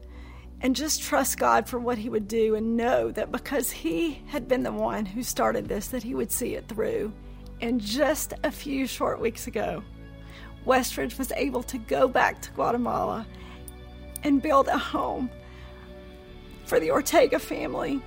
and 0.61 0.75
just 0.75 1.03
trust 1.03 1.37
God 1.37 1.69
for 1.69 1.77
what 1.77 1.99
He 1.99 2.09
would 2.09 2.27
do 2.27 2.55
and 2.55 2.75
know 2.75 3.11
that 3.11 3.31
because 3.31 3.69
He 3.69 4.23
had 4.25 4.47
been 4.47 4.63
the 4.63 4.71
one 4.71 5.05
who 5.05 5.21
started 5.21 5.67
this, 5.67 5.89
that 5.89 6.01
He 6.01 6.15
would 6.15 6.31
see 6.31 6.55
it 6.55 6.67
through. 6.67 7.13
And 7.61 7.79
just 7.79 8.33
a 8.43 8.49
few 8.49 8.87
short 8.87 9.21
weeks 9.21 9.45
ago, 9.45 9.83
Westridge 10.65 11.19
was 11.19 11.31
able 11.33 11.61
to 11.61 11.77
go 11.77 12.07
back 12.07 12.41
to 12.41 12.51
Guatemala 12.53 13.27
and 14.23 14.41
build 14.41 14.67
a 14.67 14.77
home 14.79 15.29
for 16.65 16.79
the 16.79 16.89
Ortega 16.89 17.37
family 17.37 18.01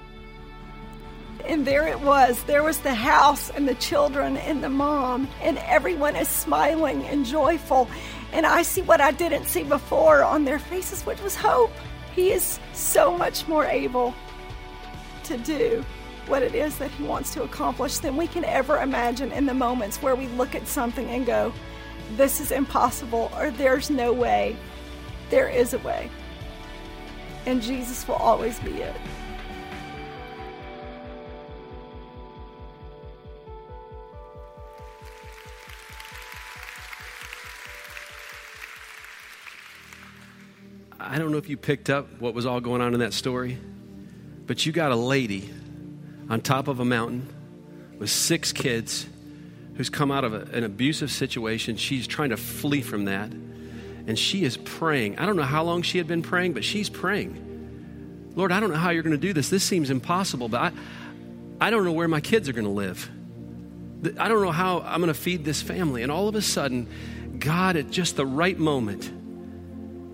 and 1.46 1.66
there 1.66 1.86
it 1.86 2.00
was. 2.00 2.42
There 2.44 2.62
was 2.62 2.78
the 2.78 2.94
house 2.94 3.50
and 3.50 3.68
the 3.68 3.74
children 3.76 4.36
and 4.36 4.62
the 4.62 4.68
mom, 4.68 5.28
and 5.42 5.58
everyone 5.58 6.16
is 6.16 6.28
smiling 6.28 7.04
and 7.04 7.24
joyful. 7.24 7.88
And 8.32 8.46
I 8.46 8.62
see 8.62 8.82
what 8.82 9.00
I 9.00 9.10
didn't 9.10 9.46
see 9.46 9.62
before 9.62 10.22
on 10.22 10.44
their 10.44 10.58
faces, 10.58 11.04
which 11.04 11.20
was 11.20 11.34
hope. 11.34 11.72
He 12.14 12.32
is 12.32 12.58
so 12.72 13.16
much 13.16 13.46
more 13.48 13.64
able 13.64 14.14
to 15.24 15.36
do 15.38 15.84
what 16.26 16.42
it 16.42 16.54
is 16.54 16.78
that 16.78 16.90
He 16.92 17.04
wants 17.04 17.32
to 17.34 17.42
accomplish 17.42 17.98
than 17.98 18.16
we 18.16 18.26
can 18.26 18.44
ever 18.44 18.80
imagine 18.80 19.32
in 19.32 19.46
the 19.46 19.54
moments 19.54 20.00
where 20.02 20.14
we 20.14 20.28
look 20.28 20.54
at 20.54 20.66
something 20.68 21.08
and 21.08 21.26
go, 21.26 21.52
This 22.16 22.40
is 22.40 22.52
impossible, 22.52 23.30
or 23.36 23.50
there's 23.50 23.90
no 23.90 24.12
way. 24.12 24.56
There 25.30 25.48
is 25.48 25.74
a 25.74 25.78
way. 25.78 26.10
And 27.46 27.62
Jesus 27.62 28.06
will 28.06 28.16
always 28.16 28.58
be 28.60 28.72
it. 28.72 28.96
I 41.10 41.18
don't 41.18 41.32
know 41.32 41.38
if 41.38 41.48
you 41.48 41.56
picked 41.56 41.90
up 41.90 42.06
what 42.20 42.34
was 42.34 42.46
all 42.46 42.60
going 42.60 42.80
on 42.80 42.94
in 42.94 43.00
that 43.00 43.12
story, 43.12 43.58
but 44.46 44.64
you 44.64 44.70
got 44.70 44.92
a 44.92 44.96
lady 44.96 45.50
on 46.28 46.40
top 46.40 46.68
of 46.68 46.78
a 46.78 46.84
mountain 46.84 47.26
with 47.98 48.10
six 48.10 48.52
kids 48.52 49.08
who's 49.74 49.90
come 49.90 50.12
out 50.12 50.22
of 50.22 50.34
a, 50.34 50.42
an 50.56 50.62
abusive 50.62 51.10
situation. 51.10 51.76
She's 51.76 52.06
trying 52.06 52.30
to 52.30 52.36
flee 52.36 52.80
from 52.80 53.06
that. 53.06 53.28
And 53.28 54.16
she 54.16 54.44
is 54.44 54.56
praying. 54.56 55.18
I 55.18 55.26
don't 55.26 55.34
know 55.34 55.42
how 55.42 55.64
long 55.64 55.82
she 55.82 55.98
had 55.98 56.06
been 56.06 56.22
praying, 56.22 56.52
but 56.52 56.62
she's 56.62 56.88
praying. 56.88 58.30
Lord, 58.36 58.52
I 58.52 58.60
don't 58.60 58.70
know 58.70 58.76
how 58.76 58.90
you're 58.90 59.02
going 59.02 59.10
to 59.10 59.18
do 59.18 59.32
this. 59.32 59.50
This 59.50 59.64
seems 59.64 59.90
impossible, 59.90 60.48
but 60.48 60.60
I, 60.60 60.72
I 61.60 61.70
don't 61.70 61.84
know 61.84 61.90
where 61.90 62.06
my 62.06 62.20
kids 62.20 62.48
are 62.48 62.52
going 62.52 62.66
to 62.66 62.70
live. 62.70 63.10
I 64.16 64.28
don't 64.28 64.42
know 64.42 64.52
how 64.52 64.82
I'm 64.82 65.00
going 65.00 65.12
to 65.12 65.20
feed 65.20 65.44
this 65.44 65.60
family. 65.60 66.04
And 66.04 66.12
all 66.12 66.28
of 66.28 66.36
a 66.36 66.42
sudden, 66.42 66.86
God, 67.40 67.74
at 67.74 67.90
just 67.90 68.14
the 68.14 68.24
right 68.24 68.56
moment, 68.56 69.10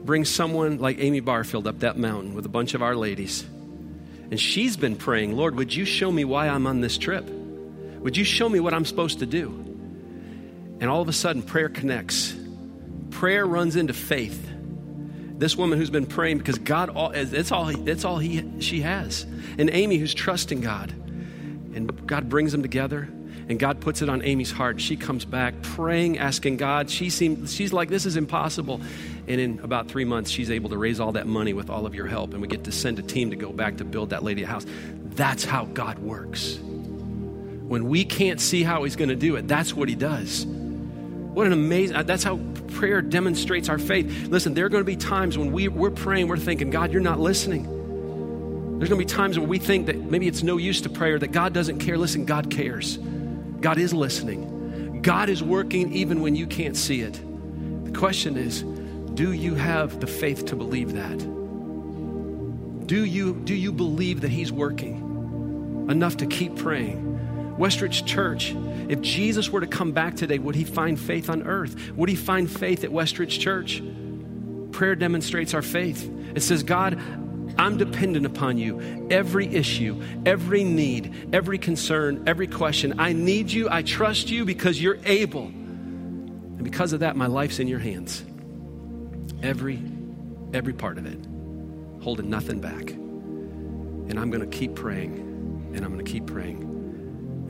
bring 0.07 0.25
someone 0.25 0.79
like 0.79 0.99
Amy 1.01 1.21
Barfield 1.21 1.67
up 1.67 1.81
that 1.81 1.99
mountain 1.99 2.35
with 2.35 2.47
a 2.47 2.49
bunch 2.49 2.75
of 2.75 2.83
our 2.83 2.95
ladies. 2.95 3.45
And 4.31 4.41
she's 4.41 4.77
been 4.77 4.97
praying, 4.97 5.37
Lord, 5.37 5.57
would 5.57 5.75
you 5.75 5.85
show 5.85 6.11
me 6.11 6.25
why 6.25 6.49
I'm 6.49 6.67
on 6.67 6.81
this 6.81 6.97
trip? 6.97 7.25
Would 7.27 8.17
you 8.17 8.25
show 8.25 8.49
me 8.49 8.61
what 8.61 8.73
I'm 8.73 8.85
supposed 8.85 9.19
to 9.19 9.27
do? 9.27 9.49
And 10.81 10.85
all 10.85 11.03
of 11.03 11.09
a 11.09 11.13
sudden, 11.13 11.43
prayer 11.43 11.69
connects. 11.69 12.35
Prayer 13.11 13.47
runs 13.47 13.77
into 13.77 13.93
faith. 13.93 14.51
This 15.39 15.57
woman 15.57 15.79
who's 15.79 15.91
been 15.91 16.07
praying 16.07 16.39
because 16.39 16.59
God, 16.59 16.91
all 16.91 17.11
it's 17.11 17.53
all, 17.53 17.89
it's 17.89 18.05
all 18.05 18.19
he, 18.19 18.61
she 18.61 18.81
has. 18.81 19.25
And 19.59 19.71
Amy 19.71 19.99
who's 19.99 20.15
trusting 20.15 20.61
God. 20.61 20.91
And 20.91 22.07
God 22.07 22.29
brings 22.29 22.53
them 22.53 22.63
together 22.63 23.09
and 23.49 23.59
God 23.59 23.81
puts 23.81 24.03
it 24.03 24.09
on 24.09 24.23
Amy's 24.23 24.51
heart. 24.51 24.81
She 24.81 24.97
comes 24.97 25.25
back 25.25 25.55
praying, 25.63 26.19
asking 26.19 26.57
God. 26.57 26.91
She 26.91 27.11
seems, 27.11 27.55
she's 27.55 27.73
like, 27.73 27.89
this 27.89 28.05
is 28.05 28.17
impossible. 28.17 28.81
And 29.29 29.41
in 29.41 29.61
about 29.61 29.89
three 29.89 30.05
months, 30.05 30.31
she's 30.31 30.51
able 30.51 30.71
to 30.71 30.77
raise 30.77 30.99
all 30.99 31.13
that 31.13 31.27
money 31.29 31.53
with 31.53 31.71
all 31.71 31.87
of 31.87 31.95
your 31.95 32.07
help. 32.07 32.33
And 32.33 32.43
we 32.43 32.49
get 32.49 32.65
to 32.65 32.73
send 32.73 32.99
a 32.99 33.03
team 33.03 33.31
to 33.31 33.37
go 33.37 33.53
back 33.53 33.77
to 33.77 33.85
build 33.85 34.11
that 34.11 34.25
lady 34.25 34.43
a 34.43 34.47
house. 34.47 34.67
That's 35.15 35.45
how 35.45 35.67
God 35.67 35.99
works. 36.01 36.59
When 36.59 37.89
we 37.89 38.05
can't 38.05 38.41
see 38.41 38.63
how 38.63 38.85
He's 38.85 38.97
going 38.97 39.09
to 39.09 39.17
do 39.17 39.37
it, 39.37 39.47
that's 39.47 39.75
what 39.75 39.89
He 39.89 39.95
does. 39.95 40.45
What 40.47 41.47
an 41.47 41.53
amazing, 41.53 41.97
uh, 41.97 42.03
that's 42.03 42.25
how 42.25 42.41
prayer 42.75 43.01
demonstrates 43.01 43.69
our 43.69 43.79
faith. 43.79 44.29
Listen, 44.29 44.55
there 44.55 44.67
are 44.67 44.69
going 44.69 44.83
to 44.83 44.87
be 44.87 44.97
times 44.97 45.39
when 45.39 45.53
we, 45.53 45.69
we're 45.69 45.91
praying, 45.91 46.29
we're 46.29 46.37
thinking, 46.37 46.71
God, 46.71 46.93
you're 46.93 47.01
not 47.01 47.21
listening. 47.21 47.65
There's 48.79 48.89
going 48.89 49.01
to 49.01 49.07
be 49.07 49.13
times 49.13 49.39
when 49.39 49.49
we 49.49 49.59
think 49.59 49.87
that 49.87 49.97
maybe 49.97 50.29
it's 50.29 50.43
no 50.43 50.57
use 50.57 50.81
to 50.83 50.91
prayer, 50.91 51.19
that 51.19 51.33
God 51.33 51.53
doesn't 51.53 51.79
care. 51.79 51.97
Listen, 51.97 52.25
God 52.25 52.51
cares. 52.51 52.99
God 53.61 53.79
is 53.79 53.93
listening. 53.93 55.03
God 55.03 55.29
is 55.29 55.43
working 55.43 55.93
even 55.93 56.21
when 56.21 56.35
you 56.35 56.47
can't 56.47 56.77
see 56.77 57.01
it. 57.01 57.21
The 57.85 57.93
question 57.93 58.37
is 58.37 58.63
do 59.15 59.33
you 59.33 59.55
have 59.55 60.01
the 60.01 60.07
faith 60.07 60.47
to 60.47 60.57
believe 60.57 60.93
that? 60.93 61.19
Do 62.87 63.05
you, 63.05 63.35
do 63.35 63.55
you 63.55 63.73
believe 63.73 64.21
that 64.21 64.31
He's 64.31 64.53
working 64.53 65.87
enough 65.89 66.19
to 66.19 66.27
keep 66.27 66.57
praying? 66.57 67.07
Westridge 67.59 68.05
Church, 68.05 68.55
if 68.89 69.01
Jesus 69.01 69.49
were 69.51 69.61
to 69.61 69.67
come 69.67 69.93
back 69.93 70.15
today, 70.15 70.39
would 70.39 70.55
he 70.55 70.65
find 70.65 71.01
faith 71.01 71.31
on 71.31 71.43
earth? 71.45 71.93
Would 71.93 72.11
he 72.11 72.15
find 72.15 72.51
faith 72.51 72.85
at 72.85 72.91
Westridge 72.91 73.41
Church? 73.41 73.83
Prayer 74.73 74.95
demonstrates 74.95 75.55
our 75.55 75.63
faith. 75.63 76.11
It 76.35 76.43
says, 76.43 76.63
God, 76.63 77.01
I'm 77.59 77.77
dependent 77.79 78.27
upon 78.27 78.59
you. 78.59 79.09
Every 79.11 79.47
issue, 79.47 80.03
every 80.25 80.65
need, 80.65 81.31
every 81.33 81.59
concern, 81.59 82.25
every 82.27 82.47
question. 82.47 83.01
I 83.01 83.13
need 83.13 83.51
you. 83.51 83.69
I 83.71 83.83
trust 83.83 84.31
you 84.31 84.45
because 84.45 84.81
you're 84.81 84.99
able. 85.05 85.47
And 85.47 86.65
because 86.65 86.93
of 86.93 87.01
that, 87.01 87.17
my 87.17 87.27
life's 87.27 87.59
in 87.59 87.69
your 87.69 87.79
hands. 87.79 88.23
Every, 89.43 89.83
every 90.53 90.73
part 90.73 90.99
of 90.99 91.07
it, 91.07 91.19
holding 92.03 92.31
nothing 92.31 92.61
back. 92.61 92.91
And 92.91 94.19
I'm 94.19 94.31
going 94.31 94.49
to 94.49 94.57
keep 94.57 94.75
praying, 94.75 95.73
and 95.75 95.85
I'm 95.85 95.93
going 95.93 96.05
to 96.05 96.11
keep 96.11 96.27
praying 96.27 96.63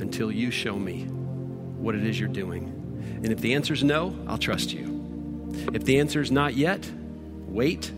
until 0.01 0.31
you 0.31 0.51
show 0.51 0.77
me 0.77 1.05
what 1.05 1.95
it 1.95 2.05
is 2.05 2.19
you're 2.19 2.29
doing. 2.29 2.73
And 3.23 3.33
if 3.33 3.41
the 3.41 3.55
answer 3.55 3.75
is 3.75 3.85
no, 3.85 4.17
I'll 4.27 4.39
trust 4.39 4.73
you. 4.73 4.97
If 5.73 5.85
the 5.85 6.01
answer 6.01 6.21
is 6.21 6.31
not 6.31 6.55
yet, 6.55 6.91
wait. 7.47 7.93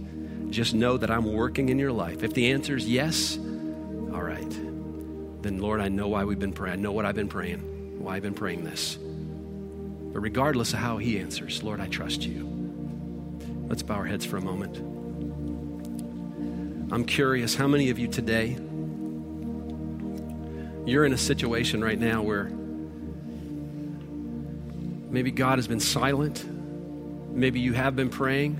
Just 0.50 0.74
know 0.74 0.96
that 0.96 1.10
I'm 1.10 1.32
working 1.32 1.68
in 1.68 1.78
your 1.78 1.92
life. 1.92 2.22
If 2.22 2.34
the 2.34 2.52
answer 2.52 2.76
is 2.76 2.88
yes, 2.88 3.38
all 3.38 4.22
right. 4.22 4.50
Then, 5.42 5.58
Lord, 5.58 5.80
I 5.80 5.88
know 5.88 6.08
why 6.08 6.24
we've 6.24 6.38
been 6.38 6.52
praying. 6.52 6.78
I 6.78 6.82
know 6.82 6.92
what 6.92 7.04
I've 7.04 7.14
been 7.14 7.28
praying, 7.28 7.60
why 8.02 8.16
I've 8.16 8.22
been 8.22 8.34
praying 8.34 8.64
this. 8.64 8.96
But 8.96 10.20
regardless 10.20 10.72
of 10.72 10.78
how 10.78 10.98
He 10.98 11.18
answers, 11.18 11.62
Lord, 11.62 11.80
I 11.80 11.86
trust 11.86 12.24
you. 12.24 12.46
Let's 13.68 13.82
bow 13.82 13.96
our 13.96 14.06
heads 14.06 14.24
for 14.24 14.38
a 14.38 14.42
moment. 14.42 14.78
I'm 16.90 17.04
curious 17.04 17.54
how 17.54 17.68
many 17.68 17.90
of 17.90 17.98
you 17.98 18.08
today 18.08 18.56
you're 20.86 21.04
in 21.04 21.12
a 21.12 21.18
situation 21.18 21.84
right 21.84 21.98
now 21.98 22.22
where 22.22 22.50
maybe 25.10 25.30
God 25.30 25.58
has 25.58 25.68
been 25.68 25.80
silent. 25.80 26.46
Maybe 27.30 27.60
you 27.60 27.74
have 27.74 27.94
been 27.94 28.08
praying, 28.08 28.56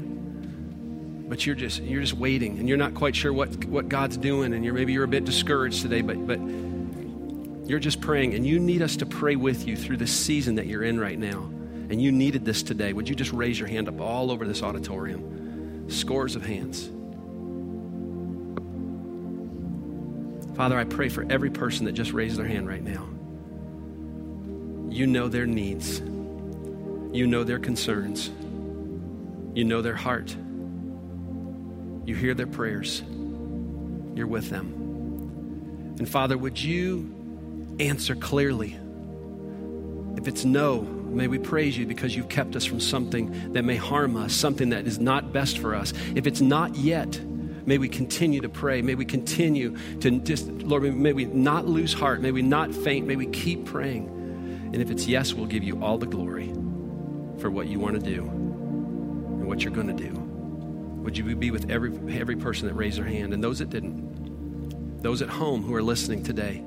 but 1.29 1.45
you're 1.45 1.55
just 1.55 1.83
you're 1.83 2.01
just 2.01 2.15
waiting 2.15 2.59
and 2.59 2.69
you're 2.69 2.79
not 2.79 2.95
quite 2.95 3.15
sure 3.15 3.33
what, 3.33 3.65
what 3.67 3.89
God's 3.89 4.17
doing 4.17 4.55
and 4.55 4.65
you're 4.65 4.75
maybe 4.75 4.93
you're 4.93 5.05
a 5.05 5.09
bit 5.09 5.25
discouraged 5.25 5.83
today, 5.83 6.01
but 6.01 6.27
but 6.27 6.41
you're 7.69 7.79
just 7.79 8.01
praying 8.01 8.35
and 8.35 8.47
you 8.47 8.59
need 8.59 8.81
us 8.81 8.97
to 8.97 9.07
pray 9.07 9.37
with 9.37 9.67
you 9.69 9.77
through 9.77 9.99
this 9.99 10.13
season 10.13 10.55
that 10.55 10.67
you're 10.67 10.85
in 10.85 10.99
right 10.99 11.19
now. 11.19 11.51
And 11.91 12.03
you 12.03 12.13
needed 12.13 12.45
this 12.45 12.63
today. 12.63 12.93
Would 12.93 13.09
you 13.09 13.15
just 13.15 13.33
raise 13.33 13.59
your 13.59 13.69
hand 13.69 13.89
up 13.89 14.01
all 14.01 14.31
over 14.31 14.47
this 14.47 14.63
auditorium? 14.63 15.91
Scores 15.91 16.37
of 16.37 16.45
hands. 16.45 16.91
Father, 20.55 20.79
I 20.79 20.85
pray 20.85 21.09
for 21.09 21.25
every 21.31 21.51
person 21.51 21.85
that 21.87 21.93
just 21.93 22.13
raised 22.13 22.39
their 22.39 22.47
hand 22.47 22.67
right 22.67 22.83
now. 22.83 23.07
You 24.91 25.07
know 25.07 25.29
their 25.29 25.47
needs, 25.47 26.01
you 26.01 27.27
know 27.27 27.45
their 27.45 27.59
concerns, 27.59 28.31
you 29.55 29.65
know 29.65 29.83
their 29.83 29.95
heart. 29.95 30.35
You 32.09 32.15
hear 32.15 32.33
their 32.33 32.47
prayers, 32.47 33.03
you're 34.15 34.27
with 34.27 34.49
them. 34.49 35.97
And 35.99 36.09
Father, 36.09 36.39
would 36.39 36.59
you 36.59 37.77
answer 37.79 38.15
clearly? 38.15 38.79
If 40.17 40.27
it's 40.27 40.43
no, 40.43 40.81
may 40.81 41.29
we 41.29 41.39
praise 41.39 41.77
you 41.77 41.85
because 41.85 42.17
you've 42.17 42.31
kept 42.31 42.57
us 42.57 42.65
from 42.65 42.81
something 42.81 43.53
that 43.53 43.63
may 43.63 43.77
harm 43.77 44.17
us, 44.17 44.33
something 44.33 44.71
that 44.71 44.87
is 44.87 44.99
not 44.99 45.35
best 45.35 45.59
for 45.59 45.75
us. 45.75 45.93
If 46.15 46.27
it's 46.27 46.41
not 46.41 46.77
yet, 46.77 47.21
May 47.67 47.77
we 47.77 47.91
continue 47.91 48.41
to 48.41 48.49
pray. 48.49 48.81
May 48.81 48.95
we 48.95 49.05
continue 49.05 49.77
to 50.01 50.11
just, 50.21 50.49
Lord, 50.49 50.85
may 50.85 51.13
we 51.13 51.27
not 51.27 51.67
lose 51.67 51.93
heart. 51.93 52.23
May 52.23 52.31
we 52.31 52.41
not 52.41 52.73
faint. 52.73 53.07
May 53.07 53.17
we 53.17 53.27
keep 53.27 53.67
praying. 53.67 54.07
And 54.73 54.77
if 54.77 54.91
it's 54.91 55.07
yes, 55.07 55.35
we'll 55.35 55.45
give 55.45 55.63
you 55.63 55.83
all 55.83 55.99
the 55.99 56.07
glory 56.07 56.49
for 57.41 57.51
what 57.51 57.67
you 57.67 57.79
want 57.79 57.97
to 57.97 58.01
do 58.01 58.23
and 58.23 59.47
what 59.47 59.63
you're 59.63 59.75
going 59.75 59.95
to 59.95 60.09
do. 60.09 60.28
Would 61.09 61.17
you 61.17 61.35
be 61.35 61.51
with 61.51 61.71
every, 61.71 61.91
every 62.21 62.37
person 62.37 62.69
that 62.69 62.75
raised 62.75 62.99
their 62.99 63.07
hand 63.07 63.33
and 63.33 63.43
those 63.43 63.61
that 63.61 63.71
didn't? 63.71 65.01
Those 65.03 65.23
at 65.23 65.31
home 65.31 65.63
who 65.63 65.75
are 65.75 65.83
listening 65.83 66.23
today, 66.23 66.63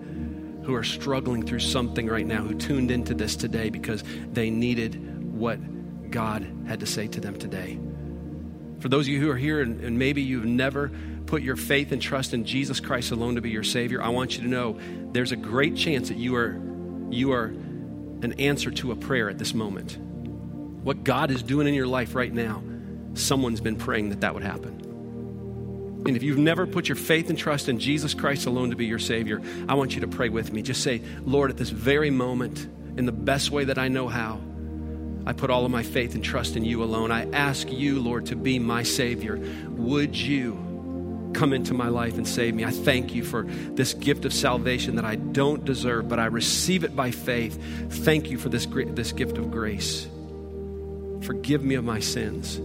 who 0.63 0.73
are 0.73 0.83
struggling 0.83 1.45
through 1.45 1.59
something 1.59 2.07
right 2.07 2.25
now, 2.25 2.41
who 2.41 2.55
tuned 2.55 2.89
into 2.89 3.13
this 3.13 3.35
today 3.35 3.69
because 3.69 4.03
they 4.33 4.49
needed 4.49 5.31
what 5.31 5.59
God 6.09 6.51
had 6.65 6.79
to 6.79 6.87
say 6.87 7.07
to 7.09 7.19
them 7.19 7.37
today. 7.37 7.77
For 8.79 8.89
those 8.89 9.05
of 9.05 9.09
you 9.09 9.21
who 9.21 9.29
are 9.29 9.37
here 9.37 9.61
and, 9.61 9.79
and 9.79 9.99
maybe 9.99 10.23
you've 10.23 10.45
never 10.45 10.91
put 11.27 11.43
your 11.43 11.55
faith 11.55 11.91
and 11.91 12.01
trust 12.01 12.33
in 12.33 12.43
Jesus 12.43 12.79
Christ 12.79 13.11
alone 13.11 13.35
to 13.35 13.41
be 13.41 13.51
your 13.51 13.61
Savior, 13.61 14.01
I 14.01 14.09
want 14.09 14.37
you 14.37 14.41
to 14.41 14.49
know 14.49 14.79
there's 15.11 15.31
a 15.31 15.35
great 15.35 15.75
chance 15.75 16.07
that 16.07 16.17
you 16.17 16.35
are, 16.35 16.59
you 17.11 17.31
are 17.31 17.45
an 18.23 18.33
answer 18.39 18.71
to 18.71 18.91
a 18.91 18.95
prayer 18.95 19.29
at 19.29 19.37
this 19.37 19.53
moment. 19.53 19.99
What 20.83 21.03
God 21.03 21.29
is 21.29 21.43
doing 21.43 21.67
in 21.67 21.75
your 21.75 21.85
life 21.85 22.15
right 22.15 22.33
now, 22.33 22.63
someone's 23.13 23.61
been 23.61 23.75
praying 23.75 24.09
that 24.09 24.21
that 24.21 24.33
would 24.33 24.43
happen. 24.43 24.81
And 26.05 26.15
if 26.15 26.23
you've 26.23 26.39
never 26.39 26.65
put 26.65 26.89
your 26.89 26.95
faith 26.95 27.29
and 27.29 27.37
trust 27.37 27.69
in 27.69 27.79
Jesus 27.79 28.15
Christ 28.15 28.47
alone 28.47 28.71
to 28.71 28.75
be 28.75 28.87
your 28.87 28.99
Savior, 28.99 29.39
I 29.69 29.75
want 29.75 29.93
you 29.93 30.01
to 30.01 30.07
pray 30.07 30.29
with 30.29 30.51
me. 30.51 30.63
Just 30.63 30.81
say, 30.81 31.01
Lord, 31.25 31.51
at 31.51 31.57
this 31.57 31.69
very 31.69 32.09
moment, 32.09 32.67
in 32.97 33.05
the 33.05 33.11
best 33.11 33.51
way 33.51 33.65
that 33.65 33.77
I 33.77 33.87
know 33.87 34.07
how, 34.07 34.41
I 35.27 35.33
put 35.33 35.51
all 35.51 35.63
of 35.63 35.71
my 35.71 35.83
faith 35.83 36.15
and 36.15 36.23
trust 36.23 36.55
in 36.55 36.65
you 36.65 36.83
alone. 36.83 37.11
I 37.11 37.29
ask 37.31 37.71
you, 37.71 37.99
Lord, 37.99 38.25
to 38.27 38.35
be 38.35 38.57
my 38.57 38.81
Savior. 38.81 39.39
Would 39.69 40.15
you 40.15 41.31
come 41.35 41.53
into 41.53 41.75
my 41.75 41.89
life 41.89 42.17
and 42.17 42.27
save 42.27 42.55
me? 42.55 42.65
I 42.65 42.71
thank 42.71 43.13
you 43.13 43.23
for 43.23 43.43
this 43.43 43.93
gift 43.93 44.25
of 44.25 44.33
salvation 44.33 44.95
that 44.95 45.05
I 45.05 45.15
don't 45.15 45.63
deserve, 45.63 46.09
but 46.09 46.17
I 46.17 46.25
receive 46.25 46.83
it 46.83 46.95
by 46.95 47.11
faith. 47.11 47.61
Thank 48.03 48.31
you 48.31 48.39
for 48.39 48.49
this, 48.49 48.65
this 48.65 49.11
gift 49.11 49.37
of 49.37 49.51
grace. 49.51 50.07
Forgive 51.21 51.63
me 51.63 51.75
of 51.75 51.83
my 51.83 51.99
sins 51.99 52.59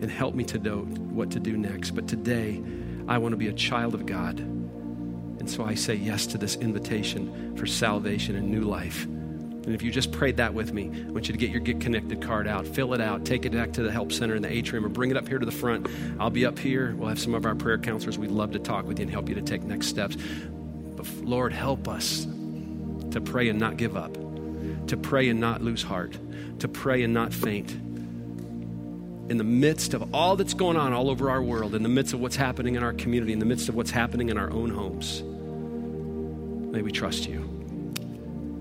and 0.00 0.10
help 0.10 0.34
me 0.34 0.44
to 0.44 0.58
know 0.58 0.78
what 0.78 1.30
to 1.32 1.40
do 1.40 1.56
next. 1.56 1.92
But 1.92 2.08
today, 2.08 2.62
I 3.08 3.18
want 3.18 3.32
to 3.32 3.36
be 3.36 3.48
a 3.48 3.52
child 3.52 3.94
of 3.94 4.06
God. 4.06 4.38
And 4.38 5.50
so 5.50 5.64
I 5.64 5.74
say 5.74 5.94
yes 5.94 6.26
to 6.28 6.38
this 6.38 6.56
invitation 6.56 7.56
for 7.56 7.66
salvation 7.66 8.36
and 8.36 8.50
new 8.50 8.62
life. 8.62 9.04
And 9.04 9.74
if 9.74 9.82
you 9.82 9.90
just 9.90 10.12
prayed 10.12 10.36
that 10.36 10.54
with 10.54 10.72
me, 10.72 10.92
I 11.08 11.10
want 11.10 11.26
you 11.26 11.32
to 11.32 11.38
get 11.38 11.50
your 11.50 11.60
Get 11.60 11.80
Connected 11.80 12.22
card 12.22 12.46
out, 12.46 12.66
fill 12.68 12.94
it 12.94 13.00
out, 13.00 13.24
take 13.24 13.44
it 13.44 13.52
back 13.52 13.72
to 13.72 13.82
the 13.82 13.90
help 13.90 14.12
center 14.12 14.36
in 14.36 14.42
the 14.42 14.50
atrium, 14.50 14.84
or 14.84 14.88
bring 14.88 15.10
it 15.10 15.16
up 15.16 15.26
here 15.26 15.38
to 15.38 15.46
the 15.46 15.50
front. 15.50 15.88
I'll 16.20 16.30
be 16.30 16.46
up 16.46 16.56
here. 16.58 16.94
We'll 16.96 17.08
have 17.08 17.18
some 17.18 17.34
of 17.34 17.44
our 17.44 17.56
prayer 17.56 17.76
counselors. 17.76 18.16
We'd 18.16 18.30
love 18.30 18.52
to 18.52 18.60
talk 18.60 18.86
with 18.86 19.00
you 19.00 19.02
and 19.02 19.10
help 19.10 19.28
you 19.28 19.34
to 19.34 19.42
take 19.42 19.64
next 19.64 19.88
steps. 19.88 20.16
But 20.96 21.08
Lord, 21.24 21.52
help 21.52 21.88
us 21.88 22.26
to 23.10 23.20
pray 23.20 23.48
and 23.48 23.58
not 23.58 23.76
give 23.76 23.96
up, 23.96 24.14
to 24.86 24.96
pray 24.96 25.28
and 25.28 25.40
not 25.40 25.62
lose 25.62 25.82
heart, 25.82 26.16
to 26.60 26.68
pray 26.68 27.02
and 27.02 27.12
not 27.12 27.32
faint. 27.32 27.76
In 29.28 29.38
the 29.38 29.44
midst 29.44 29.92
of 29.92 30.14
all 30.14 30.36
that's 30.36 30.54
going 30.54 30.76
on 30.76 30.92
all 30.92 31.10
over 31.10 31.30
our 31.30 31.42
world, 31.42 31.74
in 31.74 31.82
the 31.82 31.88
midst 31.88 32.14
of 32.14 32.20
what's 32.20 32.36
happening 32.36 32.76
in 32.76 32.82
our 32.82 32.92
community, 32.92 33.32
in 33.32 33.40
the 33.40 33.44
midst 33.44 33.68
of 33.68 33.74
what's 33.74 33.90
happening 33.90 34.28
in 34.28 34.38
our 34.38 34.50
own 34.52 34.70
homes, 34.70 35.22
may 36.72 36.80
we 36.82 36.92
trust 36.92 37.28
you. 37.28 37.42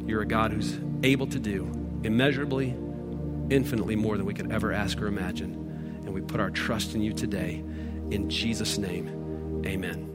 You're 0.08 0.22
a 0.22 0.26
God 0.26 0.52
who's 0.52 0.80
able 1.04 1.28
to 1.28 1.40
do 1.40 1.66
immeasurably, 2.04 2.76
infinitely 3.50 3.96
more 3.96 4.18
than 4.18 4.26
we 4.26 4.34
could 4.34 4.52
ever 4.52 4.72
ask 4.72 5.00
or 5.02 5.08
imagine. 5.08 5.54
And 6.04 6.14
we 6.14 6.22
put 6.22 6.40
our 6.40 6.50
trust 6.50 6.96
in 6.96 7.02
you 7.02 7.14
today. 7.14 7.64
In 8.10 8.30
Jesus' 8.30 8.78
name, 8.78 9.64
amen. 9.66 10.15